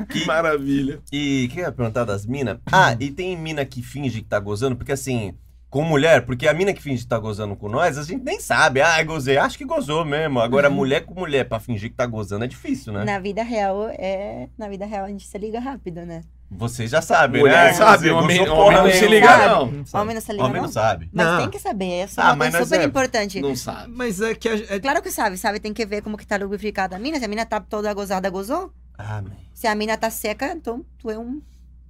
[0.10, 0.65] Que maravilha.
[1.12, 2.58] E o que eu ia perguntar das minas?
[2.72, 5.34] Ah, e tem mina que finge que tá gozando, porque assim,
[5.70, 8.40] com mulher, porque a mina que finge que tá gozando com nós, a gente nem
[8.40, 8.82] sabe.
[8.82, 10.40] Ah, gozei, acho que gozou mesmo.
[10.40, 13.04] Agora, mulher com mulher pra fingir que tá gozando é difícil, né?
[13.04, 14.48] Na vida real, é.
[14.58, 16.22] Na vida real a gente se liga rápido, né?
[16.50, 17.74] Vocês já sabem, Mulher né?
[17.74, 19.46] sabe, homem, homem porra não se liga, Sabe?
[19.50, 19.84] não.
[20.02, 20.62] Homem não se liga, Homem não.
[20.68, 21.10] não sabe.
[21.12, 21.38] Mas Não.
[21.40, 23.42] tem que saber, é Ah, uma coisa super é- importante.
[23.42, 23.92] Não sabe.
[23.92, 25.60] Mas é que a, é, Claro que sabe, sabe?
[25.60, 27.18] Tem que ver como que tá lubrificada a mina.
[27.18, 28.72] Se a mina tá toda gozada, gozou.
[28.98, 29.32] Ah, man.
[29.54, 31.42] Se a mina tá seca, então tu é um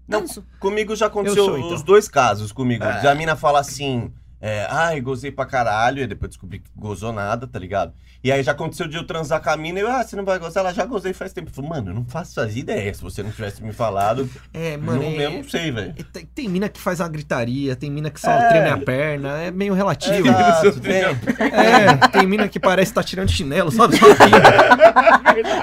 [0.08, 0.26] Não.
[0.60, 1.74] Comigo já aconteceu Eu sou, então.
[1.74, 2.84] os dois casos comigo.
[2.84, 3.02] É.
[3.02, 7.12] Já a mina fala assim, é, ai, gozei pra caralho, e depois descobri que gozou
[7.14, 7.94] nada, tá ligado?
[8.24, 10.26] E aí já aconteceu de eu transar com a mina e eu, ah, você não
[10.26, 10.64] vai gozar?
[10.64, 11.50] Ela já gozei faz tempo.
[11.52, 12.98] Eu falei, mano, eu não faço as ideias.
[12.98, 15.94] Se você não tivesse me falado, é, não, mano, é- eu não sei, velho.
[15.96, 18.50] é- tem, tem mina que faz uma gritaria, tem mina que só É.
[18.50, 20.28] treme a perna, é meio relativo.
[20.28, 23.96] Exato, tem- É, tem mina que parece que tá tirando chinelo, sabe?
[24.00, 24.42] Sozinha.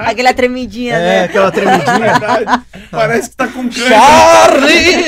[0.06, 1.24] Aquela tremidinha, É, né?
[1.24, 1.98] aquela tremidinha.
[1.98, 2.62] Verdade.
[2.92, 3.88] Parece que tá com câncer.
[3.88, 5.04] Charlie!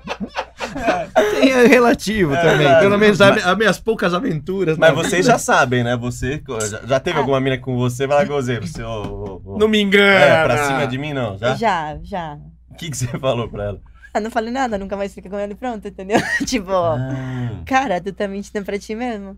[1.40, 2.58] Tem é relativo também.
[2.58, 2.80] verdade.
[2.80, 4.76] Pelo menos a- as minhas poucas aventuras.
[4.78, 5.32] Mas na vocês vida.
[5.32, 5.96] já sabem, né?
[5.96, 7.20] Você já, já teve Ah.
[7.20, 8.06] alguma mina com você?
[8.06, 8.58] Vai lá, gozei.
[8.60, 9.58] Você, ô, ô, ô.
[9.58, 10.24] Não me engana.
[10.24, 11.54] É, pra cima de mim, não, já?
[11.54, 12.38] Já, já.
[12.70, 13.80] O que, que você falou pra ela?
[14.14, 16.18] Eu não falei nada, nunca mais fica com ele pronto, entendeu?
[16.46, 19.36] tipo, Ah, cara, tu tá mentindo pra ti mesmo.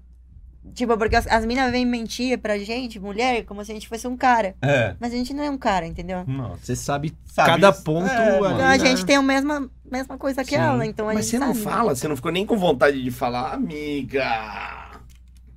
[0.75, 4.07] Tipo, porque as, as minas vêm mentir pra gente, mulher, como se a gente fosse
[4.07, 4.55] um cara.
[4.63, 4.95] é.
[5.01, 6.25] Mas a gente não é um cara, entendeu?
[6.27, 6.65] Nossa.
[6.65, 7.83] Você sabe, Sabe cada isso?
[7.83, 8.09] ponto.
[8.09, 8.37] É.
[8.37, 8.79] Então a né?
[8.79, 10.57] gente tem a mesma, mesma coisa que Sim.
[10.63, 11.65] ela, então a Mas você gente não sabe.
[11.65, 11.95] fala?
[11.97, 15.01] Você não ficou nem com vontade de falar, amiga?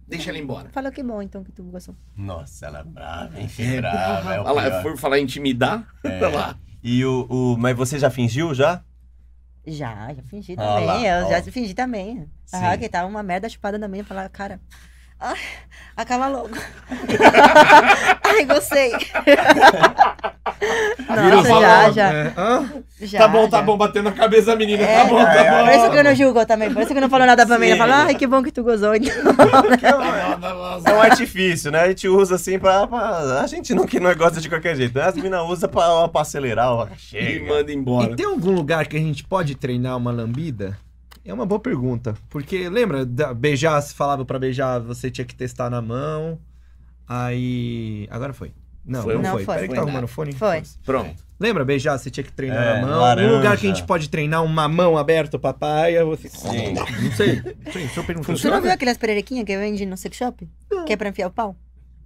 [0.07, 0.69] Deixa ela embora.
[0.71, 1.95] Falou que bom, então, que tu gostou.
[2.15, 3.49] Nossa, ela é brava, hein?
[3.57, 5.87] É, brava, é Olha lá, for falar intimidar?
[6.03, 6.17] É.
[6.17, 6.55] Olha lá.
[6.83, 7.57] E o, o.
[7.57, 8.83] Mas você já fingiu já?
[9.65, 10.85] Já, já fingi também.
[10.85, 11.29] lá, eu ó.
[11.29, 12.27] já fingi também.
[12.45, 12.57] Sim.
[12.57, 14.01] Ah, que tava uma merda chupada também.
[14.01, 14.59] Eu falava, cara,
[15.29, 15.37] ai,
[15.97, 16.55] acaba logo.
[18.23, 18.91] ai, gostei.
[21.09, 22.33] Nossa, já, já, né?
[22.37, 22.69] Hã?
[23.01, 23.19] já.
[23.19, 23.63] tá bom, tá já.
[23.63, 24.83] bom, batendo na cabeça da menina.
[24.83, 25.65] É, tá bom, tá bom.
[25.65, 26.73] Por isso que eu não julgo também.
[26.73, 27.67] Por isso que eu não falo nada pra mim.
[27.67, 27.77] Eu Sim.
[27.79, 28.93] falo, ai, que bom que tu gozou.
[28.95, 29.15] Então.
[30.85, 31.81] É um artifício, né?
[31.81, 32.87] A gente usa assim pra.
[32.87, 35.05] pra- A gente não que não gosta de qualquer jeito, né?
[35.05, 36.87] As minas usam pra, pra acelerar, ó.
[36.87, 37.45] E Chega.
[37.47, 38.11] manda embora.
[38.11, 40.77] E tem algum lugar que a gente pode treinar uma lambida?
[41.25, 42.13] É uma boa pergunta.
[42.29, 46.37] Porque lembra, da- beijar, se falava pra beijar, você tinha que testar na mão.
[47.07, 48.07] Aí.
[48.11, 48.51] Agora foi.
[48.85, 49.15] Não, Foi?
[49.15, 49.43] não, Não foi.
[49.45, 49.55] foi.
[49.55, 50.31] Peraí que tá arrumando o fone.
[50.33, 50.61] Foi.
[50.85, 51.15] Pronto.
[51.39, 52.99] Lembra, beijar, você tinha que treinar É, na mão.
[53.01, 53.31] laranja.
[53.33, 56.05] Um lugar que a gente pode treinar uma mão aberta pra paia.
[56.05, 56.29] Você...
[56.29, 56.73] Sim.
[56.73, 57.41] Não sei.
[57.65, 57.87] Não sei.
[57.87, 58.35] Se eu perguntar.
[58.35, 60.47] Tu não viu aquelas pererequinhas que vende no sex shop?
[60.85, 61.55] Que é pra enfiar o pau?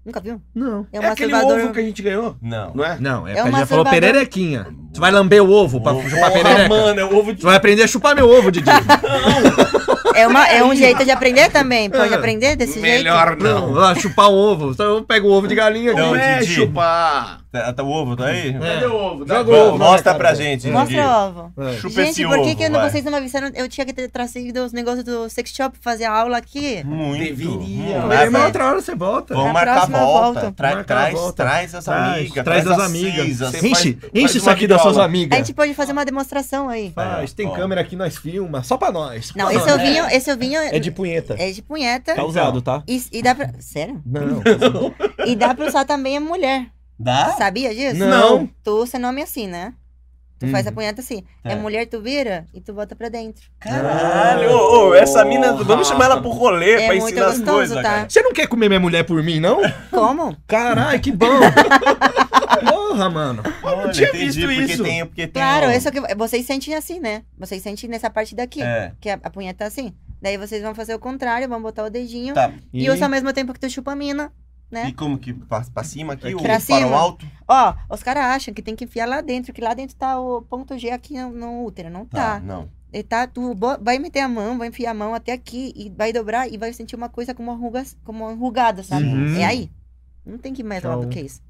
[0.06, 0.42] Nunca viu?
[0.56, 0.88] Não.
[0.92, 1.66] É É, um aquele masturbador.
[1.66, 2.72] ovo que a gente ganhou, Não.
[2.74, 2.98] não é?
[3.00, 3.92] Não, é, É que a gente já falou masturbador.
[4.14, 4.68] pererequinha.
[4.94, 6.68] Tu vai lamber o ovo pra chupar perereca.
[6.70, 7.42] mano, é o ovo de...
[7.42, 8.70] Tu vai aprender a chupar meu ovo, Didi.
[10.16, 11.90] É, uma, é um jeito de aprender também.
[11.90, 12.16] Pode É.
[12.16, 13.44] aprender desse Melhor jeito?
[13.44, 13.72] não.
[13.74, 14.72] Não, ah, chupar um ovo.
[14.72, 15.94] Então eu pego o ovo de galinha.
[15.94, 16.24] Não, Não Didi.
[16.26, 16.54] é Didi.
[16.56, 17.40] chupar.
[17.52, 18.54] Tá, tá o ovo, tá aí?
[18.54, 19.26] Cadê o ovo?
[19.26, 19.78] Dá Joga ovo.
[19.80, 20.68] Mostra pra gente.
[20.70, 21.54] Mostra o ovo.
[21.58, 21.74] É.
[21.78, 23.50] Chupa Gente, esse por que, ovo, que eu não- vocês não me avisaram?
[23.56, 26.84] Eu tinha que ter trazido os negócios do sex shop, fazer a aula aqui.
[26.84, 27.24] Muito.
[27.24, 28.02] Deveria.
[28.08, 29.34] Mas uma outra hora você volta.
[29.34, 30.52] Vamos marcar a volta.
[30.52, 31.44] Tra- traz, volta.
[31.44, 32.44] traz as amigas.
[32.44, 33.42] traz as as amigas.
[33.42, 35.02] Enche, faz- enche faz isso aqui das suas videoaula.
[35.02, 35.38] A amigas.
[35.40, 36.92] gente pode fazer uma demonstração aí.
[36.94, 37.52] Faz, tem Ó.
[37.52, 38.62] câmera aqui, nós filma.
[38.62, 39.32] Só pra nós.
[39.36, 39.76] Não, Pra esse nós.
[39.82, 41.36] ovinho, esse ovinho É de punheta.
[41.40, 42.14] é de punheta.
[42.14, 42.84] Tá usado, tá?
[42.88, 43.50] E, e dá pra.
[43.60, 44.00] Sério?
[44.06, 44.40] Não.
[45.26, 46.68] E dá pra usar também a mulher.
[47.00, 47.32] Dá?
[47.38, 47.96] Sabia disso?
[47.98, 48.48] Não.
[48.64, 49.74] Tu, seu nome é assim, né?
[50.38, 50.52] Tu Hum.
[50.52, 51.24] faz a punheta assim.
[51.44, 51.52] É.
[51.52, 51.56] É.
[51.56, 53.44] mulher, tu vira e tu bota pra dentro.
[53.60, 57.38] Caralho, ô, ô, essa mina, vamos chamar ela pro rolê É pra muito ensinar as
[57.40, 58.06] gostoso, coisas, tá?
[58.08, 59.60] Você não quer comer minha mulher por mim, não?
[59.92, 60.36] Como?
[60.48, 61.28] Caralho, que bom.
[62.70, 63.44] Porra, mano.
[63.64, 64.84] Olha, tinha entendi, visto porque isso.
[64.84, 67.24] Tem, porque tem Claro, um- esse é que vocês sentem assim, né?
[67.38, 69.94] Vocês sentem nessa parte daqui, É, que a, a punheta é assim.
[70.22, 72.52] Daí vocês vão fazer o contrário, vão botar o dedinho tá.
[72.74, 74.32] e, usa ao mesmo tempo que tu chupa a mina,
[74.70, 74.90] né?
[74.90, 76.88] E como que pra cima aqui, ou Pra para cima.
[76.88, 77.26] o alto?
[77.48, 80.42] Ó, os caras acham que tem que enfiar lá dentro, que lá dentro tá o
[80.42, 81.90] ponto G aqui no, no útero.
[81.90, 82.40] Não tá.
[82.40, 82.70] não.
[82.94, 86.14] e tá, tu vai meter a mão, vai enfiar a mão até aqui e vai
[86.14, 89.06] dobrar e vai sentir uma coisa como rugas, como enrugada, sabe?
[89.06, 89.36] Uhum.
[89.38, 89.72] É aí.
[90.26, 91.42] Não tem que ir mais lá do que isso.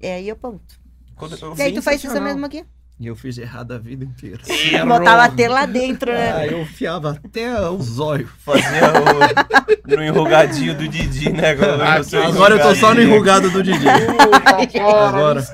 [0.00, 0.80] É aí o ponto.
[1.16, 2.64] Quando E aí tu faz isso mesmo aqui?
[3.00, 4.38] E eu fiz errado a vida inteira.
[4.86, 6.32] Botava até lá dentro, né?
[6.36, 8.28] Ah, eu enfiava até o zóio.
[8.38, 8.62] Fazia
[9.90, 11.50] o, no enrugadinho do Didi, né?
[11.50, 13.84] Agora, Ah, Agora eu tô só no enrugado do Didi.
[15.08, 15.44] Agora.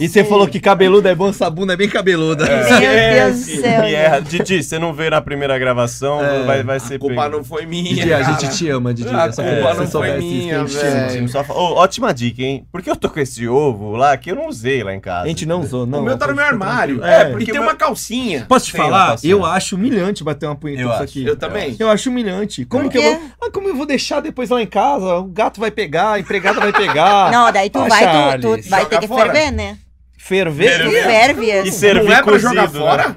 [0.00, 2.46] E você falou que cabeludo é bom, essa bunda é bem cabeluda.
[2.46, 3.82] Meu Deus do céu.
[3.82, 4.20] Me erra.
[4.20, 7.36] Didi, você não veio na primeira gravação, É, vai, vai ser A culpa pego.
[7.36, 7.94] não foi minha.
[7.94, 9.14] Didi, a gente te ama, Didi.
[9.14, 11.08] A Essa culpa culpa não foi minha, que a gente te ama.
[11.08, 11.28] velho.
[11.28, 12.66] Só Ô, ótima dica, hein?
[12.72, 15.24] Porque eu tô com esse ovo lá que eu não usei lá em casa.
[15.24, 16.00] A gente não usou, não.
[16.00, 16.85] o meu tá no meu armário.
[17.02, 17.24] É, É.
[17.30, 18.46] porque tem uma calcinha.
[18.48, 19.16] Posso te falar?
[19.22, 21.10] Eu acho humilhante bater uma punheta Eu com isso acho.
[21.10, 21.26] aqui.
[21.26, 21.76] Eu também.
[21.78, 22.64] Eu acho humilhante.
[22.64, 23.20] Como que eu vou.
[23.42, 25.16] Ah, como eu vou deixar depois lá em casa?
[25.16, 27.30] O gato vai pegar, a empregada vai pegar.
[27.30, 29.32] Não, daí tu Ah, vai, tu, Charles, tu vai ter que fora.
[29.32, 29.78] ferver, né?
[30.18, 30.84] Ferver?
[30.84, 31.46] Tu ferve.
[31.46, 31.70] E assim.
[31.70, 32.78] servir não é pra jogar né?
[32.80, 33.16] fora?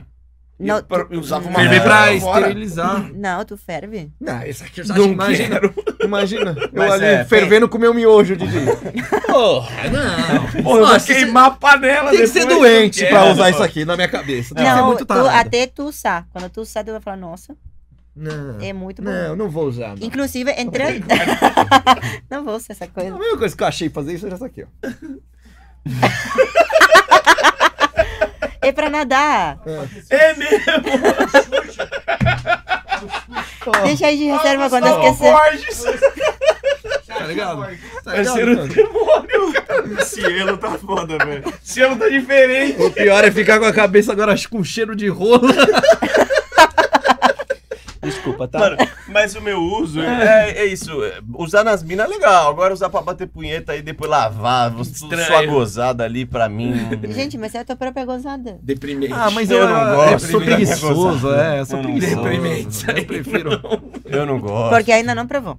[0.60, 3.12] Não, eu, usava uma Ferver Não, pra esterilizar.
[3.14, 4.12] Não, tu ferve.
[4.20, 5.50] Não, isso aqui eu já Não imagina.
[5.62, 5.74] quero.
[6.04, 6.56] Imagina.
[6.74, 8.58] Eu ali é, fervendo com meu miojo, Didi.
[9.26, 10.64] Porra, não.
[10.64, 13.32] Pô, eu vou queimar a panela Tem que ser doente não pra quero.
[13.32, 14.54] usar isso aqui na minha cabeça.
[14.54, 16.28] Tem ser Não, muito tu, até tu usar.
[16.34, 17.56] Quando tu usar, tu vai falar, nossa,
[18.14, 19.10] Não, é muito bom.
[19.10, 19.96] não, não vou usar.
[19.96, 20.06] Não.
[20.06, 21.02] Inclusive, entre...
[22.30, 23.18] não vou usar essa A coisa.
[23.18, 24.68] mesma coisa que eu achei fazer isso era essa aqui, ó.
[28.70, 29.58] É pra nadar.
[30.12, 30.60] É mesmo.
[33.84, 35.34] Deixa aí de reserva quando Ô, esquecer.
[35.34, 35.84] Borges.
[37.08, 37.62] Tá ligado?
[38.04, 39.54] Tá Vai ligado, ser o demônio.
[40.06, 41.52] Cielo tá foda, velho.
[41.64, 42.80] Cielo tá diferente.
[42.80, 45.42] O pior é ficar com a cabeça agora com cheiro de rola.
[48.10, 48.60] Desculpa, tá?
[48.60, 51.04] Mano, mas o meu uso é, é isso.
[51.04, 52.50] é, Usar nas minas é legal.
[52.50, 55.26] Agora usar pra bater punheta e depois lavar, Estranho.
[55.26, 56.74] sua gozada ali pra mim.
[57.12, 58.60] Gente, mas é a tua própria gozada.
[58.62, 59.14] Deprimente.
[59.14, 61.60] ah, mas eu eu, não eu gosto sou me dar preguiçoso, é.
[61.60, 62.22] Eu sou Eu não preguiçoso.
[62.24, 62.86] Deprimente.
[62.90, 63.50] Eu prefiro.
[64.06, 64.70] eu não gosto.
[64.76, 65.58] Porque ainda não provou.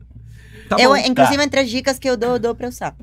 [0.68, 0.96] Tá eu, bom.
[0.96, 2.94] inclusive, entre as dicas que eu dou, eu dou pra usar.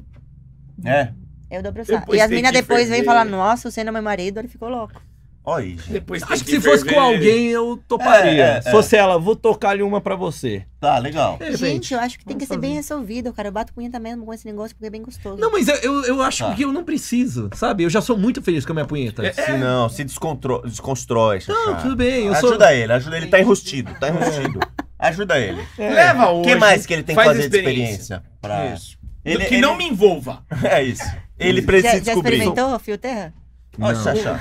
[0.86, 1.10] É.
[1.50, 2.00] Eu dou pra usar.
[2.00, 4.70] Depois e as minas depois vêm falar, nossa, você não é meu marido, ele ficou
[4.70, 5.02] louco.
[5.50, 5.92] Olha aí, gente.
[5.94, 8.44] Depois Acho que se fosse com alguém, eu toparia.
[8.46, 10.66] É, é, Se fosse ela, vou tocar-lhe uma pra você.
[10.78, 11.38] Tá, legal.
[11.40, 11.58] Repente.
[11.58, 12.82] Gente, eu acho que tem que ser bem fazer.
[12.96, 13.48] resolvido, cara.
[13.48, 15.40] Eu bato punheta mesmo com esse negócio porque é bem gostoso.
[15.40, 16.54] Não, mas eu, eu, eu acho Tá.
[16.54, 17.84] que eu não preciso, sabe?
[17.84, 19.24] Eu já sou muito feliz com a minha punheta.
[19.32, 20.62] Se não, se descontro...
[20.66, 21.58] desconstrói, Xaxá.
[21.66, 22.74] Não, tudo bem, eu ajuda sou...
[22.76, 23.28] ele, ajuda ele.
[23.28, 24.60] Tá enrustido, tá enrustido.
[25.00, 25.62] Ajuda ele.
[25.78, 25.90] É.
[25.94, 26.50] Leva O hoje.
[26.50, 28.22] que mais que ele tem que faz fazer de experiência?
[28.42, 28.66] Pra...
[28.74, 28.98] Isso.
[29.24, 30.44] Ele, que ele- não me envolva.
[30.70, 31.04] É isso.
[31.40, 32.34] Ele precisa já, já descobrir.
[32.34, 33.34] experimentou o fio terra?
[33.80, 34.04] Olha, Não.
[34.04, 34.40] Xaxá.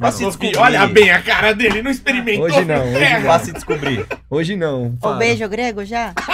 [0.00, 0.56] Faça se descobrir.
[0.56, 2.44] Olha bem a cara dele, não experimentou.
[2.46, 3.26] Hoje não, hoje terra.
[3.26, 4.06] Faça descobrir.
[4.30, 4.96] Hoje não.
[5.02, 6.12] O beijo grego já?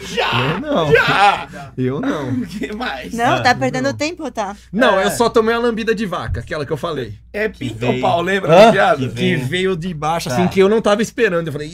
[0.00, 0.30] Já.
[0.54, 0.92] Eu não.
[0.92, 1.48] Já.
[1.76, 2.28] Eu não.
[2.30, 3.12] O que mais?
[3.12, 4.56] Não, tá perdendo tempo, tá?
[4.72, 5.04] Não, É.
[5.06, 7.14] eu só tomei a lambida de vaca, aquela que eu falei.
[7.32, 8.00] É pinto veio.
[8.00, 8.98] pau, lembra piada?
[9.00, 9.44] Que Que Vem.
[9.46, 10.34] veio de baixo, Tá.
[10.36, 11.46] assim, que eu não tava esperando.
[11.48, 11.68] Eu falei,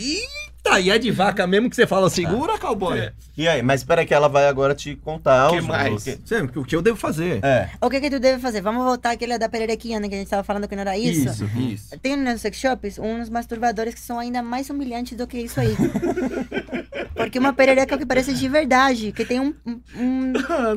[0.66, 2.98] eita, e é de vaca mesmo que você fala, segura, cowboy.
[2.98, 3.12] É.
[3.36, 5.50] E aí, mas espera que ela vai agora te contar.
[5.50, 5.94] Que os- mais?
[5.94, 7.44] o que- Sempre, o que eu devo fazer?
[7.44, 7.68] É.
[7.80, 8.60] O que que tu deve fazer?
[8.60, 10.08] Vamos voltar àquele da pererequinha, né?
[10.08, 11.44] Que a gente tava falando que não era isso.
[11.58, 11.98] isso.
[12.00, 15.76] Tem nos sex shops uns masturbadores que são ainda mais humilhantes do que isso aí.
[17.14, 20.32] Porque uma perereca que parece de verdade, que tem um, um- um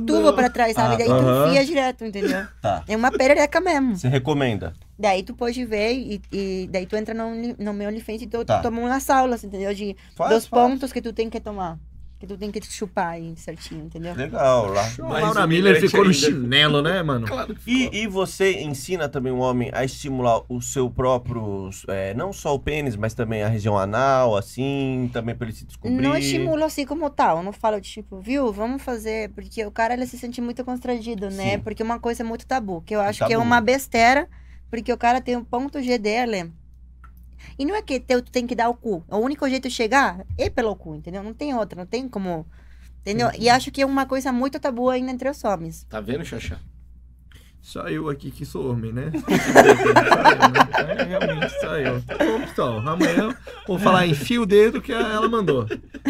[0.06, 0.96] tubo pra trás, sabe?
[0.96, 1.48] Ah, Daí tu aham.
[1.50, 2.46] enfia direto, entendeu?
[2.62, 2.84] Tá.
[2.88, 3.98] É uma perereca mesmo.
[3.98, 4.74] Você recomenda?
[5.00, 8.44] Daí tu pode ver e, e daí tu entra no, no meu OnlyFans e tu
[8.44, 8.60] Tá.
[8.62, 9.74] toma umas aulas, entendeu?
[9.74, 10.62] De, Faz, dos faz.
[10.72, 11.80] pontos que tu tem que tomar.
[12.20, 14.14] Que tu tem que chupar aí certinho, entendeu?
[14.14, 14.86] Legal, lá.
[15.00, 16.14] A Mais Laura Miller ficou no ainda.
[16.14, 17.26] chinelo, né, mano?
[17.26, 17.98] Claro que E, ficou.
[17.98, 22.60] e você ensina também o homem a estimular o seu próprio, é, não só o
[22.60, 25.96] pênis, mas também a região anal, assim, também pra ele se descobrir?
[26.02, 30.06] Não estimulo assim como tal, não falo tipo, viu, vamos fazer, porque o cara ele
[30.06, 31.52] se sente muito constrangido, né?
[31.54, 31.60] Sim.
[31.60, 33.42] Porque uma coisa é muito tabu, que eu acho que é Tabu.
[33.48, 34.28] uma besteira,
[34.70, 36.52] porque o cara tem um ponto G dele.
[37.58, 39.04] E não é que tu tem que dar o cu.
[39.08, 41.24] O único jeito de chegar é pelo cu, entendeu?
[41.24, 42.46] Não tem outra, não tem como.
[43.02, 43.30] Entendeu?
[43.38, 45.86] E acho que é uma coisa muito tabu ainda entre os homens.
[45.90, 46.60] Tá vendo, Xaxá?
[47.62, 49.12] Só eu aqui que sou homem, né?
[49.12, 51.00] Só eu?
[51.00, 52.02] É, realmente, só eu.
[52.52, 53.36] Então, amanhã
[53.68, 55.68] vou falar enfia o dedo que ela mandou.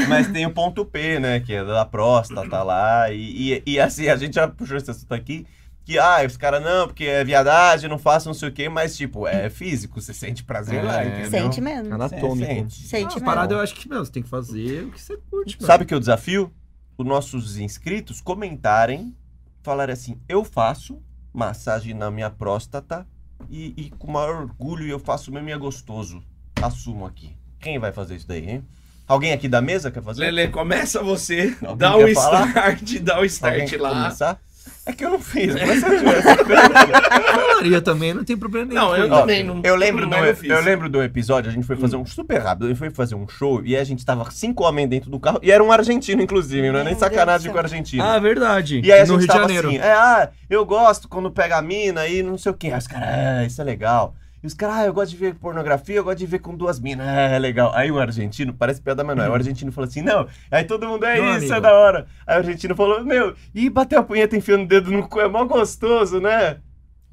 [0.07, 4.07] Mas tem o ponto P, né, que é da próstata lá, e, e, e assim,
[4.07, 5.45] a gente já puxou esse assunto aqui,
[5.90, 8.96] que, ah, os caras, não, porque é viadagem, não faço não sei o quê, mas,
[8.96, 11.08] tipo, é físico, você sente prazer lá, É.
[11.08, 11.32] entendeu?
[11.32, 11.94] Sente mesmo.
[11.96, 12.46] Anatômico.
[12.46, 12.76] Sente.
[12.88, 13.26] Sente Ah, mesmo.
[13.26, 15.68] parada eu acho que, meu, você tem que fazer o que você curte, mano.
[15.68, 16.54] Sabe o que é o desafio?
[16.98, 19.16] Os nossos inscritos comentarem,
[19.64, 21.02] falarem assim, eu faço
[21.34, 23.08] massagem na minha próstata
[23.50, 26.22] e, e com maior orgulho eu faço mesmo e é gostoso.
[26.62, 27.36] Assumo aqui.
[27.60, 28.66] Quem vai fazer isso daí, hein?
[29.08, 30.30] Alguém aqui da mesa quer fazer?
[30.30, 32.48] Lele, começa você, Alguém dá o falar?
[32.48, 33.90] start, dá o Alguém start quer lá.
[34.04, 34.42] começar?
[34.90, 36.46] É que eu não fiz, mas se eu tivesse feito...
[36.46, 38.82] Falaria também, não tem problema nenhum.
[38.82, 39.62] Não, eu também não.
[39.64, 40.50] Eu lembro, do, mas eu fiz.
[40.50, 43.14] eu lembro do episódio, a gente foi fazer um super rápido, a gente foi fazer
[43.14, 46.24] um show e a gente tava cinco homens dentro do carro, e era um argentino,
[46.24, 48.04] inclusive, não é nem Meu sacanagem Deus com o argentino.
[48.04, 48.82] Ah, verdade.
[48.84, 49.68] E aí a no gente Rio de tava Janeiro.
[49.68, 52.72] assim, é, ah, eu gosto quando pega a mina e não sei o quê.
[52.72, 54.16] Aí os caras, é, isso é legal.
[54.42, 56.80] E os caras, ah, eu gosto de ver pornografia, eu gosto de ver com duas
[56.80, 57.72] minas, é, é legal.
[57.76, 60.28] Aí o argentino, parece piada, não, é, o argentino falou assim, não.
[60.50, 61.62] Aí todo mundo, é Não, isso, é amigo.
[61.62, 62.08] da hora.
[62.26, 65.28] Aí o argentino falou, meu, e bater a punheta enfiando o dedo no cu é
[65.28, 66.58] mó gostoso, né?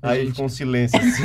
[0.03, 0.31] Aí Gente.
[0.31, 1.23] ficou um silêncio assim.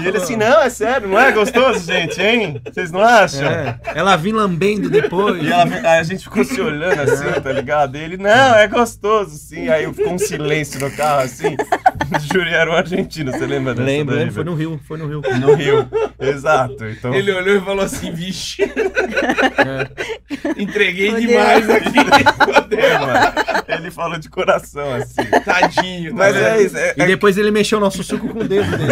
[0.00, 2.60] E ele assim, não, é sério, não é gostoso, gente, hein?
[2.64, 3.46] Vocês não acham?
[3.48, 5.40] É, ela vinha lambendo depois.
[5.42, 7.96] E ela- aí a gente ficou se olhando assim, tá ligado?
[7.96, 9.68] E ele, não, é gostoso, sim.
[9.68, 11.56] Aí ficou um silêncio no carro, assim.
[12.32, 15.22] Juro, era um argentino, você lembra dessa Lembro, daí, foi no Rio, foi no Rio.
[15.40, 15.88] No Rio,
[16.20, 16.84] exato.
[16.86, 18.62] Então, Ele olhou e falou assim, vixe.
[20.56, 21.26] Entreguei Fodeu.
[21.28, 21.98] demais aqui.
[22.76, 23.32] é, mano,
[23.68, 25.22] ele falou de coração, assim.
[25.44, 26.10] Tadinho.
[26.10, 26.46] tá Mas vendo?
[26.46, 28.83] é isso, é, E depois ele mexeu o nosso suco com o dedo dele.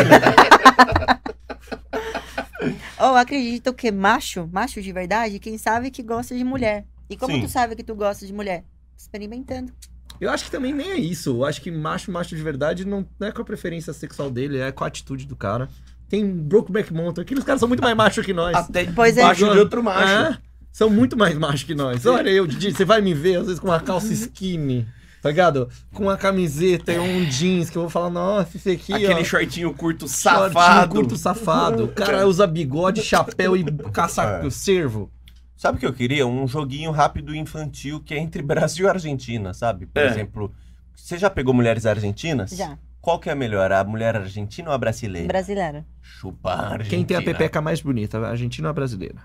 [2.98, 6.84] Ou acredito que macho, macho de verdade, quem sabe que gosta de mulher.
[7.10, 7.42] E como Sim.
[7.42, 8.64] tu sabe que tu gosta de mulher?
[8.96, 9.72] Experimentando.
[10.20, 11.30] Eu acho que também nem é isso.
[11.30, 14.58] Eu acho que macho, macho de verdade não, não é com a preferência sexual dele,
[14.58, 15.68] é com a atitude do cara.
[16.08, 18.54] Tem Brokeback Mountain, aqueles caras são muito mais machos que nós.
[18.54, 19.22] Até Pois é.
[19.22, 20.12] debaixo de outro macho.
[20.12, 20.38] É,
[20.70, 22.06] são muito mais machos que nós.
[22.06, 24.86] Olha eu, Didi, você vai me ver às vezes com uma calça skinny,
[25.22, 25.68] tá ligado?
[25.94, 29.24] Com uma camiseta e um jeans que eu vou falar, nossa, esse aqui, Aquele ó.
[29.24, 30.94] shortinho curto shortinho safado.
[30.94, 31.84] curto safado.
[31.84, 34.50] O cara usa bigode, chapéu e caça É.
[34.50, 35.10] cervo.
[35.56, 36.26] Sabe o que eu queria?
[36.26, 39.86] Um joguinho rápido e infantil que é entre Brasil e Argentina, sabe?
[39.86, 40.06] Por É.
[40.06, 40.52] exemplo,
[40.94, 42.50] você já pegou mulheres argentinas?
[42.50, 42.76] Já.
[43.00, 45.26] Qual que é melhor, a mulher argentina ou a brasileira?
[45.28, 45.84] Brasileiro.
[46.00, 46.84] Chupa a Argentina.
[46.90, 49.16] Quem tem a pepeca mais bonita, a argentina ou a brasileira?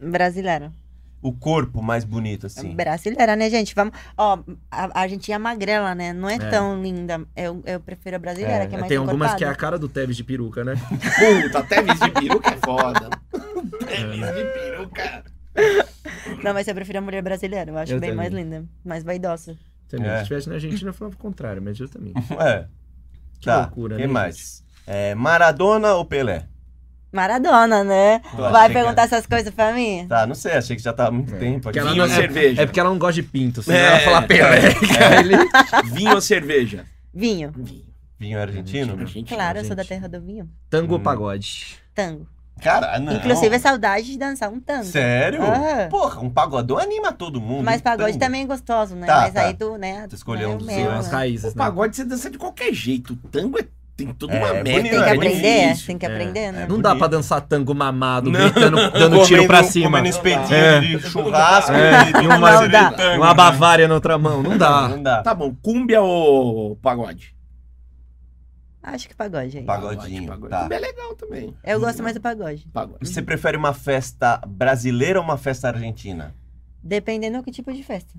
[0.00, 0.72] Brasileiro.
[1.24, 2.74] O corpo mais bonito, assim.
[2.74, 3.74] Brasileira, né, gente?
[3.74, 3.94] Vamos.
[4.14, 4.38] Ó,
[4.70, 6.12] a a Argentina é magrela, né?
[6.12, 6.38] Não é, É.
[6.50, 7.24] tão linda.
[7.34, 9.78] Eu, eu prefiro a brasileira, É, que é mais Tem algumas que é a cara
[9.78, 10.74] do Tevez de peruca, né?
[10.76, 13.08] Puta, vis de peruca é foda.
[13.82, 15.24] Até vis de peruca.
[16.42, 17.70] Não, mas eu prefiro a mulher brasileira.
[17.70, 18.44] Eu acho Eu bem mais também.
[18.44, 18.64] linda.
[18.84, 19.56] Mais vaidosa.
[19.88, 20.06] Também.
[20.10, 20.16] É.
[20.16, 22.12] Se estivesse na Argentina, eu falava o contrário, mas eu também.
[22.38, 22.66] É.
[23.40, 23.60] Que tá.
[23.62, 24.62] loucura, Quem né, mais?
[24.86, 26.46] É, Maradona ou Pelé?
[27.14, 28.20] Maradona, né?
[28.34, 30.06] Vai perguntar que essas coisas pra mim?
[30.08, 31.38] Tá, não sei, achei que já tava há muito É.
[31.38, 31.74] tempo aqui.
[31.74, 32.62] Que ela Vinho não- ou cerveja?
[32.62, 33.86] É porque ela não gosta de pinto, senão É.
[33.86, 34.58] ela fala Pelé.
[35.20, 36.84] Ele- Vinho ou cerveja?
[37.12, 37.52] Vinho.
[37.56, 37.84] Vinho.
[38.18, 38.92] Vinho argentino?
[38.98, 40.48] Argentina, Claro, eu sou da terra do vinho.
[40.70, 41.02] Tango ou Hum.
[41.02, 41.76] pagode?
[41.94, 42.26] Tango.
[42.62, 43.12] Cara, não.
[43.14, 44.84] Inclusive, é saudade de dançar um tango.
[44.84, 45.40] Sério?
[45.42, 45.88] Ah.
[45.90, 47.64] Porra, um pagodão anima todo mundo.
[47.64, 48.24] Mas pagode tango.
[48.24, 49.06] também é gostoso, né?
[49.06, 49.42] Tá, Mas tá.
[49.42, 50.06] aí tu, né?
[50.08, 51.12] Tu escolheu né, um dos As né?
[51.12, 51.64] raízes, O né?
[51.64, 53.18] pagode você dança de qualquer jeito.
[53.24, 54.76] O tango é- tem toda uma É, meta.
[54.78, 55.86] bonito, Tem que é aprender, difícil.
[55.86, 56.62] tem que É, aprender, né?
[56.62, 56.66] é.
[56.66, 58.40] Não dá pra dançar tango mamado, Não.
[58.40, 59.86] gritando, dando tiro pra Comendo- cima.
[59.98, 60.80] Comendo espetinho É.
[60.80, 62.90] de churrasco É, e e uma- Não dá.
[62.92, 63.34] tango, Uma né?
[63.34, 64.42] Bavária na outra mão.
[64.42, 64.88] Não dá.
[64.88, 65.22] Não dá.
[65.22, 67.34] Tá bom, cúmbia ou pagode?
[68.82, 69.64] Acho que pagode aí.
[69.64, 70.50] Pagodinho, pagode.
[70.50, 70.60] tá.
[70.62, 71.54] Cúmbia é legal também.
[71.64, 72.66] Eu gosto mais do pagode.
[72.72, 72.98] Pagode.
[73.08, 76.34] Você prefere uma festa brasileira ou uma festa argentina?
[76.82, 78.12] Dependendo do que tipo de festa.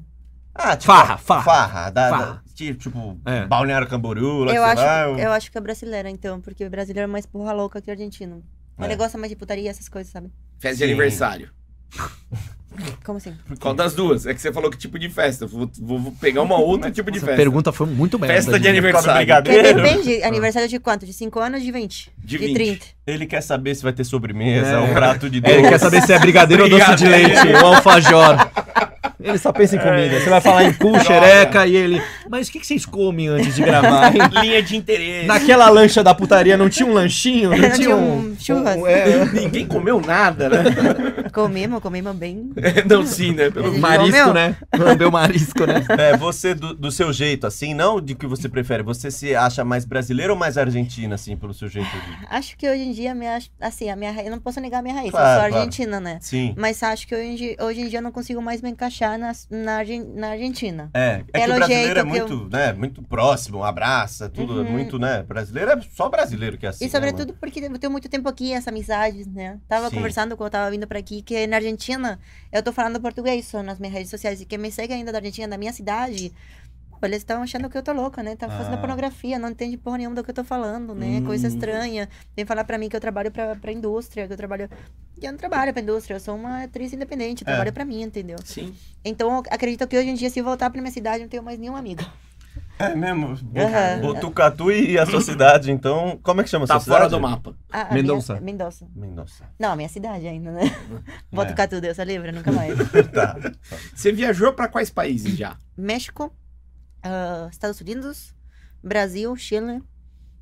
[0.56, 0.94] Ah, tipo.
[0.94, 1.44] Farra, farra.
[1.44, 1.90] Farra.
[1.90, 2.26] Da, Farra.
[2.26, 3.46] da- tipo, É.
[3.46, 7.10] Balneário Camboriú, lá Eu acho, vai, eu acho que é brasileira, então, porque o brasileiro
[7.10, 8.42] é mais porra louca que o argentino.
[8.80, 8.86] É.
[8.86, 10.32] Ele gosta mais de putaria, essas coisas, sabe?
[10.58, 10.86] Festa Sim.
[10.86, 11.50] de aniversário.
[13.06, 13.34] Como assim?
[13.60, 14.26] Qual das duas?
[14.26, 15.46] É que você falou que tipo de festa.
[15.48, 17.42] Vou, vou- vou pegar uma outra tipo de Essa festa.
[17.42, 18.30] pergunta foi muito bem.
[18.30, 19.44] Festa de aniversário.
[19.44, 21.06] depende, aniversário de quanto?
[21.06, 22.12] De 5 anos ou de 20?
[22.18, 22.54] De De 20.
[22.56, 22.86] 30.
[23.08, 24.78] Ele quer saber se vai ter sobremesa, É.
[24.80, 25.54] um prato de doce.
[25.54, 28.36] Ele quer saber se é brigadeiro ou doce de leite, ou alfajor.
[29.26, 30.20] Ele só pensa em comida.
[30.20, 32.02] Você vai falar em cu, xereca e ele.
[32.30, 34.14] Mas o que, que vocês comem antes de gravar?
[34.16, 35.28] hein?" Linha de interesse.
[35.28, 37.50] Naquela lancha da putaria não tinha um lanchinho?
[37.50, 38.18] Não, Não tinha tinha um.
[38.32, 38.78] um churras?
[38.78, 40.64] um- é, Ninguém comeu nada, né?
[41.34, 42.52] Comemos, comemos bem.
[42.90, 43.50] Não, sim, né?
[43.50, 44.34] Pelo marisco, comeu?
[44.34, 44.56] né?
[44.78, 45.84] Lambeu marisco, né?
[45.98, 48.84] É, você do, do seu jeito, assim, não de que você prefere.
[48.84, 52.28] Você se acha mais brasileiro ou mais argentina, assim, pelo seu jeito de.
[52.30, 54.82] Acho que hoje em dia, minha, assim, a minha raiz, eu não posso negar a
[54.82, 55.56] minha raiz, Claro, eu sou claro.
[55.56, 56.18] argentina, né?
[56.22, 56.54] Sim.
[56.58, 59.32] Mas acho que hoje em, hoje em dia eu não consigo mais me encaixar na,
[59.50, 59.84] na,
[60.16, 60.90] na Argentina.
[60.94, 64.64] É, é que Pelo o brasileiro é que muito, né, muito próximo, abraça, tudo, é
[64.64, 64.72] Uhum.
[64.72, 65.24] muito, né?
[65.24, 66.86] Brasileiro é só brasileiro que é assim.
[66.86, 69.60] E né, sobretudo porque eu tenho muito tempo aqui, essa amizade, né?
[69.68, 69.96] Tava Sim.
[69.96, 72.20] conversando quando eu tava vindo pra aqui, que na Argentina
[72.52, 74.42] eu tô falando português só nas minhas redes sociais.
[74.42, 76.34] E quem me segue ainda da Argentina, da minha cidade,
[77.04, 78.36] eles estão achando que eu tô louca, né?
[78.36, 78.78] Tá fazendo Ah.
[78.78, 81.22] pornografia, não entende porra nenhuma do que eu tô falando, né?
[81.22, 81.50] Coisa Hum.
[81.50, 82.10] estranha.
[82.36, 84.70] Vem falar pra mim que eu trabalho pra, pra indústria, que eu trabalho.
[85.22, 87.52] E eu não trabalho pra indústria, eu sou uma atriz independente, eu É.
[87.54, 88.38] trabalho pra mim, entendeu?
[88.44, 88.76] Sim.
[89.04, 91.30] Então eu acredito que hoje em dia, se eu voltar pra minha cidade, eu não
[91.30, 92.04] tenho mais nenhum amigo.
[92.78, 93.28] É mesmo.
[93.56, 94.02] Aham.
[94.02, 96.20] Botucatu e a sua cidade, então.
[96.22, 97.22] Como é que chama a Tá sua fora cidade?
[97.22, 97.56] do mapa.
[97.72, 98.34] A- a Mendonça.
[98.34, 98.88] minha- Mendonça.
[98.94, 99.46] Mendonça.
[99.58, 100.62] Não, a minha cidade ainda, né?
[101.32, 102.76] Botucatu, Deus a livre, nunca mais.
[103.14, 103.38] Tá.
[103.94, 105.58] Você viajou pra quais países já?
[105.78, 106.34] México,
[107.04, 108.34] ah, Estados Unidos,
[108.84, 109.82] Brasil, Chile,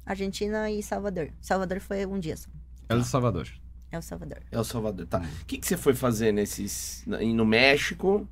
[0.05, 1.29] Argentina e Salvador.
[1.39, 2.49] Salvador foi um dia só.
[2.89, 3.47] El Salvador.
[3.93, 4.39] É o Salvador.
[4.51, 5.19] É o Salvador, tá.
[5.19, 7.03] O que, que você foi fazer nesses.
[7.05, 8.27] No México?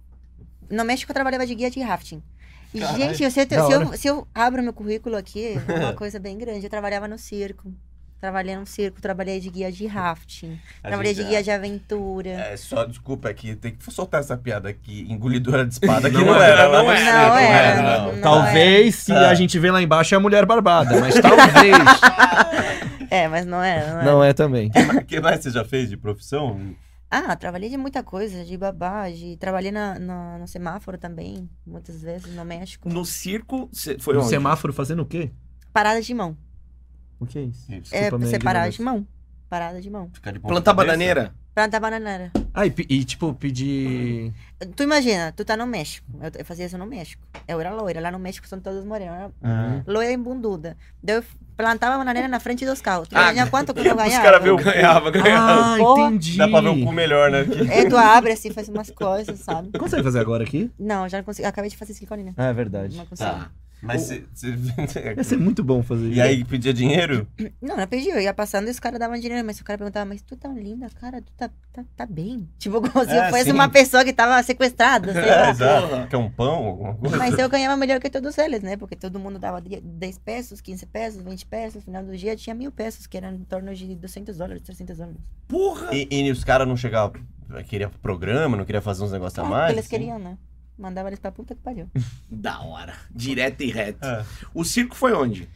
[0.70, 2.24] No México eu trabalhava de guia de rafting.
[2.74, 5.94] E, Caralho, gente, se eu, se, eu, se eu abro meu currículo aqui, é uma
[5.94, 6.66] coisa bem grande.
[6.66, 7.72] Eu trabalhava no circo.
[8.20, 10.60] Trabalhei no circo, trabalhei de guia de rafting.
[10.84, 12.30] A trabalhei gente- de guia de aventura.
[12.30, 16.26] É, só, desculpa aqui, tem que soltar essa piada aqui, engolidora de espada, que Não
[16.26, 18.14] não, era, era, não mas- era, não era, não.
[18.14, 18.22] não.
[18.22, 19.30] Talvez se Ah.
[19.30, 21.78] a gente vê lá embaixo é a mulher barbada, mas talvez.
[23.12, 24.12] É, mas não era, não era.
[24.12, 24.72] não é também.
[25.02, 26.74] O que mais você já fez de profissão?
[27.10, 29.36] Ah, trabalhei de muita coisa, de babá, de...
[29.36, 32.88] trabalhei na, na- no semáforo também, muitas vezes, no México.
[32.88, 34.30] No circo, você foi No onde?
[34.30, 35.30] semáforo fazendo o quê?
[35.74, 36.38] Parada de mão.
[37.20, 37.70] O que é isso?
[37.74, 37.94] Isso.
[37.94, 39.06] É, você parar de mão.
[39.50, 40.10] Parada de mão.
[40.14, 40.88] Ficar de ponta Plantar cabeça?
[40.88, 41.36] bananeira?
[41.54, 42.32] Planta bananeira.
[42.54, 44.32] Ah, e, e, tipo, pedir.
[44.76, 46.08] Tu imagina, tu tá no México.
[46.22, 47.22] Eu, eu fazia isso no México.
[47.48, 48.00] Eu era loira.
[48.00, 49.14] Lá no México são todas morenas.
[49.16, 49.82] Eu era Ah.
[49.86, 50.78] Loira e bunduda.
[51.04, 51.24] Daí eu
[51.58, 53.10] plantava bananeira na frente dos carros.
[53.10, 54.24] Tu Ah, quanto que eu Os ganhava?
[54.24, 55.74] caras vê o Ganhava, ganhava.
[55.74, 56.02] Ah, Porra.
[56.04, 56.38] entendi.
[56.38, 57.44] Dá pra ver o cu melhor, né?
[57.44, 59.78] Que- É, tu abre assim, faz umas coisas, sabe?
[59.78, 60.72] Consegue fazer agora aqui?
[60.80, 61.48] Não, já não consigo.
[61.48, 62.34] Acabei de fazer silicone, né?
[62.38, 62.96] Ah, é verdade.
[62.96, 63.30] Não consigo.
[63.30, 63.50] Tá.
[63.82, 64.24] Mas você...
[65.18, 66.18] Ia ser muito bom fazer isso.
[66.18, 67.28] E aí, pedia dinheiro?
[67.62, 68.10] Não, não pedi.
[68.10, 69.46] Eu ia passando e os caras davam dinheiro.
[69.46, 72.48] Mas o cara perguntava, mas tu tá linda, cara, tu tá, tá, tá bem.
[72.60, 73.52] Tipo, como se É, eu fosse sim.
[73.52, 75.50] uma pessoa que tava sequestrada, sei É, lá.
[75.50, 76.08] exato.
[76.10, 77.18] Quer um pão, alguma coisa?
[77.18, 78.78] Mas eu ganhava melhor que todos eles, né?
[78.78, 81.76] Porque todo mundo dava 10 pesos, 15 pesos, 20 pesos.
[81.76, 84.98] No final do dia tinha mil pesos, que eram em torno de 200 dólares, 300
[84.98, 85.20] dólares.
[85.48, 85.90] Porra!
[85.94, 87.20] E, e os caras não chegavam,
[87.68, 89.72] queria programa, não queria fazer uns negócios a Ah, mais?
[89.74, 89.90] eles assim?
[89.98, 90.38] queriam, né?
[90.78, 91.90] Mandava eles pra puta que pariu.
[92.30, 92.96] Da hora.
[93.12, 94.06] Direto e reto.
[94.06, 94.26] É.
[94.54, 95.50] O circo foi onde?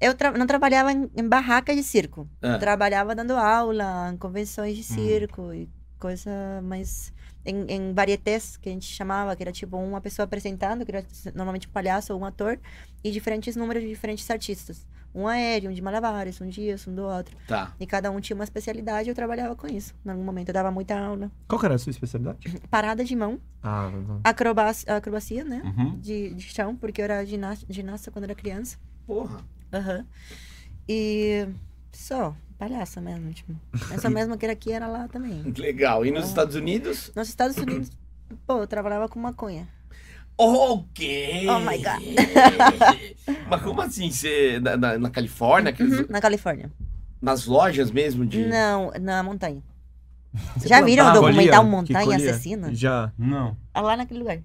[0.00, 2.28] Eu tra- não trabalhava em, em barraca de circo.
[2.40, 2.58] Ah.
[2.58, 6.30] Trabalhava dando aula, em convenções de circo e coisa
[6.62, 7.12] mais.
[7.44, 11.04] Em, em varietés, que a gente chamava, que era tipo uma pessoa apresentando, que era
[11.34, 12.56] normalmente um palhaço ou um ator,
[13.02, 14.86] e diferentes números de diferentes artistas.
[15.14, 17.36] Um aéreo, um de malabares, um disso, um do outro.
[17.46, 17.74] Tá.
[17.78, 19.94] E cada um tinha uma especialidade e eu trabalhava com isso.
[20.06, 21.30] Em algum momento eu dava muita aula.
[21.46, 22.38] Qual que era a sua especialidade?
[22.70, 24.20] Parada de mão, Ah, não.
[24.24, 25.60] acrobacia, acrobacia né?
[25.64, 25.98] Uhum.
[26.00, 28.78] De, de chão, porque eu era ginasta, ginasta quando era criança.
[29.06, 29.40] Porra.
[29.72, 30.06] Aham.
[30.88, 31.46] E
[31.92, 33.52] só, palhaça mesmo, tipo.
[33.92, 35.42] Essa mesma que era aqui era lá também.
[35.42, 36.04] Legal.
[36.06, 36.26] E nos Ah.
[36.28, 37.12] Estados Unidos?
[37.14, 37.90] Nos Estados Unidos,
[38.46, 39.68] pô, eu trabalhava com maconha.
[40.38, 41.46] Ok.
[41.48, 42.02] Oh my God.
[43.48, 44.10] Mas como assim?
[44.10, 45.70] Você, na, na, na Califórnia?
[45.70, 46.70] aqueles- Uhum, na Califórnia.
[47.20, 48.44] Nas lojas mesmo de...
[48.46, 49.62] Não, na montanha.
[50.56, 51.26] Você Já viram o plantava?
[51.32, 51.64] documental?
[51.64, 52.30] Montanha colhia?
[52.30, 52.74] Assassina?
[52.74, 53.12] Já.
[53.18, 53.56] Não.
[53.72, 54.38] Ah, Lá naquele lugar.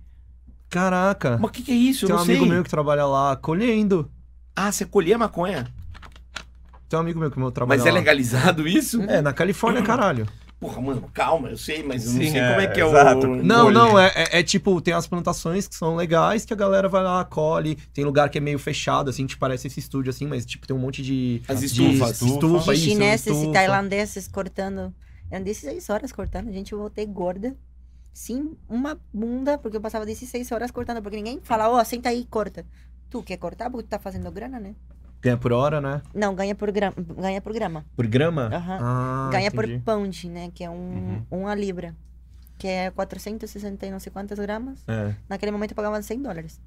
[0.70, 1.38] Caraca.
[1.40, 2.06] Mas o que, que é isso?
[2.06, 2.50] Eu Tem um não amigo sei.
[2.54, 4.12] meu que trabalha lá colhendo.
[4.56, 5.66] Ah, você colhia maconha?
[6.90, 7.98] Tem um amigo meu que meu trabalha Mas é lá.
[7.98, 9.02] legalizado isso?
[9.04, 10.28] É, na Califórnia, caralho.
[10.60, 12.86] Porra, mano, calma, eu sei, mas eu não Sim, sei é, como é que é
[12.88, 13.28] exato.
[13.28, 13.36] o...
[13.44, 16.90] Não, não, é, é, é tipo, tem as plantações que são legais que a galera
[16.90, 17.76] vai lá, colhe.
[17.94, 20.76] Tem lugar que é meio fechado, assim, que parece esse estúdio, assim, mas tipo, tem
[20.76, 21.44] um monte de.
[21.48, 22.22] As de estufas.
[22.22, 23.54] estufa, De isso, chineses e estufa.
[23.54, 24.92] tailandeses cortando.
[25.30, 26.52] Eram 16 horas cortando.
[26.52, 27.56] Gente, eu voltei gorda.
[28.12, 31.04] Sim, uma bunda, porque eu passava 16 horas cortando.
[31.04, 32.66] Porque ninguém fala, ó, senta aí e corta.
[33.10, 34.76] Tu quer cortar porque tu tá fazendo grana, né?
[35.28, 36.02] Ganha por hora, né?
[36.14, 36.94] Não, ganha por grama.
[37.18, 37.86] Ganha por grama.
[37.96, 38.50] Por grama?
[38.54, 38.78] Aham.
[38.82, 39.78] Ah, ganha entendi.
[39.80, 40.50] por pound, né?
[40.54, 41.94] Que é um, uma libra.
[42.58, 44.80] Que é 460 e não sei quantas gramas.
[44.88, 45.14] É.
[45.30, 46.62] Naquele momento eu pagava 100 dólares.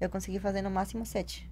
[0.00, 1.48] Eu consegui fazer no máximo 7.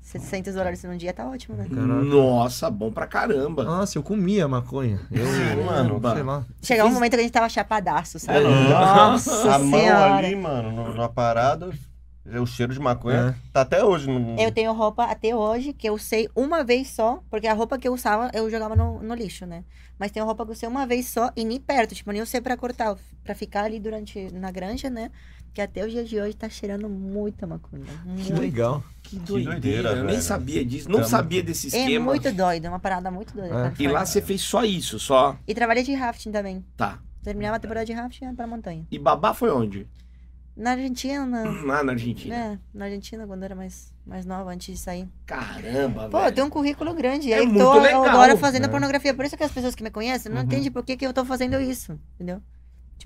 [0.00, 1.66] 700 dólares num dia tá ótimo, né?
[1.68, 1.84] Caraca.
[2.02, 3.64] Nossa, bom pra caramba.
[3.64, 5.00] Nossa, eu comia maconha.
[5.10, 6.00] Eu, Sim, mano.
[6.14, 6.44] sei lá.
[6.62, 8.40] Chegava um momento que a gente tava chapadaço, sabe?
[8.40, 8.68] É.
[8.68, 11.70] Nossa a mão ali, mano, no- na parada,
[12.26, 13.50] o cheiro de maconha É.
[13.52, 14.08] tá até hoje.
[14.10, 14.38] No...
[14.40, 17.86] Eu tenho roupa até hoje que eu usei uma vez só, porque a roupa que
[17.86, 19.64] eu usava eu jogava no, no lixo, né?
[19.98, 22.40] Mas tem roupa que eu usei uma vez só e nem perto, tipo, nem usei
[22.40, 25.10] pra cortar, pra ficar ali durante na granja, né?
[25.52, 27.84] Que até o dia de hoje tá cheirando muita maconha.
[27.84, 28.40] Que Muito.
[28.40, 28.82] legal.
[29.04, 30.88] Que doideira, doideira, eu nem sabia disso.
[30.88, 32.06] Não Tamo- sabia desse É esquema.
[32.06, 33.48] muito doido, é uma parada muito doida.
[33.48, 33.52] É.
[33.52, 33.88] Califórnia.
[33.88, 35.36] E lá você fez só isso, só.
[35.46, 36.64] E trabalhei de rafting também.
[36.76, 36.98] Tá.
[37.22, 38.84] Terminava a temporada de rafting e ia pra montanha.
[38.90, 39.86] E babá foi onde?
[40.56, 42.34] Na Argentina, Lá na Argentina.
[42.36, 42.58] né?
[42.72, 45.08] Na Argentina, quando eu era mais, mais nova, antes de sair.
[45.26, 46.34] Caramba, Pô, velho.
[46.34, 47.32] tenho um currículo grande.
[47.32, 48.04] É aí muito tô legal.
[48.04, 48.68] agora fazendo É.
[48.68, 49.12] pornografia.
[49.12, 50.44] Por isso que as pessoas que me conhecem não Uhum.
[50.46, 51.98] entendem por que, que eu tô fazendo isso.
[52.14, 52.40] Entendeu?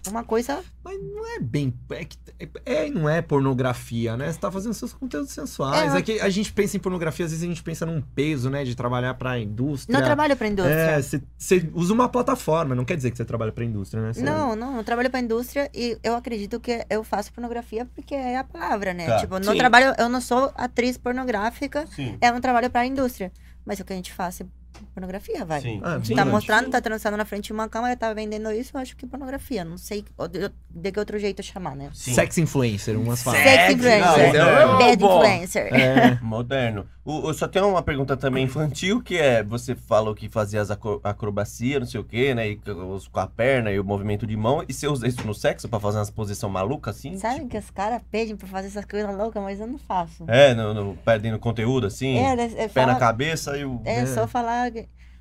[0.00, 0.62] Tipo, uma coisa.
[0.84, 1.74] Mas não é bem.
[1.90, 4.30] É, é e não é pornografia, né?
[4.32, 5.94] Você tá fazendo seus conteúdos sensuais.
[5.94, 5.98] É.
[5.98, 8.64] É, que a gente pensa em pornografia, às vezes a gente pensa num peso, né?
[8.64, 9.96] De trabalhar pra indústria.
[9.98, 10.74] Não trabalho pra indústria.
[10.74, 14.12] É, você- você usa uma plataforma, não quer dizer que você trabalha pra indústria, né?
[14.12, 18.14] Você- Não, não, eu trabalho pra indústria e eu acredito que eu faço pornografia porque
[18.14, 19.06] é a palavra, né?
[19.06, 19.16] Tá.
[19.18, 19.58] Tipo, no Sim.
[19.58, 22.16] trabalho, eu não sou atriz pornográfica, Sim.
[22.20, 23.32] eu não trabalho pra indústria.
[23.64, 24.46] Mas o que a gente faz é
[24.94, 25.60] pornografia, vai.
[25.60, 25.80] Sim.
[25.82, 26.30] Ah, Tá verdade.
[26.30, 29.08] mostrando, tá transando na frente de uma câmera, tá vendendo isso, eu acho que é
[29.08, 29.64] pornografia.
[29.64, 31.90] Não sei de, de que outro jeito chamar, né?
[31.94, 32.14] Sim.
[32.14, 33.40] Sex influencer, umas falam.
[33.42, 34.32] Sex influencer.
[34.34, 35.74] não, é Bad influencer.
[35.74, 36.18] É.
[36.22, 36.86] Moderno.
[37.10, 40.70] O, o- só tem uma pergunta também infantil, que é, você falou que fazia as
[40.70, 42.48] acro- acrobacias, não sei o quê, né?
[42.50, 44.62] E com a perna e o movimento de mão.
[44.68, 47.16] E você usa isso no sexo pra fazer umas posições malucas assim?
[47.16, 50.24] Sabe que os caras pedem pra fazer essas coisas loucas, mas eu não faço.
[50.28, 52.18] É, no, no, perdendo conteúdo assim?
[52.18, 53.80] É, né, é, pé na fala- cabeça e o.
[53.86, 54.06] é É.
[54.06, 54.70] só falar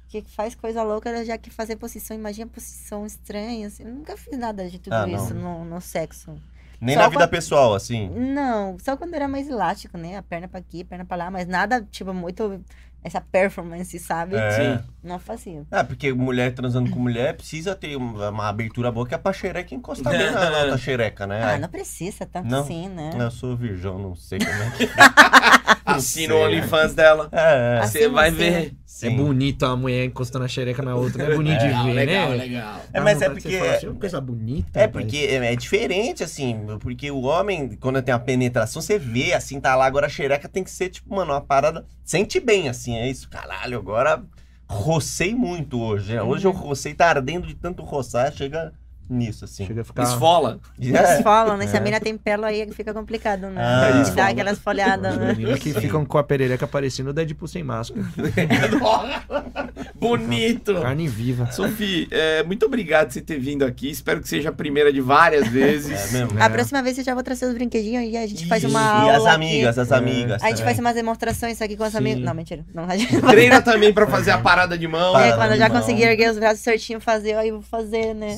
[0.10, 3.84] que, faz coisa louca, ela já que fazer posição, imagina posição estranha, assim.
[3.84, 6.36] Eu nunca fiz nada de tudo Ah, isso no, no sexo.
[6.80, 8.10] Nem só na vida quando- pessoal, assim.
[8.10, 10.18] Não, só quando era mais elástico, né?
[10.18, 12.64] A perna pra aqui, a perna pra lá, mas nada, tipo, muito
[13.04, 14.36] essa performance, sabe?
[14.36, 14.52] É.
[14.52, 14.84] Sim.
[15.04, 15.64] Não fazia.
[15.72, 19.32] Ah, porque mulher transando com mulher precisa ter uma, uma abertura boa que é pra
[19.32, 21.42] xereca encostar bem na, na outra xereca, né?
[21.44, 22.60] Ah, não precisa tanto Não?
[22.62, 23.12] assim, né?
[23.18, 24.88] Eu sou virgão, não sei como é que.
[25.86, 27.30] Assina o OnlyFans dela.
[27.32, 27.80] É, é.
[27.80, 28.74] Assim Você vai você- ver.
[29.00, 29.16] É sim.
[29.16, 31.32] bonito a mulher encostando a xereca na outra, né?
[31.32, 32.36] É bonito de Legal, ver, legal, né?
[32.38, 32.82] legal.
[32.92, 33.50] É, mas Dá é de porque.
[33.52, 34.70] você falar assim, "Ô, coisa bonita.
[34.80, 38.98] É rapaz." porque é, é diferente, assim, porque o homem, quando tem a penetração, você
[38.98, 41.86] vê, assim, tá lá, agora a xereca tem que ser, tipo, mano, uma parada.
[42.04, 44.24] Sente bem, assim, é isso, caralho, agora
[44.68, 46.14] rocei muito hoje.
[46.14, 46.22] né?
[46.24, 48.74] Hoje eu rocei, tá ardendo de tanto roçar, chega
[49.10, 49.66] nisso, assim.
[49.66, 50.04] Chega a ficar.
[50.04, 50.60] Esfola.
[50.80, 51.22] Eles É.
[51.22, 51.68] falam, né?
[51.68, 51.84] Se a É.
[51.84, 53.62] mina tem pelo aí, fica complicado, né?
[53.62, 55.58] Ah, De isso, dar aquelas folhadas, As né?
[55.60, 55.82] que Sim.
[55.82, 58.02] ficam com a perereca parecendo o Deadpool sem máscara.
[59.96, 60.74] Bonito.
[60.82, 61.52] Carne viva.
[61.52, 63.90] Sofia, é, muito obrigado por você ter vindo aqui.
[63.90, 66.14] Espero que seja a primeira de várias vezes.
[66.14, 66.42] É mesmo.
[66.42, 69.10] A próxima vez eu já vou trazer os brinquedinhos e a gente faz uma E
[69.12, 69.18] aula.
[69.18, 69.80] as amigas, aqui.
[69.80, 70.44] as amigas.
[70.44, 71.98] A gente faz umas demonstrações aqui com os Sim.
[71.98, 72.24] amigos.
[72.24, 72.64] Não, mentira.
[72.74, 73.08] Não, a gente...
[73.22, 75.14] Treina também pra fazer a parada de mão.
[75.14, 75.80] Parada É, quando eu já mão.
[75.80, 78.36] conseguir erguer os braços certinho, fazer, aí vou fazer, né?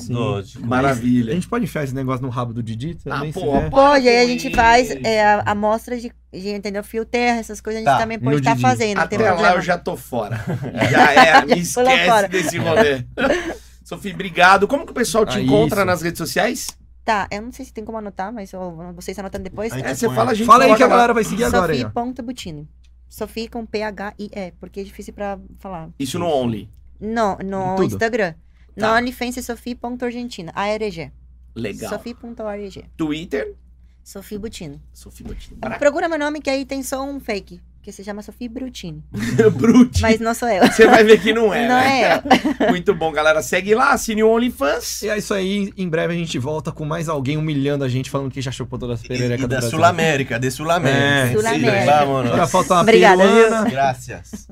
[0.59, 1.32] A Maravilha.
[1.34, 3.70] gente pode enfiar esse negócio no rabo do Didi também, Ah, pô.
[3.70, 6.82] Pode, aí a gente faz é, a a amostra de, de, entendeu?
[6.84, 8.62] Fio terra, essas coisas a gente Tá, também pode estar Didi.
[8.62, 9.54] fazendo, não Até lá problema.
[9.56, 10.40] eu já tô fora.
[10.90, 13.04] Já é, me esquece desse rolê.
[13.84, 14.68] Sofia, obrigado.
[14.68, 15.86] Como que o pessoal te Ah, encontra isso.
[15.86, 16.68] nas redes sociais?
[17.04, 19.72] Tá, eu não sei se tem como anotar, mas eu- vocês anotando depois.
[19.72, 20.14] A É, você põe.
[20.14, 21.84] fala, a gente Fala aí que a galera vai seguir agora aí.
[21.84, 21.88] ó.
[21.88, 22.68] Sofia.butini.
[23.08, 25.88] Sofia com P-H-I-E, porque é difícil pra falar.
[25.98, 26.68] Isso no Only.
[27.00, 27.86] No, no Tudo.
[27.94, 28.34] Instagram.
[28.80, 28.90] Tá.
[28.92, 30.52] No OnlyFans é sofia.argentina.
[30.54, 31.12] ARG.
[31.54, 31.90] Legal.
[31.90, 32.84] Sofia.arg.
[32.96, 33.54] Twitter,
[34.02, 34.80] Sofia Butini.
[34.92, 35.58] Sofia Bottini.
[35.78, 37.60] Procura meu nome que aí tem só um fake.
[37.82, 39.02] Que se chama Sofia Brutini.
[39.56, 40.02] Brute.
[40.02, 40.66] Mas não sou eu.
[40.66, 42.02] Você vai ver que não é, não né?
[42.02, 42.22] é
[42.66, 42.68] eu.
[42.68, 43.40] Muito bom, galera.
[43.40, 45.00] Segue lá, assine o OnlyFans.
[45.02, 48.10] E é isso aí, em breve a gente volta com mais alguém humilhando a gente,
[48.10, 49.70] falando que já chupou todas as E, pererecas e do da Brasil.
[49.70, 51.02] Sul América, de Sul América.
[51.02, 52.04] É, Sul América.
[52.04, 53.70] Vamos, Já falta uma Obrigada, peruana.
[53.70, 54.48] Graças.